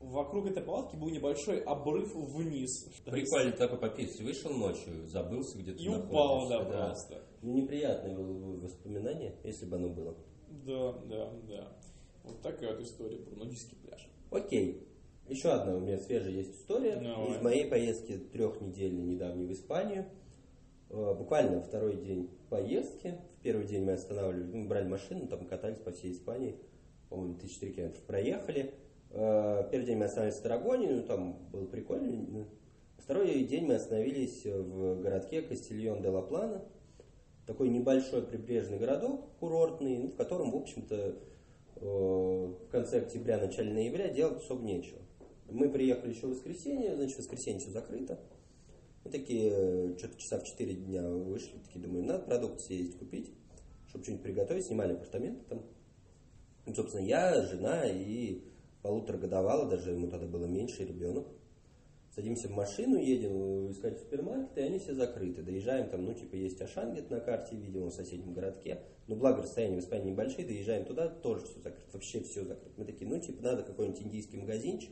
вокруг 0.00 0.46
этой 0.46 0.62
палатки 0.62 0.96
был 0.96 1.08
небольшой 1.10 1.60
обрыв 1.62 2.14
вниз. 2.14 2.84
Прикольно 3.04 3.52
такой 3.52 3.78
попить. 3.78 4.20
Вышел 4.20 4.50
ночью, 4.52 5.06
забылся 5.06 5.56
где-то. 5.58 5.82
И 5.82 5.88
упал, 5.88 6.48
да, 6.48 6.58
находишься, 6.58 6.86
просто. 7.08 7.22
Неприятное 7.42 8.16
воспоминание, 8.16 9.34
если 9.44 9.66
бы 9.66 9.76
оно 9.76 9.88
было. 9.88 10.14
Да, 10.66 10.92
да, 11.08 11.30
да. 11.48 11.72
Вот 12.22 12.40
такая 12.42 12.72
вот 12.74 12.82
история 12.82 13.18
про 13.18 13.34
нудистский. 13.36 13.76
Окей. 14.34 14.84
Еще 15.28 15.48
одна 15.50 15.76
у 15.76 15.80
меня 15.80 15.96
свежая 15.96 16.32
есть 16.32 16.56
история 16.56 16.96
Давай. 16.96 17.30
из 17.30 17.40
моей 17.40 17.70
поездки 17.70 18.18
трехнедельной 18.32 19.04
недавней 19.04 19.46
в 19.46 19.52
Испанию. 19.52 20.06
Э, 20.90 21.14
Буквально 21.16 21.62
второй 21.62 21.96
день 21.96 22.28
поездки. 22.50 23.14
В 23.38 23.42
первый 23.42 23.64
день 23.64 23.84
мы 23.84 23.92
останавливались, 23.92 24.52
мы 24.52 24.66
брали 24.66 24.88
машину, 24.88 25.28
там 25.28 25.46
катались 25.46 25.78
по 25.78 25.92
всей 25.92 26.12
Испании. 26.12 26.56
По-моему, 27.08 27.34
1004 27.36 27.72
километров 27.72 28.02
проехали. 28.02 28.74
Э, 29.10 29.68
Первый 29.70 29.86
день 29.86 29.98
мы 29.98 30.06
остановились 30.06 30.38
в 30.38 30.42
Тарагоне, 30.42 30.90
ну 30.90 31.02
там 31.04 31.38
было 31.52 31.66
прикольно. 31.66 32.46
Второй 32.98 33.44
день 33.44 33.66
мы 33.66 33.74
остановились 33.74 34.44
в 34.44 35.00
городке 35.00 35.42
Кастильон 35.42 36.02
де 36.02 36.08
ла 36.08 36.22
Плана. 36.22 36.64
Такой 37.46 37.68
небольшой 37.68 38.22
прибрежный 38.22 38.78
городок, 38.78 39.28
курортный, 39.38 39.98
ну, 39.98 40.08
в 40.08 40.16
котором, 40.16 40.50
в 40.50 40.56
общем-то, 40.56 41.14
в 41.80 42.68
конце 42.70 43.00
октября, 43.00 43.38
начале 43.38 43.72
ноября 43.72 44.08
делать 44.08 44.42
особо 44.42 44.62
нечего. 44.64 45.00
Мы 45.50 45.68
приехали 45.68 46.14
еще 46.14 46.26
в 46.26 46.30
воскресенье, 46.30 46.96
значит, 46.96 47.18
воскресенье 47.18 47.60
все 47.60 47.70
закрыто. 47.70 48.18
Мы 49.04 49.10
такие, 49.10 49.50
э, 49.52 49.98
что-то 49.98 50.18
часа 50.18 50.38
в 50.38 50.44
4 50.44 50.74
дня 50.74 51.06
вышли, 51.08 51.58
такие 51.66 51.84
думаем, 51.84 52.06
надо 52.06 52.24
продукты 52.24 52.60
съездить 52.60 52.98
купить, 52.98 53.30
чтобы 53.88 54.04
что-нибудь 54.04 54.24
приготовить, 54.24 54.66
снимали 54.66 54.94
апартаменты 54.94 55.44
там. 55.48 55.62
Ну, 56.64 56.74
собственно, 56.74 57.04
я, 57.04 57.42
жена 57.42 57.84
и 57.86 58.42
полуторагодовалый, 58.80 59.70
даже 59.70 59.90
ему 59.90 60.08
тогда 60.08 60.26
было 60.26 60.46
меньше, 60.46 60.84
ребенок. 60.84 61.26
Садимся 62.14 62.46
в 62.46 62.52
машину, 62.52 62.96
едем 62.96 63.72
искать 63.72 63.98
супермаркеты, 63.98 64.60
и 64.60 64.64
они 64.64 64.78
все 64.78 64.94
закрыты. 64.94 65.42
Доезжаем 65.42 65.88
там, 65.88 66.04
ну, 66.04 66.14
типа, 66.14 66.36
есть 66.36 66.60
Ашан 66.62 66.92
где-то 66.92 67.12
на 67.12 67.20
карте, 67.20 67.56
видимо, 67.56 67.86
в 67.86 67.92
соседнем 67.92 68.32
городке. 68.32 68.82
Но 69.08 69.16
благо 69.16 69.42
расстояния 69.42 69.76
в 69.76 69.80
Испании 69.80 70.12
небольшие, 70.12 70.46
доезжаем 70.46 70.84
туда, 70.84 71.08
тоже 71.08 71.44
все 71.46 71.60
закрыто, 71.60 71.90
вообще 71.92 72.20
все 72.20 72.44
закрыто. 72.44 72.72
Мы 72.76 72.84
такие, 72.84 73.10
ну, 73.10 73.18
типа, 73.18 73.42
надо 73.42 73.64
какой-нибудь 73.64 74.00
индийский 74.00 74.36
магазинчик. 74.36 74.90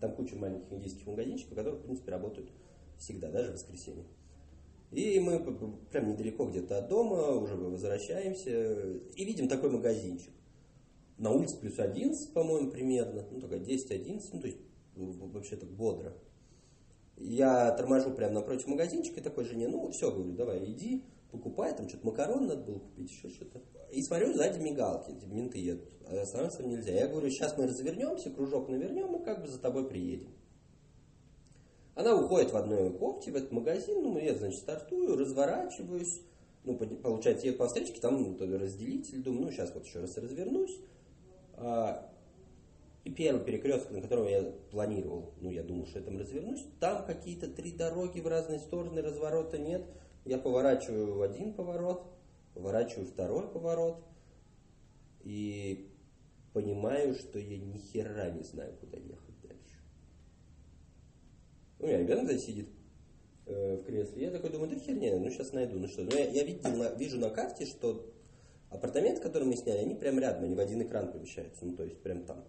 Там 0.00 0.14
куча 0.14 0.36
маленьких 0.36 0.72
индийских 0.72 1.06
магазинчиков, 1.08 1.56
которые, 1.56 1.80
в 1.80 1.82
принципе, 1.82 2.12
работают 2.12 2.50
всегда, 2.98 3.30
даже 3.30 3.50
в 3.50 3.54
воскресенье. 3.54 4.04
И 4.92 5.18
мы 5.18 5.40
прям 5.90 6.08
недалеко 6.08 6.46
где-то 6.46 6.78
от 6.78 6.88
дома, 6.88 7.30
уже 7.32 7.56
возвращаемся, 7.56 8.92
и 9.16 9.24
видим 9.24 9.48
такой 9.48 9.70
магазинчик. 9.70 10.30
На 11.18 11.32
улице 11.32 11.58
плюс 11.58 11.80
11, 11.80 12.32
по-моему, 12.32 12.70
примерно, 12.70 13.26
ну, 13.30 13.40
такая 13.40 13.58
10-11, 13.58 14.30
ну, 14.32 14.40
то 14.40 14.46
есть 14.46 14.58
в- 14.94 15.32
вообще 15.32 15.56
так 15.56 15.68
бодро. 15.68 16.16
Я 17.22 17.70
торможу 17.72 18.10
прямо 18.12 18.34
напротив 18.34 18.66
магазинчика 18.66 19.20
и 19.20 19.22
такой 19.22 19.44
жене, 19.44 19.68
ну 19.68 19.90
все, 19.90 20.10
говорю, 20.10 20.32
давай, 20.32 20.64
иди, 20.64 21.04
покупай, 21.30 21.76
там 21.76 21.86
что-то 21.86 22.06
макарон 22.06 22.46
надо 22.46 22.62
было 22.62 22.78
купить, 22.78 23.10
еще 23.10 23.28
что-то. 23.28 23.60
И 23.92 24.02
смотрю, 24.02 24.32
сзади 24.32 24.58
мигалки, 24.58 25.12
менты 25.26 25.58
едут, 25.58 25.92
а 26.06 26.18
остановиться 26.18 26.62
нельзя. 26.62 26.92
Я 26.92 27.08
говорю, 27.08 27.28
сейчас 27.28 27.58
мы 27.58 27.66
развернемся, 27.66 28.30
кружок 28.30 28.70
навернем 28.70 29.16
и 29.16 29.24
как 29.24 29.42
бы 29.42 29.48
за 29.48 29.58
тобой 29.58 29.86
приедем. 29.86 30.32
Она 31.94 32.14
уходит 32.16 32.52
в 32.52 32.56
одной 32.56 32.90
кофте 32.90 33.32
в 33.32 33.36
этот 33.36 33.52
магазин, 33.52 34.02
ну, 34.02 34.18
я, 34.18 34.34
значит, 34.34 34.60
стартую, 34.60 35.18
разворачиваюсь, 35.18 36.22
ну, 36.64 36.76
получается, 36.76 37.46
еду 37.46 37.58
по 37.58 37.66
встречке, 37.66 38.00
там 38.00 38.22
ну, 38.22 38.58
разделитель, 38.58 39.22
думаю, 39.22 39.46
ну, 39.46 39.50
сейчас 39.50 39.74
вот 39.74 39.84
еще 39.84 40.00
раз 40.00 40.16
развернусь. 40.16 40.78
А, 41.54 42.09
первый 43.14 43.44
перекресток, 43.44 43.92
на 43.92 44.00
котором 44.00 44.28
я 44.28 44.42
планировал, 44.70 45.34
ну, 45.40 45.50
я 45.50 45.62
думал, 45.62 45.86
что 45.86 45.98
я 45.98 46.04
там 46.04 46.18
развернусь, 46.18 46.64
там 46.80 47.04
какие-то 47.04 47.48
три 47.48 47.72
дороги 47.72 48.20
в 48.20 48.26
разные 48.26 48.58
стороны, 48.58 49.02
разворота 49.02 49.58
нет. 49.58 49.86
Я 50.24 50.38
поворачиваю 50.38 51.14
в 51.14 51.22
один 51.22 51.54
поворот, 51.54 52.02
поворачиваю 52.54 53.06
второй 53.06 53.48
поворот, 53.48 54.04
и 55.22 55.90
понимаю, 56.52 57.14
что 57.14 57.38
я 57.38 57.58
ни 57.58 57.78
хера 57.78 58.30
не 58.30 58.42
знаю, 58.42 58.74
куда 58.80 58.98
ехать 58.98 59.40
дальше. 59.42 59.76
У 61.78 61.86
меня 61.86 61.98
ребенок 61.98 62.26
здесь 62.26 62.44
сидит 62.44 62.68
э, 63.46 63.76
в 63.76 63.84
кресле. 63.84 64.24
Я 64.24 64.30
такой 64.30 64.50
думаю, 64.50 64.70
да 64.70 64.78
херня, 64.78 65.18
ну 65.18 65.30
сейчас 65.30 65.52
найду. 65.52 65.78
Ну 65.78 65.88
что, 65.88 66.02
ну, 66.02 66.10
я, 66.10 66.28
я 66.30 66.44
видел 66.44 66.76
на- 66.76 66.94
вижу 66.94 67.18
на 67.18 67.30
карте, 67.30 67.66
что 67.66 68.12
апартаменты, 68.70 69.20
которые 69.20 69.48
мы 69.48 69.56
сняли, 69.56 69.78
они 69.78 69.94
прям 69.94 70.18
рядом, 70.18 70.44
они 70.44 70.54
в 70.54 70.60
один 70.60 70.82
экран 70.82 71.12
помещаются, 71.12 71.64
ну 71.64 71.76
то 71.76 71.84
есть 71.84 72.02
прям 72.02 72.24
там. 72.24 72.44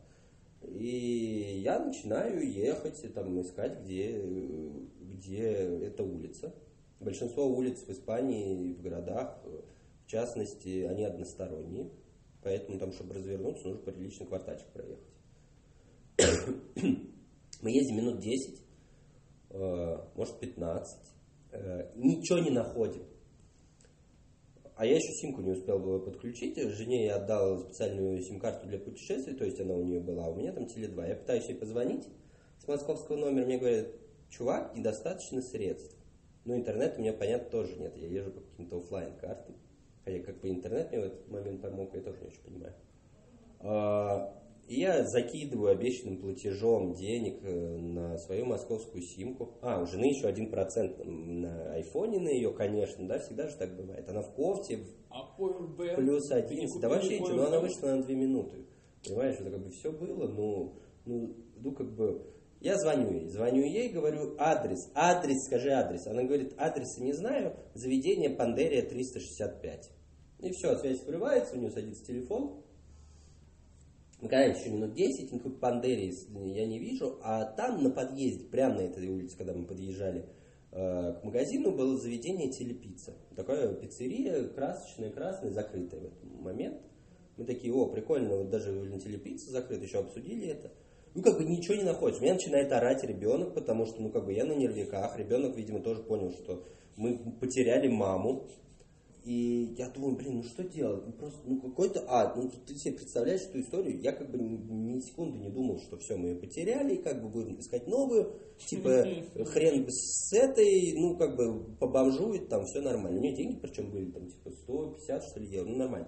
И 0.68 1.62
я 1.64 1.80
начинаю 1.80 2.50
ехать, 2.50 3.04
и 3.04 3.08
там 3.08 3.42
искать, 3.42 3.82
где, 3.82 4.12
э, 4.16 4.70
где 5.00 5.42
эта 5.42 6.04
улица. 6.04 6.54
Большинство 7.00 7.48
улиц 7.48 7.80
в 7.80 7.90
Испании, 7.90 8.74
в 8.74 8.82
городах, 8.82 9.40
э, 9.44 9.62
в 10.06 10.08
частности, 10.08 10.84
они 10.84 11.04
односторонние. 11.04 11.90
Поэтому 12.44 12.80
там, 12.80 12.92
чтобы 12.92 13.16
развернуться, 13.16 13.68
нужно 13.68 13.92
приличный 13.92 14.28
квартальчик 14.28 14.68
проехать. 14.68 15.06
Мы 17.62 17.72
ездим 17.72 17.98
минут 17.98 18.20
10, 18.20 18.62
э, 19.50 19.98
может 20.16 20.40
15, 20.40 21.00
э, 21.52 21.92
ничего 21.96 22.40
не 22.40 22.52
находим. 22.52 23.04
А 24.82 24.86
я 24.88 24.96
еще 24.96 25.12
симку 25.12 25.42
не 25.42 25.52
успел 25.52 25.78
было 25.78 26.00
подключить. 26.00 26.58
Жене 26.58 27.06
я 27.06 27.18
отдал 27.18 27.60
специальную 27.60 28.20
сим-карту 28.20 28.66
для 28.66 28.80
путешествий, 28.80 29.36
то 29.36 29.46
есть 29.46 29.62
она 29.62 29.76
у 29.76 29.84
нее 29.84 30.00
была, 30.00 30.26
а 30.26 30.30
у 30.32 30.36
меня 30.36 30.52
там 30.54 30.64
Теле2. 30.64 31.08
Я 31.08 31.16
пытаюсь 31.18 31.46
ей 31.46 31.54
позвонить 31.54 32.08
с 32.58 32.68
московского 32.68 33.16
номера, 33.16 33.46
мне 33.46 33.60
говорят, 33.60 33.90
чувак, 34.32 34.76
недостаточно 34.76 35.44
средств. 35.44 35.96
Ну, 36.46 36.56
интернет 36.56 36.96
у 36.98 37.02
меня, 37.02 37.14
понятно, 37.14 37.52
тоже 37.52 37.76
нет. 37.78 37.96
Я 37.96 38.08
езжу 38.08 38.32
по 38.32 38.42
каким-то 38.42 38.80
оффлайн 38.80 39.16
картам 39.18 39.56
Хотя 40.04 40.18
как 40.24 40.42
бы 40.42 40.50
интернет 40.50 40.90
мне 40.90 41.02
в 41.02 41.04
этот 41.04 41.30
момент 41.30 41.62
помог, 41.62 41.94
я 41.94 42.02
тоже 42.02 42.18
не 42.22 42.28
очень 42.30 42.42
понимаю. 42.42 42.74
А, 43.60 44.41
И 44.72 44.80
я 44.80 45.06
закидываю 45.06 45.74
обещанным 45.74 46.22
платежом 46.22 46.94
денег 46.94 47.44
э, 47.44 47.78
на 47.78 48.18
свою 48.20 48.46
московскую 48.46 49.04
симку. 49.04 49.58
А, 49.62 49.82
у 49.82 49.86
жены 49.86 50.06
еще 50.06 50.28
один 50.28 50.50
процент 50.50 50.98
на 51.04 51.74
айфоне 51.74 52.22
на 52.22 52.30
ее, 52.30 52.54
конечно, 52.54 53.06
да, 53.06 53.20
всегда 53.20 53.50
же 53.50 53.58
так 53.58 53.76
бывает. 53.76 54.08
Она 54.08 54.22
в 54.22 54.34
кофте, 54.34 54.80
А 55.10 55.38
Powerbank? 55.38 55.96
плюс 55.96 56.26
Ты 56.30 56.36
не 56.36 56.62
11. 56.62 56.82
Да 56.82 56.88
вообще 56.88 57.20
но 57.20 57.48
она 57.48 57.60
вышла 57.60 57.88
на 57.88 58.02
2 58.02 58.16
минуты. 58.16 58.66
Понимаешь, 59.06 59.36
это 59.42 59.52
как 59.52 59.62
бы 59.62 59.72
все 59.72 59.92
было, 59.92 60.26
ну, 60.30 60.80
ну, 61.04 61.36
ну 61.58 61.72
как 61.74 61.94
бы... 61.94 62.26
Я 62.62 62.78
звоню 62.78 63.12
ей, 63.12 63.28
звоню 63.28 63.64
ей, 63.64 63.90
говорю 63.90 64.36
адрес, 64.38 64.90
адрес, 64.96 65.48
скажи 65.48 65.72
адрес. 65.72 66.08
Она 66.08 66.24
говорит, 66.24 66.54
адреса 66.58 67.04
не 67.04 67.12
знаю, 67.12 67.58
заведение 67.74 68.30
Пандерия 68.30 68.84
365. 68.84 69.92
И 70.40 70.52
все, 70.52 70.78
связь 70.78 71.04
срывается, 71.04 71.56
у 71.56 71.60
нее 71.60 71.72
садится 71.72 72.06
телефон. 72.06 72.64
Катаемся 74.22 74.62
еще 74.62 74.70
минут 74.70 74.94
10, 74.94 75.32
никакой 75.32 75.52
пандерии 75.54 76.14
я 76.54 76.68
не 76.68 76.78
вижу, 76.78 77.18
а 77.24 77.44
там 77.44 77.84
на 77.84 77.90
подъезде, 77.90 78.46
прямо 78.46 78.76
на 78.76 78.82
этой 78.82 79.10
улице, 79.10 79.36
когда 79.36 79.54
мы 79.54 79.66
подъезжали 79.66 80.26
э, 80.72 81.14
к 81.14 81.24
магазину, 81.24 81.72
было 81.72 81.98
заведение 81.98 82.52
телепицца. 82.52 83.16
Такая 83.36 83.74
пиццерия, 83.74 84.48
красочная, 84.50 85.10
красная, 85.10 85.52
закрытая 85.52 86.02
в 86.02 86.06
этот 86.06 86.40
момент. 86.40 86.82
Мы 87.38 87.46
такие, 87.46 87.74
о, 87.74 87.88
прикольно, 87.88 88.38
вот 88.38 88.52
даже 88.52 88.72
телепицца 89.00 89.50
закрыта, 89.50 89.86
еще 89.86 90.00
обсудили 90.00 90.48
это. 90.48 90.72
Ну, 91.16 91.24
как 91.24 91.38
бы 91.38 91.44
ничего 91.44 91.76
не 91.76 91.84
находится. 91.84 92.22
У 92.22 92.24
меня 92.24 92.36
начинает 92.36 92.72
орать 92.72 93.04
ребенок, 93.04 93.56
потому 93.56 93.88
что, 93.88 94.02
ну, 94.02 94.12
как 94.12 94.26
бы 94.26 94.34
я 94.34 94.46
на 94.46 94.54
нервиках. 94.54 95.18
Ребенок, 95.18 95.58
видимо, 95.58 95.82
тоже 95.82 96.04
понял, 96.04 96.32
что 96.32 96.64
мы 96.96 97.18
потеряли 97.40 97.88
маму. 97.88 98.48
И 99.24 99.76
я 99.78 99.88
думаю, 99.90 100.16
блин, 100.16 100.38
ну 100.38 100.44
что 100.44 100.64
делать? 100.64 101.06
Ну 101.06 101.14
просто, 101.14 101.40
ну 101.46 101.62
какой-то 101.62 102.04
ад. 102.08 102.36
Ну 102.36 102.50
ты 102.66 102.76
себе 102.76 102.96
представляешь 102.96 103.42
эту 103.42 103.62
историю? 103.62 104.02
Я 104.02 104.14
как 104.14 104.32
бы 104.32 104.40
ни, 104.40 104.56
ни 104.56 105.00
секунды 105.00 105.38
не 105.38 105.50
думал, 105.50 105.80
что 105.80 105.98
все, 106.00 106.18
мы 106.18 106.30
ее 106.30 106.36
потеряли, 106.38 106.96
и 106.96 107.02
как 107.02 107.22
бы 107.22 107.30
будем 107.30 107.60
искать 107.60 107.88
новую. 107.88 108.34
Типа, 108.66 109.06
хрен 109.46 109.84
бы 109.84 109.92
с 109.92 110.34
этой, 110.34 110.94
ну 110.96 111.18
как 111.18 111.36
бы 111.36 111.76
побомжует, 111.80 112.50
там 112.50 112.66
все 112.66 112.82
нормально. 112.82 113.20
У 113.20 113.22
нее 113.22 113.36
деньги 113.36 113.60
причем 113.62 113.92
были, 113.92 114.10
там 114.10 114.28
типа 114.28 114.52
150 114.52 115.24
что 115.24 115.40
ли 115.40 115.48
евро, 115.48 115.70
ну 115.70 115.78
нормально. 115.78 116.08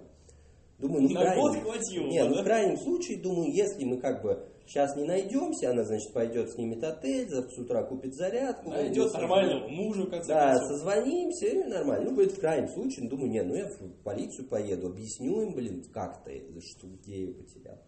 Думаю, 0.78 1.02
ну, 1.02 1.10
На 1.10 1.20
крайнем, 1.20 1.42
год 1.42 1.56
хватило, 1.56 2.06
не, 2.08 2.24
ну 2.24 2.40
в 2.40 2.44
крайнем 2.44 2.76
случае, 2.78 3.18
думаю, 3.18 3.52
если 3.52 3.84
мы 3.84 3.98
как 3.98 4.22
бы 4.22 4.48
сейчас 4.66 4.96
не 4.96 5.04
найдемся, 5.04 5.70
она, 5.70 5.84
значит, 5.84 6.12
пойдет, 6.12 6.50
снимет 6.50 6.82
отель, 6.84 7.28
завтра 7.28 7.50
с 7.54 7.58
утра 7.58 7.82
купит 7.84 8.14
зарядку. 8.14 8.70
Найдет 8.70 9.12
нормального 9.12 9.68
мужа, 9.68 10.02
в 10.02 10.10
конце 10.10 10.28
да, 10.28 10.52
концов. 10.52 10.68
созвонимся, 10.68 11.46
и 11.46 11.64
нормально. 11.64 12.10
Ну, 12.10 12.16
будет 12.16 12.32
в 12.32 12.40
крайнем 12.40 12.68
случае, 12.68 13.04
ну, 13.04 13.10
думаю, 13.10 13.30
не, 13.30 13.42
ну 13.42 13.54
я 13.54 13.66
в 13.68 14.02
полицию 14.02 14.48
поеду, 14.48 14.88
объясню 14.88 15.42
им, 15.42 15.54
блин, 15.54 15.84
как-то, 15.92 16.30
что 16.60 16.86
где 16.86 17.12
я 17.12 17.18
ее 17.26 17.34
потерял. 17.34 17.78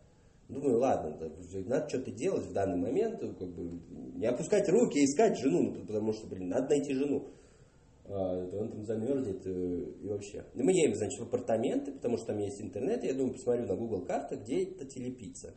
Думаю, 0.48 0.78
ладно, 0.78 1.18
надо 1.66 1.88
что-то 1.88 2.12
делать 2.12 2.46
в 2.46 2.52
данный 2.52 2.78
момент, 2.78 3.20
ну, 3.20 3.34
как 3.34 3.48
бы 3.48 3.80
не 4.16 4.26
опускать 4.26 4.68
руки, 4.68 5.04
искать 5.04 5.38
жену, 5.38 5.72
ну, 5.72 5.84
потому 5.84 6.12
что, 6.12 6.28
блин, 6.28 6.48
надо 6.48 6.68
найти 6.68 6.94
жену. 6.94 7.28
А, 8.08 8.46
он 8.52 8.70
там 8.70 8.84
замерзнет 8.84 9.44
э, 9.44 9.84
и 10.00 10.08
вообще. 10.08 10.44
Ну, 10.54 10.62
мы 10.62 10.72
едем, 10.72 10.94
значит, 10.94 11.18
в 11.18 11.24
апартаменты, 11.24 11.90
потому 11.90 12.16
что 12.16 12.28
там 12.28 12.38
есть 12.38 12.60
интернет, 12.60 13.02
и 13.02 13.08
я 13.08 13.14
думаю, 13.14 13.34
посмотрю 13.34 13.66
на 13.66 13.74
Google 13.74 14.04
картах, 14.04 14.42
где 14.42 14.62
это 14.62 14.84
телепицца. 14.84 15.54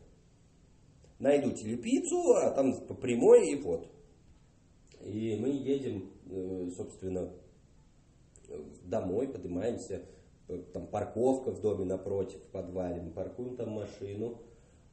Найду 1.20 1.52
телепиццу, 1.52 2.34
а 2.34 2.50
там 2.50 2.86
по 2.86 2.94
прямой 2.94 3.50
и 3.50 3.62
вот. 3.62 3.88
И 5.02 5.36
мы 5.40 5.50
едем, 5.50 6.10
э, 6.30 6.70
собственно, 6.76 7.30
домой, 8.84 9.28
поднимаемся, 9.28 10.02
э, 10.48 10.58
там 10.72 10.86
парковка 10.86 11.50
в 11.50 11.60
доме 11.60 11.84
напротив, 11.84 12.40
в 12.40 12.50
подвале, 12.50 13.02
мы 13.02 13.10
паркуем 13.10 13.56
там 13.56 13.70
машину 13.70 14.40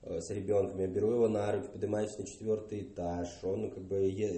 э, 0.03 0.19
с 0.19 0.29
ребенком, 0.29 0.79
я 0.79 0.87
беру 0.87 1.11
его 1.11 1.27
на 1.27 1.51
руки, 1.51 1.69
поднимаюсь 1.71 2.17
на 2.17 2.25
четвертый 2.25 2.81
этаж, 2.81 3.27
он 3.43 3.61
ну, 3.61 3.71
как 3.71 3.83
бы 3.83 4.07
я 4.09 4.29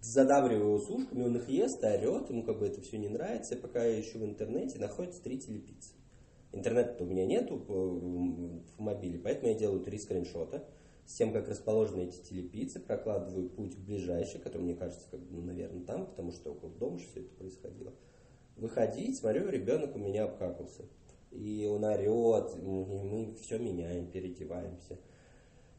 задавливаю 0.00 0.76
его 0.76 0.78
с 0.78 0.88
ушками, 0.90 1.24
он 1.24 1.36
их 1.36 1.48
ест, 1.48 1.82
орет, 1.84 2.30
ему 2.30 2.42
как 2.44 2.58
бы 2.58 2.66
это 2.66 2.80
все 2.80 2.98
не 2.98 3.08
нравится, 3.08 3.56
пока 3.56 3.84
я 3.84 4.00
ищу 4.00 4.18
в 4.18 4.24
интернете, 4.24 4.78
находится 4.78 5.22
три 5.22 5.38
телепиццы. 5.38 5.99
Интернета 6.52 7.04
у 7.04 7.06
меня 7.06 7.26
нету 7.26 7.56
в 7.56 8.70
в 8.80 8.82
мобиле, 8.82 9.18
поэтому 9.18 9.52
я 9.52 9.58
делаю 9.58 9.80
три 9.80 9.98
скриншота 9.98 10.64
с 11.04 11.14
тем, 11.14 11.32
как 11.32 11.48
расположены 11.48 12.02
эти 12.02 12.22
телепиццы, 12.22 12.80
прокладываю 12.80 13.50
путь 13.50 13.76
к 13.76 13.78
ближайшей, 13.78 14.40
который 14.40 14.62
мне 14.62 14.74
кажется, 14.74 15.06
как, 15.10 15.20
бы, 15.20 15.36
ну, 15.36 15.42
наверное, 15.42 15.84
там, 15.84 16.06
потому 16.06 16.32
что 16.32 16.52
около 16.52 16.72
дома 16.72 16.98
все 16.98 17.20
это 17.20 17.34
происходило. 17.34 17.92
Выходить, 18.56 19.18
смотрю, 19.18 19.48
ребенок 19.48 19.94
у 19.96 19.98
меня 19.98 20.24
обкакался. 20.24 20.84
И 21.30 21.66
он 21.66 21.84
орет, 21.84 22.56
и 22.56 22.60
мы 22.62 23.34
все 23.40 23.58
меняем, 23.58 24.10
переодеваемся. 24.10 24.98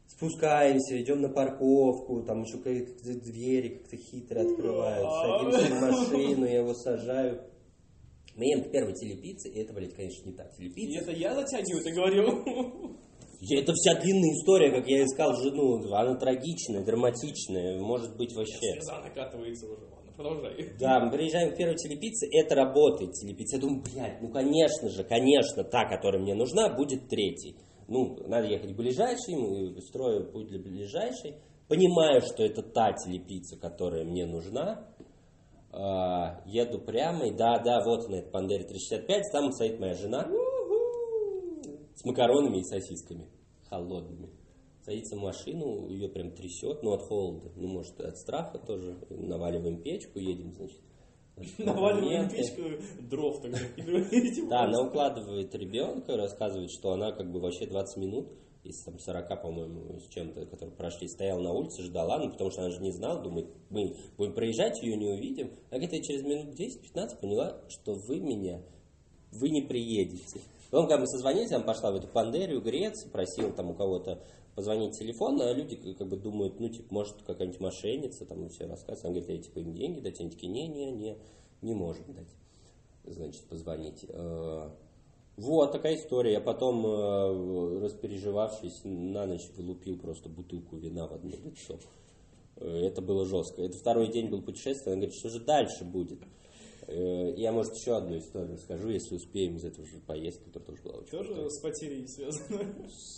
Спускаемся, 0.06 1.00
идем 1.00 1.22
на 1.22 1.28
парковку, 1.28 2.22
там 2.22 2.42
еще 2.42 2.58
какие-то 2.58 3.20
двери 3.20 3.76
как-то 3.76 3.96
хитро 3.96 4.40
открывают. 4.40 5.08
Садимся 5.10 5.74
в 5.74 5.80
машину, 6.12 6.44
я 6.44 6.58
его 6.58 6.74
сажаю. 6.74 7.42
Мы 8.36 8.44
едем 8.46 8.64
к 8.64 8.70
первой 8.72 8.94
телепицце, 8.94 9.48
и 9.50 9.60
это, 9.60 9.72
блядь, 9.74 9.94
конечно, 9.94 10.24
не 10.26 10.32
та 10.34 10.44
И 10.44 10.56
телепицца. 10.56 11.00
это 11.02 11.12
я 11.12 11.34
затягиваю, 11.34 11.82
ты 11.82 11.92
говорил. 11.92 12.96
Это 13.50 13.72
вся 13.74 14.00
длинная 14.00 14.30
история, 14.34 14.70
как 14.70 14.86
я 14.86 15.04
искал 15.04 15.34
жену. 15.34 15.82
Она 15.92 16.14
трагичная, 16.14 16.84
драматичная, 16.84 17.80
может 17.80 18.16
быть 18.16 18.32
вообще. 18.34 18.56
Слеза 18.74 19.00
накатывается 19.00 19.66
уже, 19.66 19.82
ладно, 19.82 20.12
продолжай. 20.16 20.70
Да, 20.78 21.00
мы 21.00 21.10
приезжаем 21.10 21.52
к 21.52 21.56
первой 21.56 21.74
телепицце, 21.76 22.28
это 22.30 22.54
работает 22.54 23.12
телепицца. 23.14 23.56
Я 23.56 23.62
думаю, 23.62 23.82
блядь, 23.82 24.22
ну 24.22 24.28
конечно 24.28 24.88
же, 24.88 25.02
конечно, 25.02 25.64
та, 25.64 25.84
которая 25.86 26.22
мне 26.22 26.34
нужна, 26.34 26.68
будет 26.68 27.08
третьей. 27.08 27.56
Ну, 27.88 28.16
надо 28.28 28.46
ехать 28.46 28.72
к 28.72 28.76
ближайшей, 28.76 29.34
строю 29.82 30.30
путь 30.30 30.46
для 30.46 30.60
ближайшей. 30.60 31.34
Понимаю, 31.68 32.20
что 32.20 32.44
это 32.44 32.62
та 32.62 32.92
телепицца, 32.92 33.58
которая 33.58 34.04
мне 34.04 34.24
нужна. 34.24 34.86
А, 35.72 36.42
еду 36.44 36.78
прямо, 36.78 37.26
и 37.26 37.30
да, 37.30 37.58
да, 37.58 37.82
вот 37.82 38.06
она, 38.06 38.16
это 38.16 38.30
Пандери 38.30 38.64
365, 38.64 39.32
там 39.32 39.52
стоит 39.52 39.80
моя 39.80 39.94
жена 39.94 40.28
с 41.94 42.04
макаронами 42.04 42.58
и 42.58 42.64
сосисками 42.64 43.26
холодными. 43.70 44.28
Садится 44.84 45.16
в 45.16 45.20
машину, 45.20 45.88
ее 45.88 46.08
прям 46.08 46.32
трясет, 46.32 46.82
ну 46.82 46.92
от 46.92 47.02
холода, 47.02 47.50
ну 47.56 47.68
может 47.68 47.98
от 48.00 48.18
страха 48.18 48.58
тоже. 48.58 48.98
Наваливаем 49.08 49.80
печку, 49.80 50.18
едем, 50.18 50.52
значит. 50.52 50.80
на 51.58 51.72
Наваливаем 51.72 52.28
печку, 52.28 52.62
дров 53.08 53.40
тогда. 53.40 53.58
Да, 54.50 54.64
она 54.64 54.82
укладывает 54.82 55.54
ребенка, 55.54 56.16
рассказывает, 56.16 56.70
что 56.70 56.92
она 56.92 57.12
как 57.12 57.30
бы 57.30 57.40
вообще 57.40 57.66
20 57.66 57.96
минут 57.96 58.28
из 58.64 58.82
там 58.82 58.98
40, 58.98 59.42
по-моему, 59.42 59.98
с 59.98 60.08
чем-то, 60.08 60.46
которые 60.46 60.76
прошли, 60.76 61.08
стояла 61.08 61.40
на 61.40 61.52
улице, 61.52 61.82
ждала, 61.82 62.18
ну, 62.18 62.30
потому 62.30 62.50
что 62.50 62.62
она 62.62 62.70
же 62.70 62.80
не 62.80 62.92
знала, 62.92 63.20
думает, 63.20 63.48
мы 63.70 63.96
будем 64.16 64.34
проезжать, 64.34 64.82
ее 64.82 64.96
не 64.96 65.06
увидим. 65.06 65.50
А 65.70 65.78
я 65.78 65.88
через 65.88 66.22
минут 66.22 66.54
10-15 66.54 67.20
поняла, 67.20 67.60
что 67.68 67.94
вы 67.94 68.20
меня, 68.20 68.62
вы 69.32 69.50
не 69.50 69.62
приедете. 69.62 70.40
Потом, 70.70 70.86
когда 70.86 71.00
мы 71.00 71.06
созвонились, 71.06 71.52
она 71.52 71.64
пошла 71.64 71.90
в 71.90 71.96
эту 71.96 72.08
Пандерию 72.08 72.62
греться, 72.62 73.08
просила 73.10 73.52
там 73.52 73.70
у 73.70 73.74
кого-то 73.74 74.22
позвонить 74.54 74.98
телефон, 74.98 75.40
а 75.40 75.52
люди 75.52 75.76
как 75.94 76.08
бы 76.08 76.16
думают, 76.16 76.60
ну, 76.60 76.68
типа, 76.68 76.94
может, 76.94 77.16
какая-нибудь 77.26 77.60
мошенница, 77.60 78.26
там, 78.26 78.44
и 78.44 78.48
все 78.48 78.66
рассказывают. 78.66 79.04
Она 79.04 79.14
говорит, 79.14 79.38
я, 79.38 79.42
типа, 79.42 79.58
им 79.58 79.74
деньги 79.74 80.00
дать, 80.00 80.20
они 80.20 80.30
такие, 80.30 80.52
не-не-не, 80.52 81.18
не 81.62 81.74
можем 81.74 82.12
дать, 82.12 82.28
значит, 83.04 83.42
позвонить. 83.44 84.04
Вот 85.36 85.72
такая 85.72 85.96
история. 85.96 86.32
Я 86.32 86.40
потом, 86.40 86.84
э, 86.86 87.80
распереживавшись, 87.84 88.82
на 88.84 89.26
ночь 89.26 89.48
вылупил 89.56 89.98
просто 89.98 90.28
бутылку 90.28 90.76
вина 90.76 91.06
в 91.06 91.12
одно 91.14 91.30
лицо. 91.30 91.78
Э, 92.56 92.86
Это 92.86 93.00
было 93.00 93.24
жестко. 93.24 93.62
Это 93.62 93.76
второй 93.78 94.08
день 94.12 94.28
был 94.28 94.42
путешествие. 94.42 94.92
Она 94.92 95.02
говорит, 95.02 95.18
что 95.18 95.30
же 95.30 95.40
дальше 95.40 95.84
будет? 95.84 96.20
Э, 96.86 97.32
Я, 97.36 97.50
может, 97.52 97.74
еще 97.74 97.96
одну 97.96 98.18
историю 98.18 98.54
расскажу, 98.56 98.90
если 98.90 99.14
успеем 99.16 99.56
из 99.56 99.64
этого 99.64 99.86
же 99.86 100.00
поездки, 100.06 100.44
которая 100.50 100.64
тоже 100.66 100.82
была 100.82 100.94
очень 100.98 101.06
Что 101.08 101.22
же 101.22 101.28
крутая. 101.30 101.48
с 101.48 101.60
потерей 101.62 102.08
связано? 102.08 102.74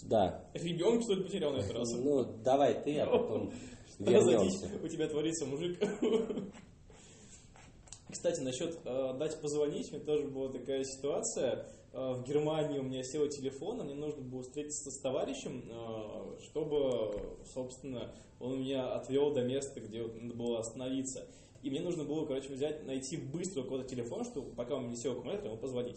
Да. 0.09 0.51
Ребенка, 0.55 1.03
что 1.03 1.15
ли, 1.15 1.25
потерял 1.25 1.53
на 1.53 1.59
этот 1.59 1.73
раз? 1.73 1.93
Ну, 1.95 2.25
давай 2.45 2.81
ты, 2.85 2.99
а 3.01 3.07
потом 3.07 3.53
вернемся. 3.99 4.71
у 4.83 4.87
тебя 4.89 5.09
творится, 5.09 5.47
мужик? 5.47 5.81
Кстати, 8.11 8.41
насчет 8.41 8.79
э, 8.85 9.15
дать 9.19 9.41
позвонить, 9.41 9.91
у 9.91 9.97
меня 9.97 10.05
тоже 10.05 10.29
была 10.29 10.53
такая 10.53 10.85
ситуация. 10.85 11.67
Э, 11.95 12.13
в 12.15 12.25
Германии 12.25 12.81
у 12.81 12.83
меня 12.83 13.05
сел 13.05 13.29
телефон, 13.29 13.79
мне 13.85 13.95
нужно 13.95 14.21
было 14.23 14.43
встретиться 14.43 14.91
с 14.91 14.99
товарищем, 14.99 15.63
э, 15.71 16.41
чтобы, 16.43 17.39
собственно, 17.55 18.13
он 18.41 18.59
меня 18.59 18.95
отвел 18.95 19.33
до 19.33 19.45
места, 19.45 19.81
где 19.81 20.03
надо 20.03 20.35
было 20.35 20.59
остановиться. 20.59 21.29
И 21.63 21.71
мне 21.71 21.81
нужно 21.81 22.03
было, 22.03 22.27
короче, 22.27 22.53
взять, 22.53 22.85
найти 22.85 23.17
быстро 23.17 23.63
кого-то 23.63 23.89
телефон, 23.89 24.25
чтобы 24.25 24.51
пока 24.55 24.75
он 24.75 24.89
не 24.89 24.97
сел 24.97 25.13
аккумулятор, 25.13 25.47
ему 25.47 25.57
позвонить. 25.57 25.97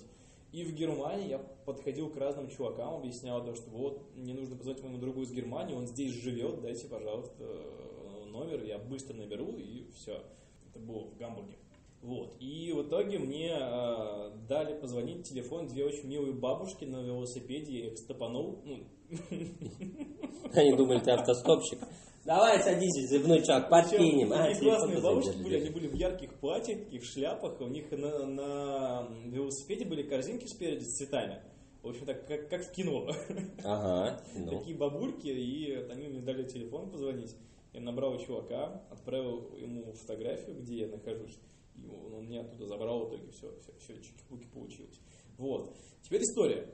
И 0.52 0.64
в 0.64 0.74
Германии 0.74 1.30
я 1.30 1.40
подходил 1.40 2.10
к 2.12 2.16
разным 2.16 2.48
чувакам, 2.48 2.98
объяснял 2.98 3.44
то, 3.44 3.56
что 3.56 3.70
вот 3.72 4.16
мне 4.16 4.34
нужно 4.34 4.56
позвонить 4.56 4.84
моему 4.84 5.00
другу 5.00 5.24
из 5.24 5.32
Германии, 5.32 5.76
он 5.76 5.88
здесь 5.88 6.14
живет, 6.14 6.62
дайте, 6.62 6.88
пожалуйста, 6.88 7.34
э, 7.40 8.26
номер, 8.28 8.64
я 8.64 8.78
быстро 8.78 9.16
наберу 9.16 9.58
и 9.58 9.90
все. 9.96 10.24
Это 10.70 10.80
было 10.80 11.06
в 11.06 11.18
Гамбурге. 11.18 11.56
Вот. 12.02 12.36
И 12.40 12.72
в 12.72 12.88
итоге 12.88 13.20
мне 13.20 13.52
э, 13.52 14.32
дали 14.48 14.80
позвонить 14.80 15.26
в 15.26 15.30
телефон 15.30 15.68
две 15.68 15.86
очень 15.86 16.08
милые 16.08 16.34
бабушки 16.34 16.86
на 16.86 17.02
велосипеде, 17.02 17.88
их 17.88 17.98
стопанул. 17.98 18.62
Ну, 18.64 18.86
Они 20.54 20.76
думали, 20.76 21.00
ты 21.00 21.12
автостопщик. 21.12 21.80
Давай 22.26 22.62
садись, 22.62 23.10
внучок, 23.22 23.70
подкинем. 23.70 24.34
А, 24.34 24.54
телефон 24.54 24.80
классные 24.80 25.02
бабушки 25.02 25.42
были, 25.42 25.62
они 25.62 25.70
были 25.70 25.88
в 25.88 25.94
ярких 25.94 26.34
платьях, 26.42 26.80
таких 26.80 27.02
в 27.02 27.06
шляпах, 27.06 27.62
у 27.62 27.68
них 27.68 27.90
на, 27.92 28.26
на 28.26 29.08
велосипеде 29.26 29.86
были 29.86 30.04
корзинки 30.04 30.46
спереди 30.46 30.84
с 30.84 30.98
цветами. 30.98 31.42
В 31.82 31.88
общем, 31.88 32.06
так 32.06 32.28
как, 32.28 32.50
как 32.50 32.66
в 32.66 32.72
кино. 32.74 33.08
Ага, 33.64 34.22
ну. 34.36 34.60
Такие 34.60 34.76
бабульки, 34.76 35.28
и 35.28 35.74
они 35.90 36.08
мне 36.08 36.20
дали 36.20 36.44
телефон 36.44 36.92
позвонить. 36.92 37.34
Я 37.72 37.80
набрал 37.80 38.18
чувака, 38.20 38.84
отправил 38.90 39.56
ему 39.56 39.94
фотографию, 39.94 40.60
где 40.60 40.80
я 40.80 40.88
нахожусь. 40.88 41.40
И 41.78 41.88
он, 41.88 42.14
он 42.14 42.28
меня 42.28 42.42
оттуда 42.42 42.66
забрал, 42.68 43.06
в 43.06 43.10
итоге 43.10 43.32
все, 43.32 43.56
все, 43.60 43.74
все 43.80 44.02
чики-пуки 44.02 44.48
получилось. 44.54 45.00
Вот. 45.38 45.76
Теперь 46.02 46.22
история. 46.22 46.68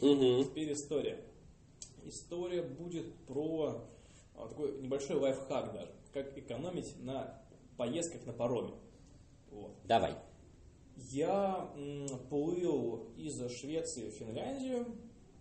Мгм. 0.00 0.44
Теперь 0.44 0.72
история. 0.72 1.24
история 2.04 2.62
будет 2.62 3.12
про 3.26 3.88
а, 4.34 4.48
такой 4.48 4.80
небольшой 4.80 5.16
лайфхак 5.16 5.72
даже, 5.72 5.92
как 6.12 6.36
экономить 6.38 6.96
на 7.02 7.42
поездках 7.76 8.24
на 8.26 8.32
пароме. 8.32 8.74
Вот. 9.50 9.72
Давай. 9.84 10.14
Я 11.10 11.72
м, 11.76 12.06
плыл 12.28 13.12
из 13.16 13.38
Швеции 13.58 14.10
в 14.10 14.14
Финляндию. 14.14 14.86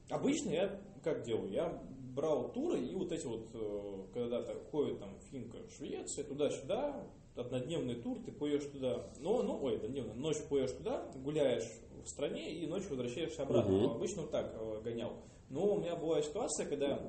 Обычно 0.10 0.50
я 0.50 0.82
как 1.04 1.24
делаю? 1.24 1.52
Я 1.52 1.84
брал 2.16 2.52
туры 2.54 2.80
и 2.80 2.96
вот 2.96 3.12
эти 3.12 3.26
вот, 3.26 3.50
э, 3.54 4.04
когда 4.14 4.44
ходит 4.72 5.00
там 5.00 5.20
финка 5.32 5.58
Швеция, 5.78 6.24
туда-сюда, 6.24 7.06
однодневный 7.36 7.96
тур, 7.96 8.20
ты 8.26 8.32
поешь 8.32 8.64
туда, 8.72 9.12
ну, 9.20 9.44
ну, 9.44 9.62
ой, 9.62 9.76
однодневный, 9.76 10.16
ночью 10.16 10.44
поешь 10.50 10.72
туда, 10.72 11.12
гуляешь 11.16 11.70
в 12.04 12.08
стране 12.08 12.54
и 12.54 12.66
ночью 12.68 12.92
возвращаешься 12.92 13.44
обратно. 13.44 13.76
Угу. 13.76 13.96
Обычно 13.96 14.22
вот 14.22 14.32
так 14.32 14.56
э, 14.56 14.82
гонял. 14.84 15.14
Но 15.50 15.76
у 15.76 15.80
меня 15.80 15.96
была 15.96 16.22
ситуация, 16.22 16.66
когда, 16.68 17.00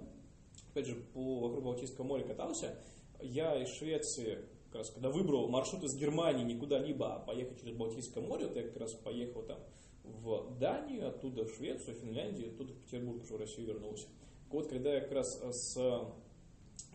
опять 0.71 0.87
же, 0.87 0.97
по 1.15 1.41
вокруг 1.41 1.65
Балтийского 1.65 2.05
моря 2.05 2.25
катался, 2.25 2.77
я 3.21 3.63
из 3.63 3.69
Швеции, 3.77 4.45
как 4.67 4.81
раз, 4.81 4.91
когда 4.91 5.11
выбрал 5.11 5.49
маршрут 5.49 5.85
из 5.85 5.97
Германии 5.97 6.45
не 6.45 6.59
куда-либо, 6.59 7.15
а 7.15 7.19
поехать 7.21 7.61
через 7.61 7.77
Балтийское 7.77 8.23
море, 8.23 8.47
вот 8.47 8.57
я 8.57 8.65
как 8.65 8.77
раз 8.77 8.93
поехал 8.95 9.43
там 9.43 9.59
в 10.03 10.59
Данию, 10.59 11.09
оттуда 11.09 11.45
в 11.45 11.55
Швецию, 11.55 11.97
Финляндию, 11.97 12.53
оттуда 12.53 12.73
в 12.73 12.77
Петербург 12.83 13.23
уже 13.23 13.35
в 13.35 13.39
Россию 13.39 13.69
вернулся. 13.69 14.09
Вот 14.51 14.69
когда 14.69 14.95
я 14.95 15.01
как 15.01 15.13
раз 15.13 15.41
с 15.51 15.77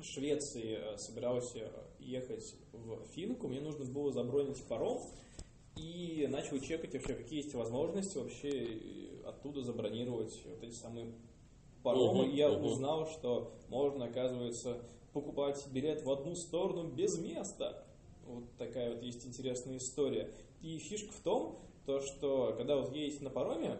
Швеции 0.01 0.77
э, 0.79 0.97
собирался 0.97 1.71
ехать 1.99 2.55
в 2.71 3.05
Финку, 3.13 3.47
мне 3.47 3.61
нужно 3.61 3.85
было 3.85 4.11
забронить 4.11 4.63
паром 4.63 5.01
и 5.75 6.27
начал 6.29 6.59
чекать 6.59 6.93
вообще, 6.93 7.13
какие 7.13 7.43
есть 7.43 7.53
возможности 7.53 8.17
вообще 8.17 8.49
э, 8.49 9.23
оттуда 9.25 9.63
забронировать 9.63 10.41
вот 10.45 10.63
эти 10.63 10.73
самые 10.73 11.13
паромы. 11.83 12.27
И 12.27 12.35
я 12.35 12.47
uh-huh. 12.47 12.63
узнал, 12.63 13.07
что 13.07 13.53
можно, 13.69 14.05
оказывается, 14.05 14.81
покупать 15.13 15.65
билет 15.71 16.03
в 16.03 16.11
одну 16.11 16.35
сторону 16.35 16.89
без 16.89 17.17
места. 17.19 17.85
Вот 18.25 18.45
такая 18.57 18.93
вот 18.93 19.03
есть 19.03 19.25
интересная 19.25 19.77
история. 19.77 20.33
И 20.61 20.77
фишка 20.77 21.11
в 21.11 21.19
том, 21.19 21.59
то, 21.85 21.99
что 21.99 22.53
когда 22.57 22.77
вот 22.77 22.93
едете 22.93 23.23
на 23.23 23.29
пароме, 23.29 23.77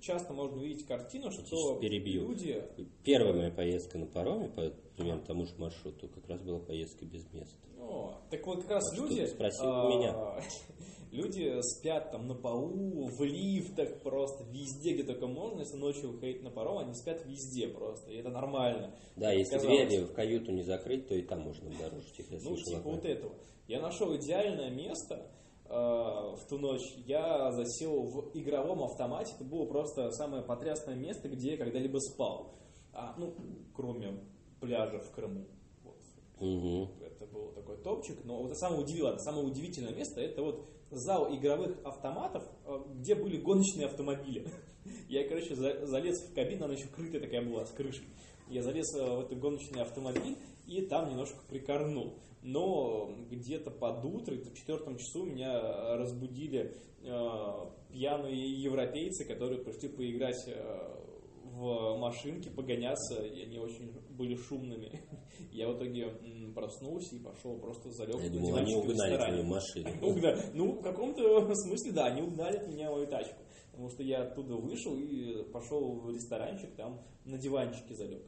часто 0.00 0.32
можно 0.32 0.58
увидеть 0.58 0.86
картину, 0.86 1.30
что 1.30 1.78
перебью. 1.80 2.28
люди... 2.28 2.62
Первая 3.04 3.32
моя 3.32 3.50
поездка 3.50 3.98
на 3.98 4.06
пароме, 4.06 4.48
по 4.48 4.70
примерно 4.96 5.22
тому 5.22 5.46
же 5.46 5.54
маршруту, 5.56 6.08
как 6.08 6.28
раз 6.28 6.42
была 6.42 6.58
поездка 6.58 7.04
без 7.04 7.24
места. 7.32 7.56
О, 7.78 8.20
так 8.30 8.46
вот 8.46 8.62
как 8.62 8.70
раз 8.72 8.92
а 8.92 8.96
люди... 8.96 9.26
Спросил 9.26 9.66
а, 9.66 9.88
меня. 9.88 10.42
Люди 11.12 11.60
спят 11.60 12.10
там 12.10 12.26
на 12.26 12.34
полу, 12.34 13.06
в 13.06 13.22
лифтах 13.22 14.00
просто, 14.00 14.44
везде, 14.44 14.94
где 14.94 15.02
только 15.02 15.26
можно, 15.26 15.60
если 15.60 15.76
ночью 15.76 16.10
выходить 16.10 16.42
на 16.42 16.50
паром, 16.50 16.78
они 16.78 16.94
спят 16.94 17.22
везде 17.26 17.68
просто, 17.68 18.10
и 18.10 18.16
это 18.16 18.30
нормально. 18.30 18.96
Да, 19.16 19.30
если 19.30 19.56
казалось. 19.56 19.88
двери 19.88 20.04
в 20.04 20.14
каюту 20.14 20.52
не 20.52 20.62
закрыть, 20.62 21.08
то 21.08 21.14
и 21.14 21.20
там 21.20 21.40
можно 21.42 21.68
обнаружить 21.68 22.18
их. 22.18 22.30
Ну, 22.30 22.56
типа 22.56 22.80
вот 22.82 23.04
этого. 23.04 23.34
Я 23.68 23.80
нашел 23.80 24.16
идеальное 24.16 24.70
место, 24.70 25.30
в 25.72 26.46
ту 26.48 26.58
ночь, 26.58 26.94
я 27.06 27.50
засел 27.52 28.02
в 28.02 28.30
игровом 28.34 28.82
автомате. 28.82 29.32
Это 29.34 29.44
было 29.44 29.64
просто 29.64 30.10
самое 30.10 30.42
потрясное 30.42 30.94
место, 30.94 31.28
где 31.28 31.52
я 31.52 31.56
когда-либо 31.56 31.98
спал. 31.98 32.54
А, 32.92 33.14
ну, 33.16 33.34
кроме 33.74 34.20
пляжа 34.60 35.00
в 35.00 35.10
Крыму. 35.10 35.46
Вот. 35.82 35.96
Угу. 36.40 36.88
Это 37.04 37.26
был 37.26 37.52
такой 37.52 37.76
топчик. 37.78 38.24
Но 38.24 38.42
вот 38.42 38.56
самое 38.56 38.82
удивительное, 38.82 39.18
самое 39.18 39.46
удивительное 39.46 39.94
место 39.94 40.20
это 40.20 40.42
вот 40.42 40.68
зал 40.90 41.34
игровых 41.34 41.76
автоматов, 41.84 42.44
э, 42.66 42.78
где 42.94 43.14
были 43.14 43.38
гоночные 43.38 43.86
автомобили. 43.86 44.46
Я, 45.08 45.26
короче, 45.28 45.54
залез 45.54 46.22
в 46.22 46.34
кабину, 46.34 46.66
она 46.66 46.74
еще 46.74 46.86
крытая 46.88 47.20
такая 47.20 47.42
была, 47.42 47.64
с 47.64 47.70
крышей. 47.70 48.06
Я 48.48 48.62
залез 48.62 48.94
э, 48.94 49.04
в 49.04 49.20
этот 49.20 49.38
гоночный 49.38 49.82
автомобиль 49.82 50.36
и 50.66 50.82
там 50.82 51.10
немножко 51.10 51.38
прикорнул 51.48 52.14
но 52.42 53.14
где-то 53.30 53.70
под 53.70 54.04
утро, 54.04 54.34
в 54.34 54.54
четвертом 54.54 54.98
часу 54.98 55.24
меня 55.24 55.96
разбудили 55.96 56.76
э, 57.02 57.70
пьяные 57.90 58.62
европейцы, 58.62 59.24
которые 59.24 59.62
пришли 59.62 59.88
поиграть 59.88 60.42
э, 60.48 60.98
в 61.44 61.96
машинки, 61.98 62.48
погоняться, 62.48 63.22
и 63.22 63.42
они 63.44 63.58
очень 63.58 63.92
были 64.10 64.34
шумными. 64.34 65.00
Я 65.52 65.68
в 65.68 65.76
итоге 65.76 66.10
проснулся 66.54 67.14
и 67.14 67.20
пошел 67.20 67.58
просто 67.58 67.90
залег 67.90 68.20
Я 68.20 68.30
думал, 68.30 68.56
они 68.56 68.74
угнали 68.74 69.16
твою 69.16 69.44
машину. 69.44 69.88
Ну, 70.54 70.72
в 70.72 70.82
каком-то 70.82 71.54
смысле, 71.54 71.92
да, 71.92 72.06
они 72.06 72.22
угнали 72.22 72.56
от 72.56 72.68
меня 72.68 72.90
мою 72.90 73.06
тачку. 73.06 73.40
Потому 73.70 73.88
что 73.88 74.02
я 74.02 74.22
оттуда 74.22 74.56
вышел 74.56 74.96
и 74.96 75.44
пошел 75.52 76.00
в 76.00 76.10
ресторанчик, 76.10 76.74
там 76.74 77.00
на 77.24 77.38
диванчике 77.38 77.94
залег. 77.94 78.22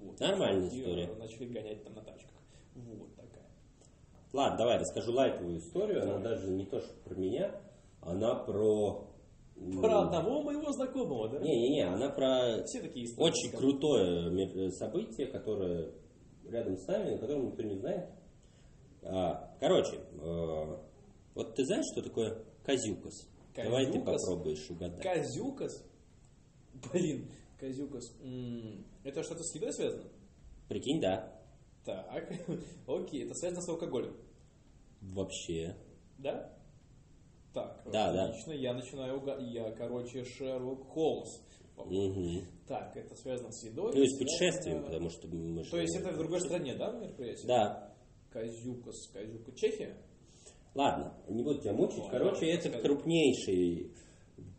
Вот. 0.00 0.20
Нормальная 0.20 0.68
и 0.68 0.80
история. 0.80 1.14
Начали 1.18 1.46
гонять 1.46 1.84
там 1.84 1.94
на 1.94 2.02
тачках. 2.02 2.36
Вот. 2.74 3.10
Ладно, 4.32 4.58
давай 4.58 4.78
расскажу 4.78 5.12
лайковую 5.12 5.58
историю. 5.58 6.02
Она 6.02 6.18
даже 6.18 6.50
не 6.50 6.64
то, 6.64 6.80
что 6.80 6.92
про 7.04 7.14
меня, 7.14 7.60
она 8.00 8.34
про... 8.36 9.06
Про 9.80 10.02
одного 10.02 10.42
моего 10.42 10.72
знакомого, 10.72 11.28
да? 11.28 11.38
Не-не-не, 11.40 11.82
она 11.82 12.08
про 12.08 12.62
Все 12.64 12.80
такие 12.80 13.04
истории, 13.04 13.28
очень 13.28 13.48
скажем. 13.50 13.58
крутое 13.58 14.70
событие, 14.70 15.26
которое 15.26 15.92
рядом 16.48 16.78
с 16.78 16.86
нами, 16.86 17.14
о 17.14 17.18
котором 17.18 17.46
никто 17.48 17.62
не 17.62 17.74
знает. 17.76 18.08
А, 19.02 19.54
короче, 19.60 19.96
э, 19.96 20.76
вот 21.34 21.54
ты 21.54 21.64
знаешь, 21.64 21.84
что 21.92 22.02
такое? 22.02 22.42
Казюкас? 22.64 23.28
Давай 23.54 23.90
ты 23.92 24.00
попробуешь 24.00 24.70
угадать. 24.70 25.02
Казюкас? 25.02 25.84
Блин, 26.92 27.28
казюкас. 27.60 28.12
Это 29.04 29.22
что-то 29.22 29.42
с 29.42 29.54
едой 29.54 29.72
связано? 29.72 30.10
Прикинь, 30.68 31.00
да. 31.00 31.40
Так, 31.84 32.32
окей, 32.86 33.24
это 33.24 33.34
связано 33.34 33.62
с 33.62 33.68
алкоголем. 33.68 34.16
Вообще. 35.00 35.76
Да? 36.18 36.56
Так, 37.52 37.82
да, 37.90 38.26
отлично, 38.26 38.52
да. 38.52 38.58
я 38.58 38.74
начинаю. 38.74 39.22
Я, 39.50 39.72
короче, 39.72 40.24
Шерлок 40.24 40.86
Холмс. 40.88 41.40
Угу. 41.76 42.42
Так, 42.68 42.96
это 42.96 43.16
связано 43.16 43.50
с 43.50 43.64
едой. 43.64 43.92
То 43.92 43.98
есть 43.98 44.18
путешествием, 44.18 44.84
потому 44.84 45.08
что 45.10 45.26
мы 45.28 45.64
То 45.64 45.78
есть 45.78 45.96
это 45.96 46.12
в 46.12 46.18
другой 46.18 46.40
стране, 46.40 46.74
да, 46.76 46.92
мероприятие? 46.92 47.46
Да. 47.46 47.94
Казюкас, 48.30 49.08
Казюка, 49.12 49.52
Чехия? 49.56 49.96
Ладно, 50.74 51.14
не 51.28 51.42
буду 51.42 51.60
тебя 51.60 51.72
мучить. 51.72 52.04
Короче, 52.10 52.46
это 52.46 52.70
крупнейший 52.78 53.90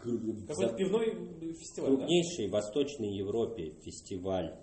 какой-то 0.02 0.74
пивной 0.76 1.54
фестиваль, 1.54 1.96
Крупнейший 1.96 2.46
да? 2.46 2.50
в 2.50 2.52
Восточной 2.54 3.14
Европе 3.14 3.74
фестиваль 3.84 4.56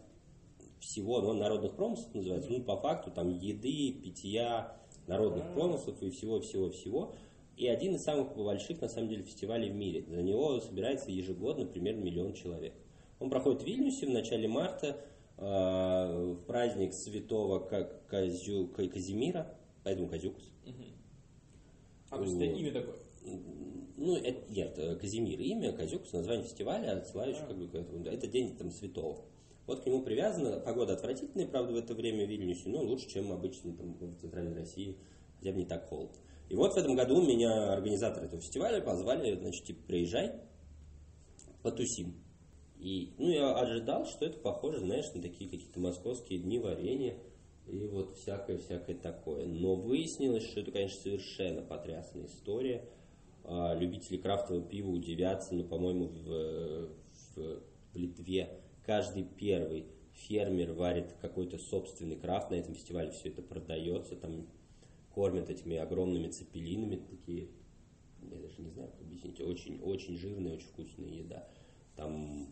всего 0.80 1.20
ну, 1.20 1.34
народных 1.34 1.76
промыслов 1.76 2.14
называется, 2.14 2.50
ну, 2.50 2.62
по 2.62 2.76
факту, 2.76 3.10
там, 3.10 3.30
еды, 3.30 3.92
питья, 4.02 4.76
народных 5.06 5.52
промыслов 5.54 6.02
и 6.02 6.10
всего-всего-всего. 6.10 7.14
И 7.56 7.66
один 7.66 7.96
из 7.96 8.04
самых 8.04 8.36
больших, 8.36 8.80
на 8.80 8.88
самом 8.88 9.08
деле, 9.08 9.24
фестивалей 9.24 9.70
в 9.70 9.74
мире. 9.74 10.04
За 10.08 10.22
него 10.22 10.60
собирается 10.60 11.10
ежегодно 11.10 11.66
примерно 11.66 12.04
миллион 12.04 12.34
человек. 12.34 12.74
Он 13.18 13.30
проходит 13.30 13.62
в 13.62 13.66
Вильнюсе 13.66 14.06
в 14.06 14.10
начале 14.10 14.46
марта, 14.46 15.04
э, 15.36 15.42
в 15.42 16.36
праздник 16.46 16.94
святого 16.94 17.58
Казю, 18.06 18.68
Казимира, 18.68 19.56
поэтому 19.82 20.08
Казюкус. 20.08 20.52
А, 22.10 22.16
то 22.16 22.22
есть 22.22 22.36
это 22.36 22.44
имя 22.44 22.72
такое? 22.72 22.96
Ну, 23.96 24.16
это, 24.16 24.50
нет, 24.50 24.78
Казимир 25.00 25.40
имя, 25.40 25.72
Казюкус, 25.72 26.12
название 26.12 26.44
фестиваля, 26.44 26.98
отсылающий 26.98 27.42
а. 27.42 27.46
как 27.46 27.58
бы 27.58 27.68
к 27.68 27.74
этому. 27.74 28.04
Это 28.04 28.26
день 28.26 28.56
там 28.56 28.70
святого. 28.70 29.24
Вот 29.66 29.82
к 29.82 29.86
нему 29.86 30.02
привязана. 30.02 30.60
Погода 30.60 30.94
отвратительная, 30.94 31.46
правда, 31.46 31.74
в 31.74 31.76
это 31.76 31.94
время 31.94 32.26
в 32.26 32.30
Вильнюсе, 32.30 32.70
но 32.70 32.80
лучше, 32.82 33.08
чем 33.08 33.32
обычно 33.32 33.76
там, 33.76 33.94
в 33.94 34.16
Центральной 34.20 34.54
России, 34.54 34.96
хотя 35.36 35.52
бы 35.52 35.58
не 35.58 35.66
так 35.66 35.88
холодно. 35.88 36.16
И 36.48 36.54
вот 36.54 36.72
в 36.72 36.76
этом 36.76 36.96
году 36.96 37.20
меня 37.20 37.72
организаторы 37.72 38.26
этого 38.26 38.40
фестиваля 38.40 38.80
позвали, 38.80 39.36
значит, 39.36 39.64
типа, 39.66 39.80
приезжай, 39.86 40.32
потусим. 41.62 42.14
И, 42.78 43.12
ну, 43.18 43.28
я 43.28 43.54
ожидал, 43.54 44.06
что 44.06 44.24
это 44.24 44.38
похоже, 44.38 44.78
знаешь, 44.78 45.12
на 45.12 45.20
такие 45.20 45.50
какие-то 45.50 45.80
московские 45.80 46.38
дни 46.38 46.58
варенья 46.58 47.18
и 47.66 47.86
вот 47.86 48.16
всякое-всякое 48.16 48.96
такое. 48.96 49.46
Но 49.46 49.74
выяснилось, 49.74 50.48
что 50.48 50.60
это, 50.60 50.70
конечно, 50.70 51.00
совершенно 51.02 51.60
потрясная 51.60 52.26
история. 52.26 52.88
А, 53.44 53.74
любители 53.74 54.16
крафтового 54.16 54.64
пива 54.64 54.90
удивятся, 54.90 55.54
но, 55.54 55.64
по-моему, 55.64 56.08
в, 56.08 56.88
в, 57.34 57.62
в 57.92 57.96
Литве 57.96 58.60
каждый 58.84 59.24
первый 59.24 59.86
фермер 60.12 60.72
варит 60.72 61.14
какой-то 61.20 61.58
собственный 61.58 62.16
крафт, 62.16 62.50
на 62.50 62.56
этом 62.56 62.74
фестивале 62.74 63.10
все 63.12 63.28
это 63.28 63.42
продается, 63.42 64.16
там 64.16 64.46
кормят 65.14 65.50
этими 65.50 65.76
огромными 65.76 66.28
цепелинами, 66.28 66.96
такие, 66.96 67.48
я 68.22 68.38
даже 68.38 68.60
не 68.60 68.70
знаю, 68.70 68.90
как 68.90 69.00
объяснить, 69.00 69.40
очень-очень 69.40 70.16
жирная, 70.16 70.54
очень 70.54 70.66
вкусная 70.68 71.08
еда. 71.08 71.48
Там 71.96 72.48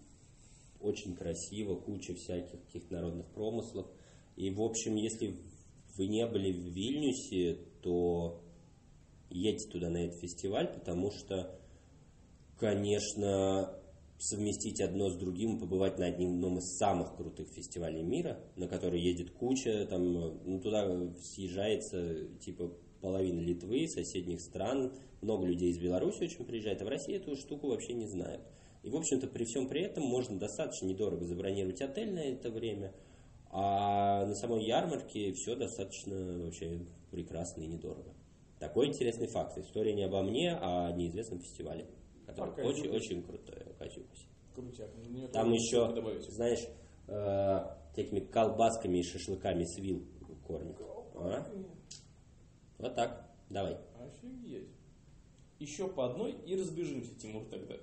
очень 0.81 1.15
красиво, 1.15 1.77
куча 1.77 2.15
всяких 2.15 2.65
каких-то 2.65 2.95
народных 2.95 3.27
промыслов. 3.29 3.87
И, 4.37 4.51
в 4.51 4.61
общем, 4.61 4.97
если 4.97 5.37
вы 5.97 6.07
не 6.09 6.27
были 6.27 6.53
в 6.53 6.67
Вильнюсе, 6.67 7.59
то 7.83 8.43
едьте 9.31 9.69
туда 9.69 9.91
на 9.91 9.99
этот 9.99 10.21
фестиваль, 10.21 10.69
потому 10.73 11.11
что, 11.11 11.59
конечно, 12.59 13.73
совместить 14.19 14.81
одно 14.81 15.11
с 15.11 15.17
другим, 15.17 15.59
побывать 15.59 15.99
на 15.99 16.07
одном 16.07 16.59
из 16.59 16.77
самых 16.79 17.17
крутых 17.17 17.49
фестивалей 17.49 18.03
мира, 18.03 18.41
на 18.57 18.67
который 18.67 19.01
едет 19.01 19.31
куча, 19.31 19.87
там, 19.87 20.13
ну, 20.13 20.61
туда 20.61 20.89
съезжается, 21.21 22.27
типа, 22.39 22.73
половина 23.01 23.41
Литвы, 23.41 23.89
соседних 23.89 24.41
стран, 24.41 24.93
много 25.21 25.47
людей 25.47 25.71
из 25.71 25.79
Беларуси 25.79 26.25
очень 26.25 26.45
приезжает, 26.45 26.81
а 26.83 26.85
в 26.85 26.89
России 26.89 27.17
эту 27.17 27.37
штуку 27.37 27.69
вообще 27.69 27.93
не 27.93 28.07
знают. 28.07 28.43
И, 28.83 28.89
в 28.89 28.97
общем-то, 28.97 29.27
при 29.27 29.45
всем 29.45 29.69
при 29.69 29.83
этом 29.83 30.05
можно 30.05 30.39
достаточно 30.39 30.87
недорого 30.87 31.25
забронировать 31.25 31.81
отель 31.83 32.13
на 32.13 32.21
это 32.21 32.51
время, 32.51 32.95
а 33.51 34.25
на 34.25 34.35
самой 34.35 34.65
ярмарке 34.65 35.33
все 35.33 35.57
достаточно 35.57 36.45
вообще 36.45 36.87
прекрасно 37.11 37.63
и 37.63 37.67
недорого. 37.67 38.15
Такой 38.59 38.87
интересный 38.89 39.27
факт. 39.27 39.59
История 39.59 39.93
не 39.95 40.05
обо 40.05 40.23
мне, 40.23 40.53
а 40.55 40.89
о 40.89 40.93
неизвестном 40.93 41.41
фестивале, 41.41 41.87
который 42.27 42.55
А, 42.55 42.67
очень-очень 42.67 43.23
крутой. 43.23 43.57
Катюкуси. 43.79 44.27
Крутяк. 44.55 44.91
Мне 44.97 45.29
Там 45.29 45.53
еще, 45.53 45.93
добавить. 45.93 46.25
знаешь, 46.31 46.67
э, 47.09 47.59
такими 47.95 48.21
колбасками 48.21 48.99
и 48.99 49.03
шашлыками 49.03 49.65
с 49.65 49.79
вил 49.79 50.07
кормят. 50.47 50.81
А? 51.15 51.47
Вот 52.79 52.95
так. 52.95 53.31
Давай. 53.51 53.77
Офигеть. 54.01 54.71
Еще 55.59 55.89
по 55.89 56.07
одной 56.07 56.33
и 56.33 56.57
разбежимся, 56.57 57.15
Тимур, 57.19 57.45
тогда. 57.51 57.75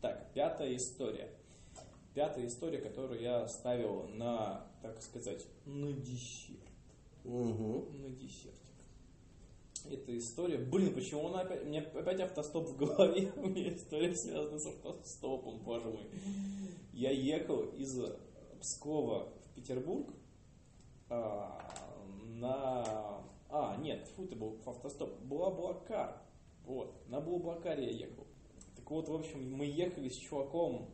Так, 0.00 0.32
пятая 0.34 0.74
история. 0.76 1.30
Пятая 2.14 2.46
история, 2.46 2.78
которую 2.78 3.20
я 3.20 3.46
ставил 3.48 4.08
на, 4.08 4.66
так 4.82 5.00
сказать, 5.02 5.44
на 5.66 5.92
десерт. 5.92 6.60
Угу. 7.24 7.88
На 7.92 8.08
десертик. 8.10 8.63
Эта 9.90 10.16
история... 10.16 10.58
Блин, 10.58 10.94
почему 10.94 11.28
она 11.28 11.40
опять... 11.40 11.64
Меня 11.64 11.80
опять 11.80 12.20
автостоп 12.20 12.68
в 12.68 12.76
голове. 12.76 13.32
У 13.36 13.48
меня 13.48 13.74
история 13.74 14.14
связана 14.14 14.58
с 14.58 14.66
автостопом, 14.66 15.58
боже 15.58 15.88
мой. 15.88 16.06
Я 16.92 17.10
ехал 17.10 17.62
из 17.62 18.00
Пскова 18.60 19.28
в 19.44 19.54
Петербург 19.54 20.08
а, 21.10 21.60
на... 22.24 23.22
А, 23.50 23.76
нет, 23.76 24.08
фу, 24.16 24.24
это 24.24 24.36
был 24.36 24.58
автостоп. 24.64 25.18
Блаблакар. 25.22 26.16
Вот, 26.64 26.94
на 27.08 27.20
Блаблакаре 27.20 27.84
я 27.84 28.06
ехал. 28.06 28.26
Так 28.76 28.90
вот, 28.90 29.08
в 29.08 29.14
общем, 29.14 29.52
мы 29.52 29.66
ехали 29.66 30.08
с 30.08 30.16
чуваком 30.16 30.90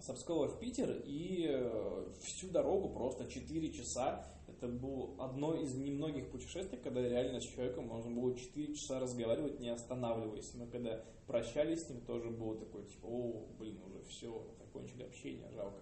с 0.00 0.12
Пскова 0.12 0.48
в 0.48 0.58
Питер, 0.58 1.02
и 1.04 1.46
э, 1.48 2.06
всю 2.22 2.48
дорогу 2.48 2.88
просто 2.88 3.26
4 3.26 3.72
часа. 3.72 4.26
Это 4.62 4.70
было 4.70 5.10
одно 5.18 5.56
из 5.56 5.74
немногих 5.74 6.30
путешествий, 6.30 6.78
когда 6.78 7.02
реально 7.02 7.40
с 7.40 7.44
человеком 7.44 7.88
можно 7.88 8.12
было 8.12 8.32
4 8.32 8.76
часа 8.76 9.00
разговаривать, 9.00 9.58
не 9.58 9.70
останавливаясь. 9.70 10.54
Мы 10.54 10.68
когда 10.68 11.02
прощались 11.26 11.84
с 11.84 11.88
ним, 11.88 12.00
тоже 12.02 12.30
было 12.30 12.56
такое, 12.56 12.84
типа, 12.84 13.06
о, 13.06 13.44
блин, 13.58 13.80
уже 13.84 14.04
все, 14.04 14.46
закончили 14.60 15.02
общение, 15.02 15.50
жалко. 15.50 15.80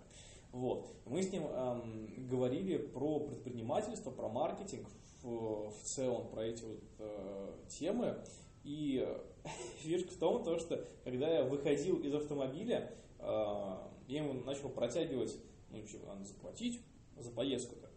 Вот. 0.53 0.97
Мы 1.05 1.23
с 1.23 1.31
ним 1.31 1.43
эм, 1.45 2.27
говорили 2.27 2.79
про 2.79 3.21
предпринимательство, 3.21 4.11
про 4.11 4.31
маркетинг 4.31 4.89
в, 5.23 5.73
в 5.73 5.83
целом, 5.83 6.31
про 6.31 6.47
эти 6.47 6.65
вот 6.65 6.81
э, 7.01 7.53
темы. 7.69 8.17
И 8.65 9.07
фишка 9.81 10.11
в 10.11 10.17
том, 10.17 10.43
то, 10.43 10.59
что 10.59 10.89
когда 11.05 11.29
я 11.29 11.45
выходил 11.45 12.01
из 12.01 12.15
автомобиля, 12.15 12.95
э, 13.19 13.25
я 14.09 14.25
ему 14.25 14.43
начал 14.43 14.71
протягивать, 14.71 15.37
ну 15.69 15.87
что, 15.87 15.99
надо 16.07 16.25
заплатить 16.25 16.81
за 17.19 17.31
поездку-то. 17.31 17.90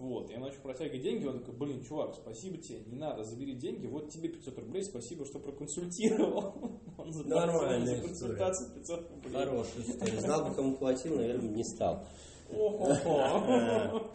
Вот, 0.00 0.30
я 0.30 0.38
начал 0.38 0.62
протягивать 0.62 1.02
деньги, 1.02 1.26
он 1.26 1.40
такой, 1.40 1.54
блин, 1.56 1.84
чувак, 1.84 2.14
спасибо 2.14 2.56
тебе, 2.56 2.80
не 2.86 2.96
надо, 2.96 3.22
забери 3.22 3.52
деньги, 3.52 3.84
вот 3.86 4.08
тебе 4.08 4.30
500 4.30 4.58
рублей, 4.58 4.82
спасибо, 4.82 5.26
что 5.26 5.38
проконсультировал. 5.38 6.54
Он 6.96 7.10
Нормальная 7.28 7.84
за 7.84 8.00
консультацию 8.00 8.70
500 8.76 9.10
рублей. 9.10 9.32
Хорошая 9.34 9.82
история. 9.82 10.20
Знал 10.20 10.48
бы, 10.48 10.54
кому 10.54 10.76
платил, 10.76 11.16
наверное, 11.16 11.50
не 11.50 11.64
стал. 11.64 12.06
Ого-го. 12.50 14.10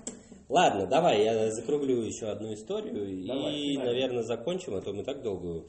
Ладно, 0.49 0.87
давай, 0.87 1.23
я 1.23 1.51
закруглю 1.51 2.01
еще 2.01 2.29
одну 2.29 2.51
историю 2.55 3.27
Давай, 3.27 3.55
и, 3.55 3.77
наверное, 3.77 4.23
закончим, 4.23 4.73
а 4.73 4.81
то 4.81 4.91
мы 4.91 5.03
так 5.03 5.21
долго 5.21 5.65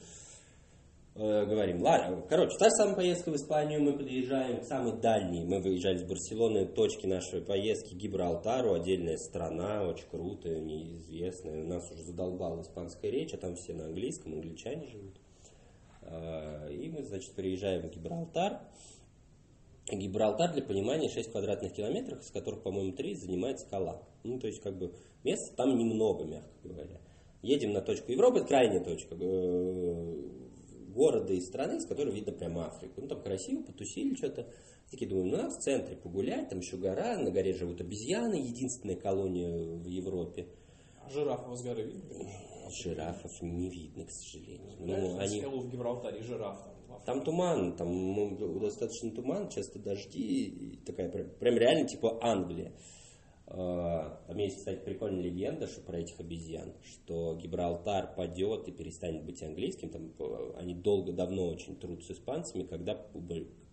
э, 1.17 1.47
говорим. 1.47 1.83
Ладно, 1.83 2.23
короче, 2.29 2.57
та 2.59 2.67
же 2.67 2.71
самая 2.73 2.97
поездка 2.97 3.31
в 3.31 3.37
Испанию, 3.37 3.83
мы 3.83 3.93
подъезжаем 3.93 4.61
к 4.61 4.64
самой 4.64 5.01
дальней. 5.01 5.45
Мы 5.45 5.61
выезжали 5.61 5.99
с 5.99 6.05
Барселоны, 6.05 6.67
точки 6.67 7.07
нашей 7.07 7.41
поездки 7.43 7.95
Гибралтару, 7.95 8.75
отдельная 8.75 9.17
страна, 9.17 9.83
очень 9.83 10.09
крутая, 10.11 10.61
неизвестная. 10.61 11.64
Нас 11.64 11.91
уже 11.91 12.03
задолбала 12.03 12.62
испанская 12.62 13.11
речь, 13.11 13.35
а 13.35 13.39
там 13.39 13.57
все 13.57 13.75
на 13.75 13.87
английском, 13.87 14.35
англичане 14.35 14.87
живут. 14.87 15.21
А, 16.03 16.69
И 16.69 16.89
мы, 16.89 17.03
значит, 17.03 17.33
приезжаем 17.33 17.89
в 17.89 17.91
Гибралтар. 17.91 18.61
Гибралтар, 19.91 20.53
для 20.53 20.62
понимания, 20.62 21.09
6 21.09 21.31
квадратных 21.31 21.73
километров, 21.73 22.21
из 22.21 22.31
которых, 22.31 22.62
по-моему, 22.62 22.93
3 22.93 23.14
занимает 23.14 23.61
скала. 23.61 24.03
Ну, 24.25 24.39
то 24.39 24.49
есть, 24.49 24.61
как 24.61 24.77
бы, 24.77 24.93
места 25.23 25.55
там 25.57 25.77
немного, 25.79 26.25
мягко 26.25 26.51
говоря. 26.64 27.01
Едем 27.43 27.73
на 27.73 27.81
точку 27.81 28.11
Европы, 28.11 28.45
крайняя 28.45 28.83
точка 28.83 29.14
э, 29.14 30.14
города 30.97 31.32
и 31.32 31.40
страны, 31.40 31.80
с 31.80 31.86
которой 31.86 32.12
видно 32.14 32.32
прямо 32.32 32.66
Африку. 32.66 33.03
Ну, 33.03 33.07
там 33.07 33.22
красиво, 33.22 33.62
потусили 33.62 34.14
что-то. 34.16 34.49
Такие 34.90 35.09
думаем, 35.09 35.28
ну, 35.28 35.36
надо 35.36 35.51
в 35.51 35.59
центре 35.59 35.97
погулять, 35.97 36.49
там 36.49 36.61
еще 36.61 36.76
гора, 36.76 37.18
на 37.18 37.30
горе 37.30 37.53
живут 37.55 37.80
обезьяны, 37.80 38.34
единственная 38.34 38.97
колония 38.97 39.49
в 39.49 39.86
Европе. 39.86 40.49
А 41.05 41.11
жирафов 41.11 41.59
с 41.59 41.62
горы 41.62 41.82
видно? 41.82 42.30
Жирафов 42.82 43.42
не 43.42 43.68
видно, 43.68 44.07
к 44.07 44.11
сожалению. 44.11 44.76
Знаешь, 44.78 45.03
Ну, 45.03 45.16
на 45.16 45.22
они... 45.22 45.40
скалу 45.40 45.61
в 45.61 45.70
Гибралтаре 45.70 46.22
жираф 46.22 46.59
там. 46.88 47.01
Там 47.05 47.24
туман, 47.24 47.76
там 47.76 47.88
ну, 47.88 48.59
достаточно 48.61 49.11
туман, 49.11 49.49
часто 49.49 49.78
дожди, 49.78 50.80
такая 50.86 51.09
прям, 51.11 51.28
прям 51.38 51.57
реально 51.57 51.88
типа 51.88 52.18
Англия. 52.22 52.72
А, 53.49 54.20
Там 54.26 54.38
есть, 54.38 54.59
кстати, 54.59 54.80
прикольная 54.84 55.22
легенда 55.22 55.66
что 55.66 55.80
про 55.80 55.99
этих 55.99 56.18
обезьян, 56.18 56.72
что 56.84 57.38
Гибралтар 57.40 58.14
падет 58.14 58.68
и 58.68 58.72
перестанет 58.72 59.24
быть 59.24 59.42
английским. 59.42 59.90
Там, 59.90 60.12
э, 60.18 60.53
они 60.59 60.74
долго, 60.74 61.12
давно 61.12 61.49
очень 61.49 61.76
трут 61.76 62.05
с 62.05 62.11
испанцами, 62.11 62.64
когда, 62.64 63.01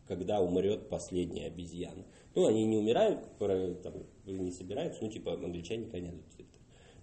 когда 0.07 0.41
умрет 0.41 0.89
последняя 0.89 1.47
обезьяна. 1.47 2.05
Ну, 2.35 2.45
они 2.45 2.65
не 2.65 2.77
умирают, 2.77 3.27
там, 3.37 3.93
не 4.25 4.51
собираются, 4.51 5.03
ну, 5.03 5.09
типа, 5.09 5.33
англичане 5.33 5.85
идут. 5.85 6.23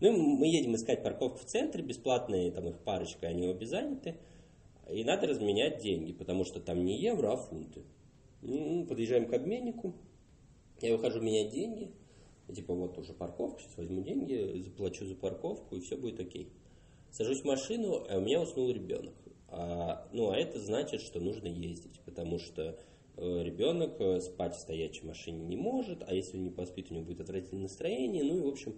Ну, 0.00 0.12
мы 0.12 0.46
едем 0.46 0.74
искать 0.76 1.02
парковку 1.02 1.38
в 1.38 1.44
центре, 1.44 1.82
бесплатные, 1.82 2.50
там 2.52 2.68
их 2.68 2.78
парочка, 2.78 3.26
они 3.26 3.46
обе 3.46 3.66
заняты. 3.66 4.16
И 4.88 5.04
надо 5.04 5.26
разменять 5.26 5.82
деньги, 5.82 6.12
потому 6.12 6.44
что 6.44 6.58
там 6.58 6.84
не 6.84 6.98
евро, 6.98 7.32
а 7.32 7.36
фунты. 7.36 7.82
Ну, 8.42 8.86
Подъезжаем 8.86 9.26
к 9.26 9.34
обменнику, 9.34 9.94
я 10.80 10.96
выхожу 10.96 11.20
менять 11.20 11.50
деньги. 11.50 11.90
И 12.51 12.53
типа 12.53 12.74
вот 12.74 12.98
уже 12.98 13.12
парковка, 13.12 13.61
сейчас 13.61 13.76
возьму 13.76 14.03
деньги, 14.03 14.61
заплачу 14.61 15.07
за 15.07 15.14
парковку, 15.14 15.76
и 15.76 15.80
все 15.80 15.96
будет 15.96 16.18
окей. 16.18 16.51
Сажусь 17.12 17.42
в 17.42 17.44
машину, 17.44 18.05
а 18.09 18.18
у 18.18 18.20
меня 18.20 18.40
уснул 18.40 18.70
ребенок. 18.70 19.14
А, 19.48 20.09
ну, 20.12 20.30
а 20.30 20.36
это 20.36 20.59
значит, 20.59 21.01
что 21.01 21.20
нужно 21.20 21.46
ездить, 21.46 22.01
потому 22.05 22.38
что 22.38 22.76
э, 23.16 23.42
ребенок 23.42 24.01
э, 24.01 24.20
спать 24.20 24.57
в 24.57 24.61
стоячей 24.61 25.07
машине 25.07 25.44
не 25.44 25.57
может, 25.57 26.03
а 26.07 26.12
если 26.12 26.38
не 26.38 26.51
поспит, 26.51 26.90
у 26.90 26.94
него 26.94 27.05
будет 27.05 27.20
отвратительное 27.20 27.64
настроение. 27.64 28.24
Ну 28.24 28.38
и, 28.38 28.40
в 28.40 28.48
общем, 28.48 28.74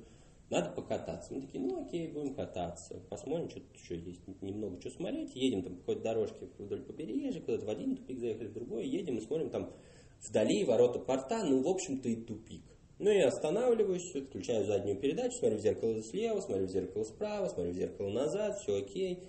надо 0.50 0.70
покататься. 0.70 1.32
Мы 1.32 1.40
такие, 1.40 1.64
ну 1.64 1.86
окей, 1.86 2.08
будем 2.08 2.34
кататься. 2.34 3.00
Посмотрим, 3.08 3.48
что 3.48 3.60
тут 3.60 3.74
еще 3.74 3.98
есть. 3.98 4.20
Немного 4.42 4.78
что 4.80 4.90
смотреть. 4.90 5.34
Едем 5.34 5.62
там 5.62 5.76
по 5.76 5.80
какой-то 5.80 6.02
дорожке 6.02 6.48
вдоль 6.58 6.82
побережья, 6.82 7.40
куда-то 7.40 7.64
в 7.64 7.70
один 7.70 7.96
тупик 7.96 8.18
заехали, 8.18 8.48
в 8.48 8.52
другой. 8.52 8.86
Едем 8.86 9.16
и 9.16 9.22
смотрим 9.22 9.48
там 9.48 9.72
вдали 10.20 10.64
ворота 10.64 10.98
порта. 10.98 11.42
Ну, 11.42 11.62
в 11.62 11.68
общем-то, 11.68 12.08
и 12.08 12.16
тупик. 12.16 12.71
Ну, 12.98 13.10
я 13.10 13.28
останавливаюсь, 13.28 14.12
включаю 14.28 14.64
заднюю 14.64 14.96
передачу, 14.96 15.36
смотрю 15.36 15.58
в 15.58 15.62
зеркало 15.62 16.02
слева, 16.02 16.40
смотрю 16.40 16.66
в 16.66 16.70
зеркало 16.70 17.04
справа, 17.04 17.48
смотрю 17.48 17.72
в 17.72 17.76
зеркало 17.76 18.10
назад, 18.10 18.58
все 18.60 18.78
окей. 18.78 19.24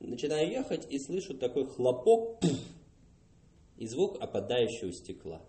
Начинаю 0.00 0.48
ехать 0.48 0.86
и 0.90 0.98
слышу 0.98 1.34
такой 1.34 1.66
хлопок 1.66 2.40
пуф, 2.40 2.58
и 3.76 3.86
звук 3.86 4.16
опадающего 4.20 4.92
стекла. 4.92 5.42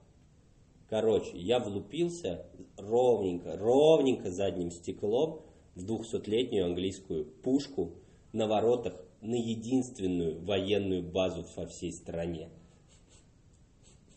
Короче, 0.89 1.37
я 1.37 1.59
влупился 1.59 2.47
ровненько, 2.77 3.55
ровненько 3.55 4.31
задним 4.31 4.71
стеклом 4.71 5.41
в 5.75 5.85
200-летнюю 5.85 6.65
английскую 6.65 7.25
пушку 7.25 7.93
на 8.33 8.47
воротах 8.47 8.93
на 9.21 9.35
единственную 9.35 10.43
военную 10.43 11.03
базу 11.03 11.45
во 11.55 11.67
всей 11.67 11.91
стране. 11.91 12.49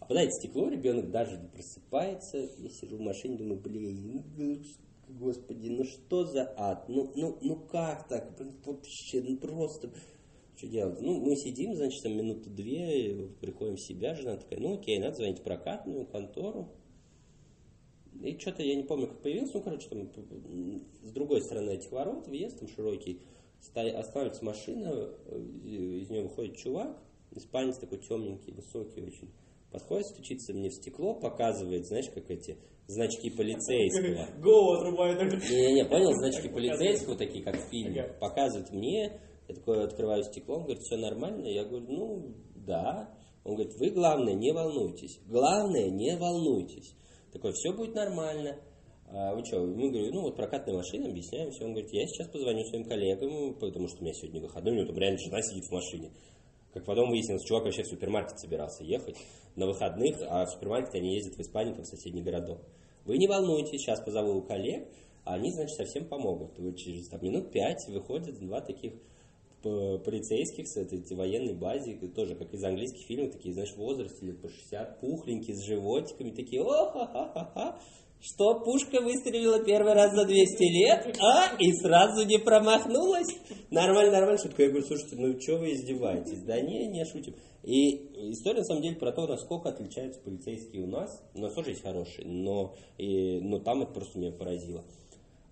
Опадает 0.03 0.35
стекло, 0.35 0.69
ребенок 0.69 1.13
даже 1.13 1.39
не 1.39 1.47
просыпается. 1.47 2.37
Я 2.59 2.69
сижу 2.71 2.97
в 2.97 3.01
машине, 3.01 3.39
думаю, 3.39 3.61
блин, 3.61 4.25
ну, 4.37 4.59
господи, 5.09 5.69
ну 5.69 5.85
что 5.85 6.25
за 6.25 6.53
ад? 6.57 6.89
Ну, 6.89 7.13
ну, 7.15 7.39
ну 7.41 7.57
как 7.57 8.09
так? 8.09 8.37
Вообще, 8.65 9.23
ну 9.23 9.37
просто... 9.37 9.93
Что 10.57 10.67
делать? 10.67 11.01
Ну, 11.01 11.21
мы 11.21 11.37
сидим, 11.37 11.77
значит, 11.77 12.03
там 12.03 12.17
минуты 12.17 12.51
две, 12.51 13.29
приходим 13.41 13.77
в 13.77 13.81
себя, 13.81 14.17
жена 14.17 14.37
такая, 14.37 14.59
ну 14.59 14.75
окей, 14.75 14.99
надо 14.99 15.17
звонить 15.17 15.39
в 15.39 15.43
прокатную 15.43 16.05
контору. 16.07 16.69
И 18.21 18.37
что-то 18.39 18.65
я 18.65 18.75
не 18.75 18.83
помню, 18.83 19.07
как 19.07 19.23
появился, 19.23 19.59
ну, 19.59 19.63
короче, 19.63 19.89
там 19.89 20.11
с 21.03 21.13
другой 21.13 21.43
стороны 21.43 21.71
этих 21.71 21.93
ворот, 21.93 22.27
въезд 22.27 22.59
там 22.59 22.69
широкий, 22.69 23.21
ста- 23.61 23.99
останавливается 23.99 24.45
машина, 24.45 25.11
э, 25.27 25.41
из 26.03 26.11
нее 26.11 26.25
выходит 26.25 26.57
чувак, 26.57 27.01
испанец 27.31 27.79
такой 27.79 27.99
темненький, 27.99 28.53
высокий 28.53 29.01
очень, 29.01 29.31
Подходит, 29.73 30.07
стучится 30.07 30.53
мне 30.53 30.69
в 30.69 30.75
стекло, 30.75 31.15
показывает, 31.15 31.87
знаешь, 31.87 32.11
как 32.15 32.31
эти 32.31 32.59
значки 32.87 33.31
полицейского. 33.31 34.29
Голову 34.43 34.73
отрубает. 34.81 35.23
Не-не-не, 35.23 35.85
понял, 35.87 36.13
значки 36.13 36.49
полицейского, 36.49 37.17
такие, 37.17 37.43
как 37.43 37.57
в 37.57 37.71
фильме. 37.71 38.15
Показывает 38.21 38.71
мне, 38.71 39.19
я 39.49 39.55
такой 39.55 39.85
открываю 39.85 40.23
стекло, 40.25 40.57
он 40.57 40.65
говорит, 40.65 40.83
все 40.83 40.97
нормально? 40.97 41.47
Я 41.47 41.65
говорю, 41.65 41.87
ну, 41.89 42.35
да. 42.55 43.15
Он 43.45 43.55
говорит, 43.55 43.75
вы, 43.79 43.91
главное, 43.91 44.35
не 44.35 44.53
волнуйтесь. 44.53 45.19
Главное, 45.27 45.91
не 45.91 46.17
волнуйтесь. 46.17 46.95
Такой, 47.33 47.53
все 47.53 47.73
будет 47.73 47.95
нормально. 47.95 48.61
А 49.15 49.35
вы 49.35 49.45
что, 49.45 49.61
мы 49.61 49.91
говорим, 49.91 50.15
ну 50.15 50.23
вот 50.23 50.37
прокатная 50.37 50.75
машина, 50.75 51.09
объясняем 51.09 51.51
все. 51.51 51.65
Он 51.65 51.73
говорит, 51.73 51.93
я 51.93 52.07
сейчас 52.07 52.29
позвоню 52.29 52.65
своим 52.65 52.85
коллегам, 52.85 53.55
потому 53.55 53.87
что 53.89 53.99
у 54.01 54.05
меня 54.05 54.15
сегодня 54.15 54.41
выходной, 54.41 54.73
у 54.73 54.77
него 54.77 54.87
там 54.87 54.99
реально 54.99 55.19
жена 55.19 55.43
сидит 55.43 55.65
в 55.65 55.73
машине. 55.73 56.13
Как 56.73 56.85
потом 56.85 57.11
выяснилось, 57.11 57.45
чувак 57.45 57.65
вообще 57.65 57.83
в 57.83 57.87
супермаркет 57.87 58.39
собирался 58.39 58.83
ехать 58.83 59.17
на 59.57 59.67
выходных, 59.67 60.17
а 60.29 60.47
в 60.47 60.51
супермаркет 60.51 60.95
они 60.95 61.15
ездят 61.15 61.37
в 61.37 61.41
Испанию, 61.41 61.75
там 61.75 61.85
в 61.85 61.89
соседний 61.89 62.23
городок. 62.23 62.61
Вы 63.05 63.19
не 63.19 63.27
волнуйтесь, 63.27 63.81
сейчас 63.81 64.01
позову 64.01 64.41
коллег, 64.43 64.89
они, 65.25 65.53
значит, 65.53 65.77
совсем 65.77 66.07
помогут. 66.07 66.59
Вот 66.59 66.77
через 66.77 67.09
там, 67.09 67.23
минут 67.23 67.53
пять 67.53 67.87
выходят 67.89 68.39
два 68.39 68.61
таких 68.61 68.95
полицейских 69.63 70.67
с 70.67 70.77
этой, 70.77 71.05
военной 71.15 71.55
базе, 71.55 71.95
тоже 72.15 72.35
как 72.35 72.53
из 72.53 72.65
английских 72.65 73.07
фильмов, 73.07 73.33
такие, 73.33 73.55
знаешь, 73.55 73.73
в 73.73 73.77
возрасте 73.77 74.27
лет 74.27 74.41
по 74.41 74.49
60, 74.49 75.01
пухленькие, 75.01 75.57
с 75.57 75.65
животиками, 75.65 76.31
такие, 76.31 76.63
о 76.63 76.91
ха 76.91 77.07
ха 77.07 77.33
ха 77.33 77.51
ха 77.55 77.81
что 78.23 78.61
пушка 78.61 79.01
выстрелила 79.01 79.65
первый 79.65 79.95
раз 79.95 80.15
за 80.15 80.25
200 80.25 80.63
лет, 80.63 81.17
а, 81.21 81.57
и 81.59 81.73
сразу 81.73 82.25
не 82.25 82.39
промахнулась. 82.39 83.27
Нормально, 83.73 84.13
нормально, 84.13 84.39
шутка. 84.39 84.65
Я 84.65 84.69
говорю, 84.69 84.87
слушайте, 84.87 85.17
ну 85.17 85.41
что 85.41 85.57
вы 85.57 85.73
издеваетесь? 85.73 86.43
Да 86.43 86.61
не, 86.61 86.87
не 86.89 87.05
шутим. 87.07 87.35
И 87.63 88.33
история, 88.33 88.59
на 88.59 88.65
самом 88.65 88.83
деле, 88.83 88.97
про 88.97 89.13
то, 89.13 89.27
насколько 89.27 89.71
отличаются 89.71 90.21
полицейские 90.21 90.85
у 90.85 90.87
нас. 90.87 91.23
У 91.35 91.41
нас 91.41 91.55
тоже 91.55 91.71
есть 91.71 91.83
хорошие, 91.83 92.27
но, 92.27 92.75
и, 92.99 93.41
но 93.41 93.59
там 93.61 93.83
это 93.83 93.93
просто 93.93 94.19
меня 94.19 94.33
поразило. 94.33 94.85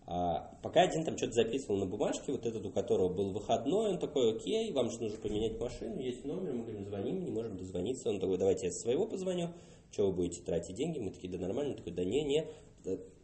А, 0.07 0.55
пока 0.63 0.83
один 0.83 1.05
там 1.05 1.17
что-то 1.17 1.33
записывал 1.33 1.79
на 1.79 1.87
бумажке, 1.87 2.33
вот 2.33 2.45
этот, 2.45 2.67
у 2.67 2.71
которого 2.71 3.09
был 3.09 3.33
выходной, 3.33 3.93
он 3.93 3.99
такой, 3.99 4.37
окей, 4.37 4.71
вам 4.73 4.91
же 4.91 5.01
нужно 5.01 5.19
поменять 5.19 5.59
машину, 5.59 5.99
есть 5.99 6.25
номер, 6.25 6.53
мы 6.53 6.65
говорим, 6.65 6.85
звоним, 6.85 7.25
не 7.25 7.31
можем 7.31 7.57
дозвониться. 7.57 8.11
Он 8.11 8.21
такой, 8.21 8.37
давайте 8.37 8.67
я 8.67 8.73
своего 8.73 9.07
позвоню 9.07 9.49
что 9.93 10.07
вы 10.07 10.13
будете 10.13 10.43
тратить 10.43 10.77
деньги? 10.77 10.99
Мы 10.99 11.11
такие, 11.11 11.33
да 11.33 11.39
нормально. 11.39 11.73
Он 11.73 11.77
такой, 11.77 11.93
да 11.93 12.05
не, 12.05 12.23
не. 12.23 12.47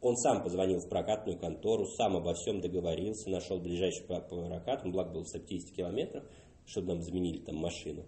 Он 0.01 0.17
сам 0.17 0.43
позвонил 0.43 0.81
в 0.81 0.89
прокатную 0.89 1.39
контору, 1.39 1.87
сам 1.87 2.17
обо 2.17 2.35
всем 2.35 2.61
договорился, 2.61 3.31
нашел 3.31 3.59
ближайший 3.59 4.05
прокат, 4.07 4.85
он, 4.85 4.93
благо, 4.93 5.13
был 5.13 5.23
в 5.23 5.29
150 5.29 5.75
километрах, 5.75 6.25
чтобы 6.67 6.89
нам 6.89 7.03
заменили 7.03 7.39
там 7.39 7.57
машину. 7.57 8.05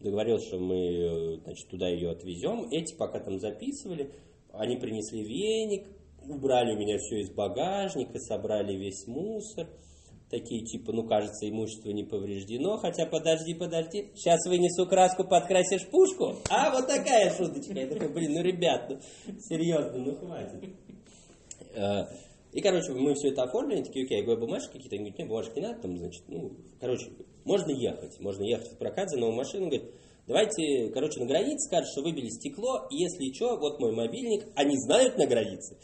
Договорился, 0.00 0.48
что 0.48 0.58
мы 0.58 1.40
значит, 1.42 1.68
туда 1.68 1.88
ее 1.88 2.10
отвезем. 2.10 2.68
Эти 2.70 2.94
пока 2.96 3.20
там 3.20 3.38
записывали, 3.38 4.12
они 4.52 4.76
принесли 4.76 5.22
веник, 5.22 5.86
убрали 6.28 6.74
у 6.74 6.78
меня 6.78 6.98
все 6.98 7.20
из 7.20 7.30
багажника, 7.30 8.18
собрали 8.18 8.76
весь 8.76 9.06
мусор– 9.06 9.68
такие 10.30 10.64
типа, 10.64 10.92
ну 10.92 11.06
кажется, 11.06 11.48
имущество 11.48 11.90
не 11.90 12.04
повреждено, 12.04 12.78
хотя 12.78 13.04
подожди, 13.04 13.54
подожди, 13.54 14.10
сейчас 14.14 14.46
вынесу 14.46 14.86
краску, 14.86 15.24
подкрасишь 15.24 15.86
пушку, 15.88 16.36
а 16.48 16.70
вот 16.70 16.86
такая 16.86 17.34
шуточка. 17.36 17.74
Я 17.74 17.86
такой, 17.88 18.08
блин, 18.08 18.34
ну 18.34 18.42
ребят, 18.42 18.88
ну 18.88 18.98
серьезно, 19.40 19.98
ну 19.98 20.14
хватит. 20.14 20.64
Э, 21.74 22.06
и, 22.52 22.60
короче, 22.60 22.92
мы 22.92 23.14
все 23.14 23.28
это 23.28 23.44
оформили, 23.44 23.82
такие, 23.82 24.04
окей, 24.04 24.18
я 24.18 24.24
говорю, 24.24 24.40
бумажки 24.40 24.72
какие-то, 24.72 24.96
они 24.96 25.10
говорят, 25.10 25.18
нет, 25.18 25.28
бумажки 25.28 25.58
не 25.58 25.66
надо, 25.66 25.82
там, 25.82 25.98
значит, 25.98 26.22
ну, 26.28 26.52
короче, 26.80 27.10
можно 27.44 27.70
ехать, 27.70 28.18
можно 28.20 28.42
ехать 28.42 28.72
в 28.72 28.76
прокат 28.76 29.08
за 29.08 29.18
новую 29.18 29.36
машину, 29.36 29.66
говорит, 29.66 29.90
давайте, 30.26 30.90
короче, 30.90 31.20
на 31.20 31.26
границе 31.26 31.68
скажут, 31.68 31.90
что 31.92 32.02
выбили 32.02 32.28
стекло, 32.28 32.88
если 32.90 33.32
что, 33.32 33.56
вот 33.56 33.78
мой 33.78 33.92
мобильник, 33.92 34.46
они 34.56 34.76
знают 34.78 35.16
на 35.16 35.26
границе, 35.26 35.76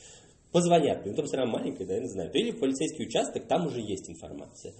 позвонят, 0.50 1.06
ну 1.06 1.14
там 1.14 1.26
страна 1.26 1.50
маленькая, 1.50 1.86
да, 1.86 1.94
я 1.94 2.00
не 2.00 2.08
знаю. 2.08 2.32
Или 2.32 2.50
в 2.50 2.58
полицейский 2.58 3.06
участок, 3.06 3.46
там 3.46 3.66
уже 3.66 3.80
есть 3.80 4.10
информация. 4.10 4.74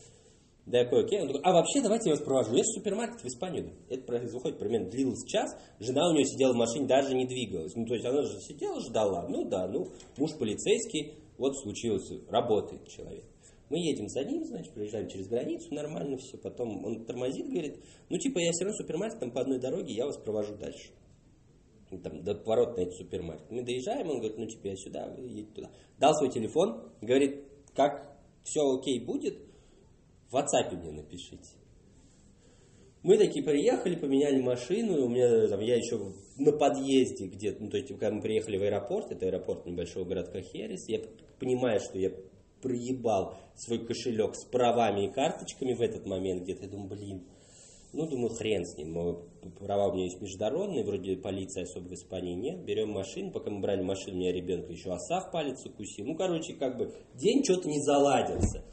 Да, 0.67 0.81
я 0.81 0.85
окей. 0.85 1.21
Он 1.21 1.29
такой, 1.29 1.43
а 1.43 1.53
вообще 1.53 1.81
давайте 1.81 2.11
я 2.11 2.17
вас 2.17 2.25
провожу. 2.25 2.51
В 2.53 2.65
супермаркет 2.65 3.21
в 3.21 3.27
Испанию. 3.27 3.73
Это 3.89 4.03
происходит 4.03 4.59
примерно 4.59 4.91
длилось 4.91 5.25
час. 5.27 5.57
Жена 5.79 6.11
у 6.11 6.13
нее 6.13 6.25
сидела 6.25 6.53
в 6.53 6.57
машине, 6.57 6.87
даже 6.87 7.15
не 7.15 7.25
двигалась. 7.25 7.75
Ну, 7.77 7.87
то 7.87 7.95
есть 7.95 8.05
она 8.05 8.23
же 8.23 8.41
сидела, 8.41 8.81
ждала. 8.81 9.27
Ну 9.29 9.49
да, 9.49 9.69
ну, 9.69 9.87
муж 10.17 10.33
полицейский, 10.37 11.15
вот 11.39 11.57
случилось, 11.57 12.11
работает 12.29 12.89
человек. 12.89 13.25
Мы 13.71 13.79
едем 13.79 14.09
за 14.09 14.25
ним, 14.25 14.45
значит, 14.45 14.73
проезжаем 14.75 15.09
через 15.09 15.29
границу, 15.29 15.73
нормально 15.73 16.17
все. 16.19 16.37
Потом 16.37 16.85
он 16.85 17.05
тормозит, 17.05 17.49
говорит, 17.49 17.81
ну 18.09 18.19
типа 18.19 18.39
я 18.39 18.51
все 18.53 18.65
равно 18.65 18.77
супермаркет, 18.77 19.21
там 19.21 19.33
по 19.33 19.41
одной 19.41 19.59
дороге, 19.59 19.95
я 19.95 20.07
вас 20.07 20.17
провожу 20.19 20.57
дальше 20.57 20.91
там, 22.03 22.23
до 22.23 22.35
поворота 22.35 22.79
на 22.79 22.83
этот 22.83 22.95
супермаркет. 22.95 23.51
Мы 23.51 23.63
доезжаем, 23.63 24.09
он 24.11 24.19
говорит, 24.19 24.39
ну, 24.39 24.47
типа, 24.47 24.67
я 24.67 24.77
сюда, 24.77 25.09
вы 25.09 25.23
едете 25.23 25.53
туда. 25.55 25.71
Дал 25.99 26.15
свой 26.15 26.31
телефон, 26.31 26.91
говорит, 27.01 27.45
как 27.75 28.19
все 28.43 28.61
окей 28.61 29.05
будет, 29.05 29.39
в 30.31 30.35
WhatsApp 30.35 30.77
мне 30.77 30.93
напишите. 30.93 31.57
Мы 33.03 33.19
такие 33.19 33.45
приехали, 33.45 33.95
поменяли 33.95 34.41
машину, 34.41 35.05
у 35.05 35.09
меня 35.09 35.47
там, 35.49 35.61
я 35.61 35.77
еще 35.77 36.13
на 36.39 36.51
подъезде 36.51 37.27
где-то, 37.27 37.63
ну, 37.63 37.71
то 37.71 37.77
есть, 37.77 37.89
когда 37.91 38.11
мы 38.11 38.21
приехали 38.21 38.57
в 38.57 38.63
аэропорт, 38.63 39.13
это 39.13 39.27
аэропорт 39.27 39.65
небольшого 39.65 40.05
городка 40.05 40.41
Херес, 40.41 40.89
я 40.89 41.01
понимаю, 41.39 41.79
что 41.79 41.99
я 41.99 42.11
проебал 42.61 43.37
свой 43.55 43.87
кошелек 43.87 44.35
с 44.35 44.45
правами 44.45 45.07
и 45.07 45.13
карточками 45.13 45.75
в 45.75 45.83
этот 45.83 46.05
момент 46.05 46.43
где-то, 46.43 46.65
я 46.65 46.69
думаю, 46.69 46.89
блин, 46.89 47.27
ну, 47.93 48.07
думаю, 48.07 48.29
хрен 48.31 48.65
с 48.67 48.77
ним. 48.77 48.95
Права 49.59 49.89
у 49.89 49.95
меня 49.95 50.05
есть 50.05 50.21
международные, 50.21 50.85
вроде 50.85 51.17
полиции 51.17 51.63
особо 51.63 51.89
в 51.89 51.93
Испании 51.93 52.35
нет. 52.35 52.65
Берем 52.65 52.91
машину, 52.91 53.31
пока 53.31 53.51
мы 53.51 53.61
брали 53.61 53.83
машину, 53.83 54.17
у 54.17 54.21
меня 54.21 54.33
ребенка 54.33 54.73
еще 54.73 54.93
оса 54.93 55.21
в 55.21 55.31
палец 55.31 55.65
укусил. 55.65 56.05
Ну, 56.05 56.15
короче, 56.15 56.55
как 56.55 56.77
бы 56.77 56.93
день 57.15 57.43
что-то 57.43 57.69
не 57.69 57.81
заладился. 57.81 58.65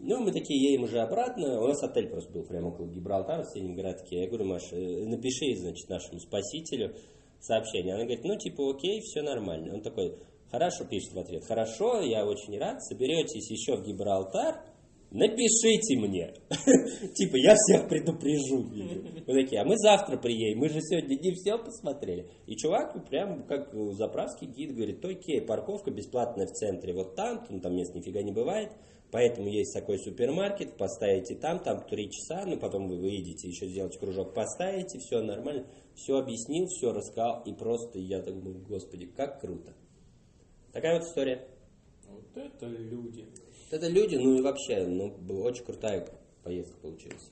Ну, 0.00 0.20
мы 0.20 0.30
такие 0.30 0.70
едем 0.70 0.84
уже 0.84 1.00
обратно. 1.00 1.60
У 1.60 1.66
нас 1.66 1.82
отель 1.82 2.08
просто 2.08 2.32
был 2.32 2.44
прямо 2.44 2.68
около 2.68 2.86
Гибралтара, 2.86 3.42
в 3.42 3.46
соседнем 3.46 3.74
городке. 3.74 4.22
Я 4.22 4.28
говорю, 4.28 4.44
Маша, 4.44 4.76
э, 4.76 5.04
напиши, 5.06 5.56
значит, 5.56 5.88
нашему 5.88 6.20
спасителю 6.20 6.94
сообщение. 7.40 7.94
Она 7.94 8.04
говорит, 8.04 8.24
ну, 8.24 8.36
типа, 8.36 8.70
окей, 8.70 9.00
все 9.00 9.22
нормально. 9.22 9.74
Он 9.74 9.82
такой, 9.82 10.16
хорошо, 10.52 10.84
пишет 10.84 11.14
в 11.14 11.18
ответ, 11.18 11.44
хорошо, 11.44 12.00
я 12.00 12.24
очень 12.24 12.56
рад, 12.58 12.82
соберетесь 12.84 13.50
еще 13.50 13.76
в 13.76 13.84
Гибралтар, 13.84 14.62
напишите 15.10 15.98
мне. 15.98 16.34
типа, 17.14 17.36
я 17.36 17.54
всех 17.54 17.88
предупрежу. 17.88 18.64
Мы 19.26 19.34
такие, 19.34 19.60
а 19.60 19.64
мы 19.64 19.76
завтра 19.76 20.16
приедем, 20.16 20.58
мы 20.58 20.68
же 20.68 20.80
сегодня 20.80 21.16
не 21.16 21.32
все 21.34 21.58
посмотрели. 21.58 22.30
И 22.46 22.56
чувак 22.56 23.08
прям 23.08 23.44
как 23.46 23.72
заправский 23.92 24.46
гид 24.46 24.74
говорит, 24.74 25.04
окей, 25.04 25.40
парковка 25.40 25.90
бесплатная 25.90 26.46
в 26.46 26.52
центре, 26.52 26.92
вот 26.92 27.14
там, 27.14 27.44
ну, 27.48 27.60
там 27.60 27.74
мест 27.76 27.94
нифига 27.94 28.22
не 28.22 28.32
бывает, 28.32 28.72
поэтому 29.10 29.48
есть 29.48 29.72
такой 29.74 29.98
супермаркет, 29.98 30.76
поставите 30.76 31.34
там, 31.34 31.60
там 31.60 31.86
три 31.88 32.10
часа, 32.10 32.44
ну 32.46 32.58
потом 32.58 32.88
вы 32.88 32.96
выйдете, 32.98 33.48
еще 33.48 33.66
сделаете 33.66 33.98
кружок, 33.98 34.34
поставите, 34.34 34.98
все 34.98 35.22
нормально. 35.22 35.66
Все 35.94 36.16
объяснил, 36.16 36.66
все 36.66 36.92
рассказал, 36.92 37.42
и 37.44 37.52
просто 37.52 37.98
я 37.98 38.22
так 38.22 38.40
думаю, 38.40 38.64
господи, 38.68 39.06
как 39.06 39.40
круто. 39.40 39.74
Такая 40.72 40.98
вот 40.98 41.08
история. 41.08 41.48
Вот 42.06 42.36
это 42.36 42.66
люди. 42.66 43.26
Это 43.70 43.88
люди, 43.88 44.16
ну 44.16 44.36
и 44.36 44.42
вообще, 44.42 44.86
ну, 44.86 45.14
очень 45.42 45.64
крутая 45.64 46.06
поездка 46.42 46.76
получилась. 46.80 47.30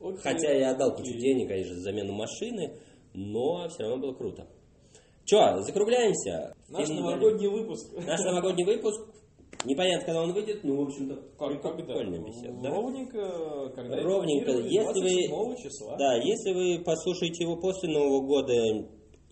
Окей. 0.00 0.18
Хотя 0.22 0.52
я 0.52 0.70
отдал 0.70 0.94
кучу 0.94 1.12
денег, 1.12 1.48
конечно, 1.48 1.74
за 1.74 1.80
замену 1.82 2.12
машины, 2.12 2.78
но 3.14 3.68
все 3.68 3.82
равно 3.82 3.98
было 3.98 4.14
круто. 4.14 4.46
Че, 5.24 5.60
закругляемся? 5.62 6.54
Наш 6.68 6.88
новогодний 6.88 7.48
выпуск. 7.48 7.92
Наш 8.06 8.20
новогодний 8.20 8.64
выпуск. 8.64 9.00
Непонятно, 9.64 10.06
когда 10.06 10.22
он 10.22 10.32
выйдет, 10.32 10.62
ну, 10.62 10.76
в 10.76 10.86
общем-то, 10.86 11.14
прикольная 11.74 12.20
беседа. 12.20 12.56
Да? 12.62 12.70
Ровненько, 12.70 13.72
когда 13.74 13.96
Ровненько. 14.02 14.52
Если 14.52 15.28
вы, 15.28 15.56
числа. 15.56 15.96
Да, 15.96 16.16
если 16.16 16.52
вы 16.52 16.84
послушаете 16.84 17.44
его 17.44 17.56
после 17.56 17.88
Нового 17.90 18.20
года, 18.24 18.52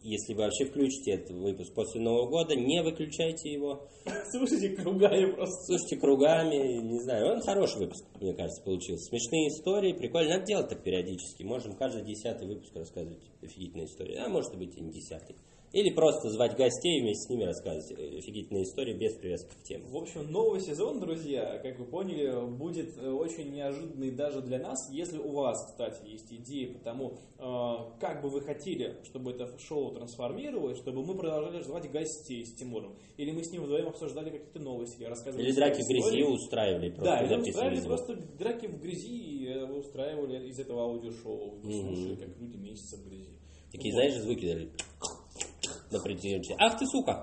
если 0.05 0.35
вы 0.35 0.43
вообще 0.43 0.67
включите 0.67 1.13
этот 1.13 1.31
выпуск 1.31 1.73
после 1.73 2.01
Нового 2.01 2.29
года, 2.29 2.55
не 2.55 2.83
выключайте 2.83 3.51
его. 3.51 3.89
Слушайте 4.31 4.69
кругами 4.77 5.33
просто. 5.33 5.65
Слушайте 5.65 5.97
кругами, 5.97 6.77
не 6.79 7.01
знаю, 7.01 7.33
он 7.33 7.41
хороший 7.41 7.79
выпуск, 7.79 8.05
мне 8.21 8.35
кажется, 8.35 8.63
получился. 8.63 9.07
Смешные 9.07 9.49
истории, 9.49 9.95
прикольно, 9.95 10.35
надо 10.35 10.45
делать 10.45 10.69
так 10.69 10.83
периодически. 10.83 11.43
Можем 11.43 11.75
каждый 11.75 12.05
десятый 12.05 12.47
выпуск 12.47 12.77
рассказывать 12.77 13.23
офигительные 13.43 13.87
истории, 13.87 14.17
а 14.17 14.29
может 14.29 14.55
быть 14.57 14.77
и 14.77 14.81
не 14.83 14.93
десятый. 14.93 15.37
Или 15.75 15.91
просто 15.91 16.31
звать 16.31 16.57
гостей 16.57 16.99
и 16.99 17.01
вместе 17.01 17.27
с 17.27 17.29
ними 17.29 17.43
рассказывать 17.43 17.91
офигительные 17.91 18.63
истории 18.63 18.95
без 18.95 19.15
привязки 19.15 19.51
к 19.61 19.63
теме. 19.65 19.85
В 19.89 19.97
общем, 19.97 20.31
новый 20.31 20.61
сезон, 20.61 21.01
друзья, 21.01 21.59
как 21.59 21.81
вы 21.81 21.85
поняли, 21.85 22.47
будет 22.49 22.97
э, 22.97 23.11
очень 23.11 23.51
неожиданный 23.51 24.13
даже 24.13 24.41
для 24.41 24.61
нас. 24.61 24.79
Если 24.93 25.19
у 25.19 25.33
вас, 25.33 25.67
кстати, 25.67 26.09
есть 26.09 26.33
идеи 26.33 26.67
по 26.67 26.79
тому, 26.79 27.19
э, 27.41 27.99
как 28.01 28.23
бы 28.23 28.29
вы 28.29 28.43
хотели, 28.43 28.99
чтобы 29.03 29.33
это 29.33 29.51
шоу 29.59 29.91
трансформировалось, 29.91 30.79
чтобы 30.79 31.05
мы 31.05 31.17
продолжали 31.17 31.61
звать 31.65 31.91
гостей 31.91 32.47
с 32.47 32.55
Тимуром, 32.55 32.95
или 33.17 33.33
мы 33.33 33.43
с 33.43 33.51
ним 33.51 33.65
вдвоем 33.65 33.89
обсуждали 33.89 34.31
какие-то 34.31 34.61
новости, 34.61 35.03
рассказывали... 35.03 35.45
Или 35.45 35.57
драки 35.57 35.83
в 35.83 35.89
грязи 35.89 36.23
устраивали. 36.23 36.91
Просто 36.91 37.11
да, 37.11 37.27
или 37.27 37.51
устраивали 37.51 37.85
просто 37.85 38.15
драки 38.39 38.67
в 38.67 38.81
грязи 38.81 39.09
и 39.09 39.59
устраивали 39.59 40.51
из 40.51 40.61
этого 40.61 40.83
аудиошоу. 40.83 41.59
Вы 41.65 41.73
слушали, 41.73 42.15
как 42.15 42.29
люди 42.39 42.59
месяца 42.59 42.97
в 42.97 43.09
грязи. 43.09 43.41
Такие, 43.73 43.93
знаешь, 43.93 44.15
звуки 44.15 44.47
даже. 44.47 44.71
На 45.95 46.01
предыдущем. 46.01 46.57
Ах 46.59 46.77
ты, 46.77 46.87
сука! 46.87 47.23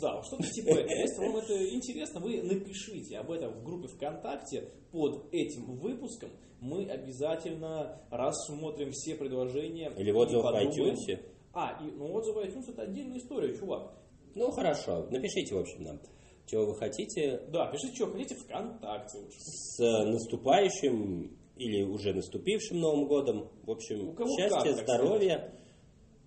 Да, 0.00 0.22
что-то 0.22 0.44
типа 0.44 0.68
этого. 0.68 0.96
Если 0.96 1.18
вам 1.18 1.36
это 1.38 1.74
интересно, 1.74 2.20
вы 2.20 2.40
напишите 2.40 3.18
об 3.18 3.32
этом 3.32 3.52
в 3.52 3.64
группе 3.64 3.88
ВКонтакте 3.88 4.68
под 4.92 5.26
этим 5.32 5.76
выпуском. 5.76 6.30
Мы 6.60 6.88
обязательно 6.88 8.00
рассмотрим 8.10 8.92
все 8.92 9.16
предложения. 9.16 9.92
Или 9.96 10.10
и 10.10 10.12
в 10.12 10.18
отзывах 10.18 10.52
в 10.52 10.56
iTunes. 10.56 11.18
А, 11.52 11.82
и, 11.82 11.90
ну 11.90 12.12
отзывы 12.14 12.44
iTunes 12.44 12.70
это 12.70 12.82
отдельная 12.82 13.18
история, 13.18 13.56
чувак. 13.56 13.92
Ну, 14.36 14.52
хорошо. 14.52 15.08
Напишите, 15.10 15.56
в 15.56 15.58
общем, 15.58 15.82
нам, 15.82 16.00
чего 16.46 16.66
вы 16.66 16.76
хотите. 16.76 17.40
Да, 17.48 17.72
пишите, 17.72 17.96
что 17.96 18.12
хотите 18.12 18.36
ВКонтакте 18.36 19.18
лучше. 19.18 19.38
С 19.40 20.04
наступающим 20.04 21.36
или 21.56 21.82
уже 21.82 22.14
наступившим 22.14 22.78
Новым 22.78 23.08
годом. 23.08 23.48
В 23.64 23.70
общем, 23.72 24.16
счастья, 24.36 24.74
как, 24.74 24.84
здоровья, 24.84 25.52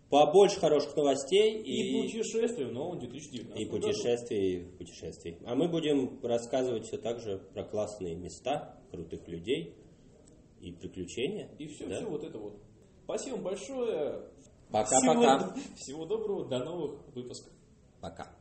побольше 0.10 0.60
хороших 0.60 0.96
новостей 0.96 1.62
И, 1.62 2.02
путешествия 2.02 2.66
в 2.66 2.74
новом 2.74 3.00
2019 3.00 3.62
и 3.62 3.66
году. 3.66 3.82
путешествий, 3.88 4.66
путешествий. 4.78 5.38
А 5.46 5.56
мы 5.56 5.68
будем 5.68 6.20
рассказывать 6.24 6.86
все 6.88 6.98
так 6.98 7.20
же 7.20 7.38
про 7.54 7.64
классные 7.64 8.16
места, 8.16 8.80
крутых 8.92 9.28
людей 9.28 9.76
и 10.62 10.72
приключения. 10.72 11.50
И 11.60 11.68
все, 11.68 11.88
Да? 11.88 11.98
все 11.98 12.06
вот 12.10 12.24
это 12.24 12.38
вот. 12.38 12.58
Спасибо 13.04 13.36
вам 13.36 13.44
большое. 13.46 14.24
Пока-пока. 14.72 15.54
Всего, 15.54 15.76
всего 15.76 16.06
доброго, 16.06 16.48
до 16.48 16.60
новых 16.60 17.00
выпусков. 17.16 17.54
Пока. 18.02 18.36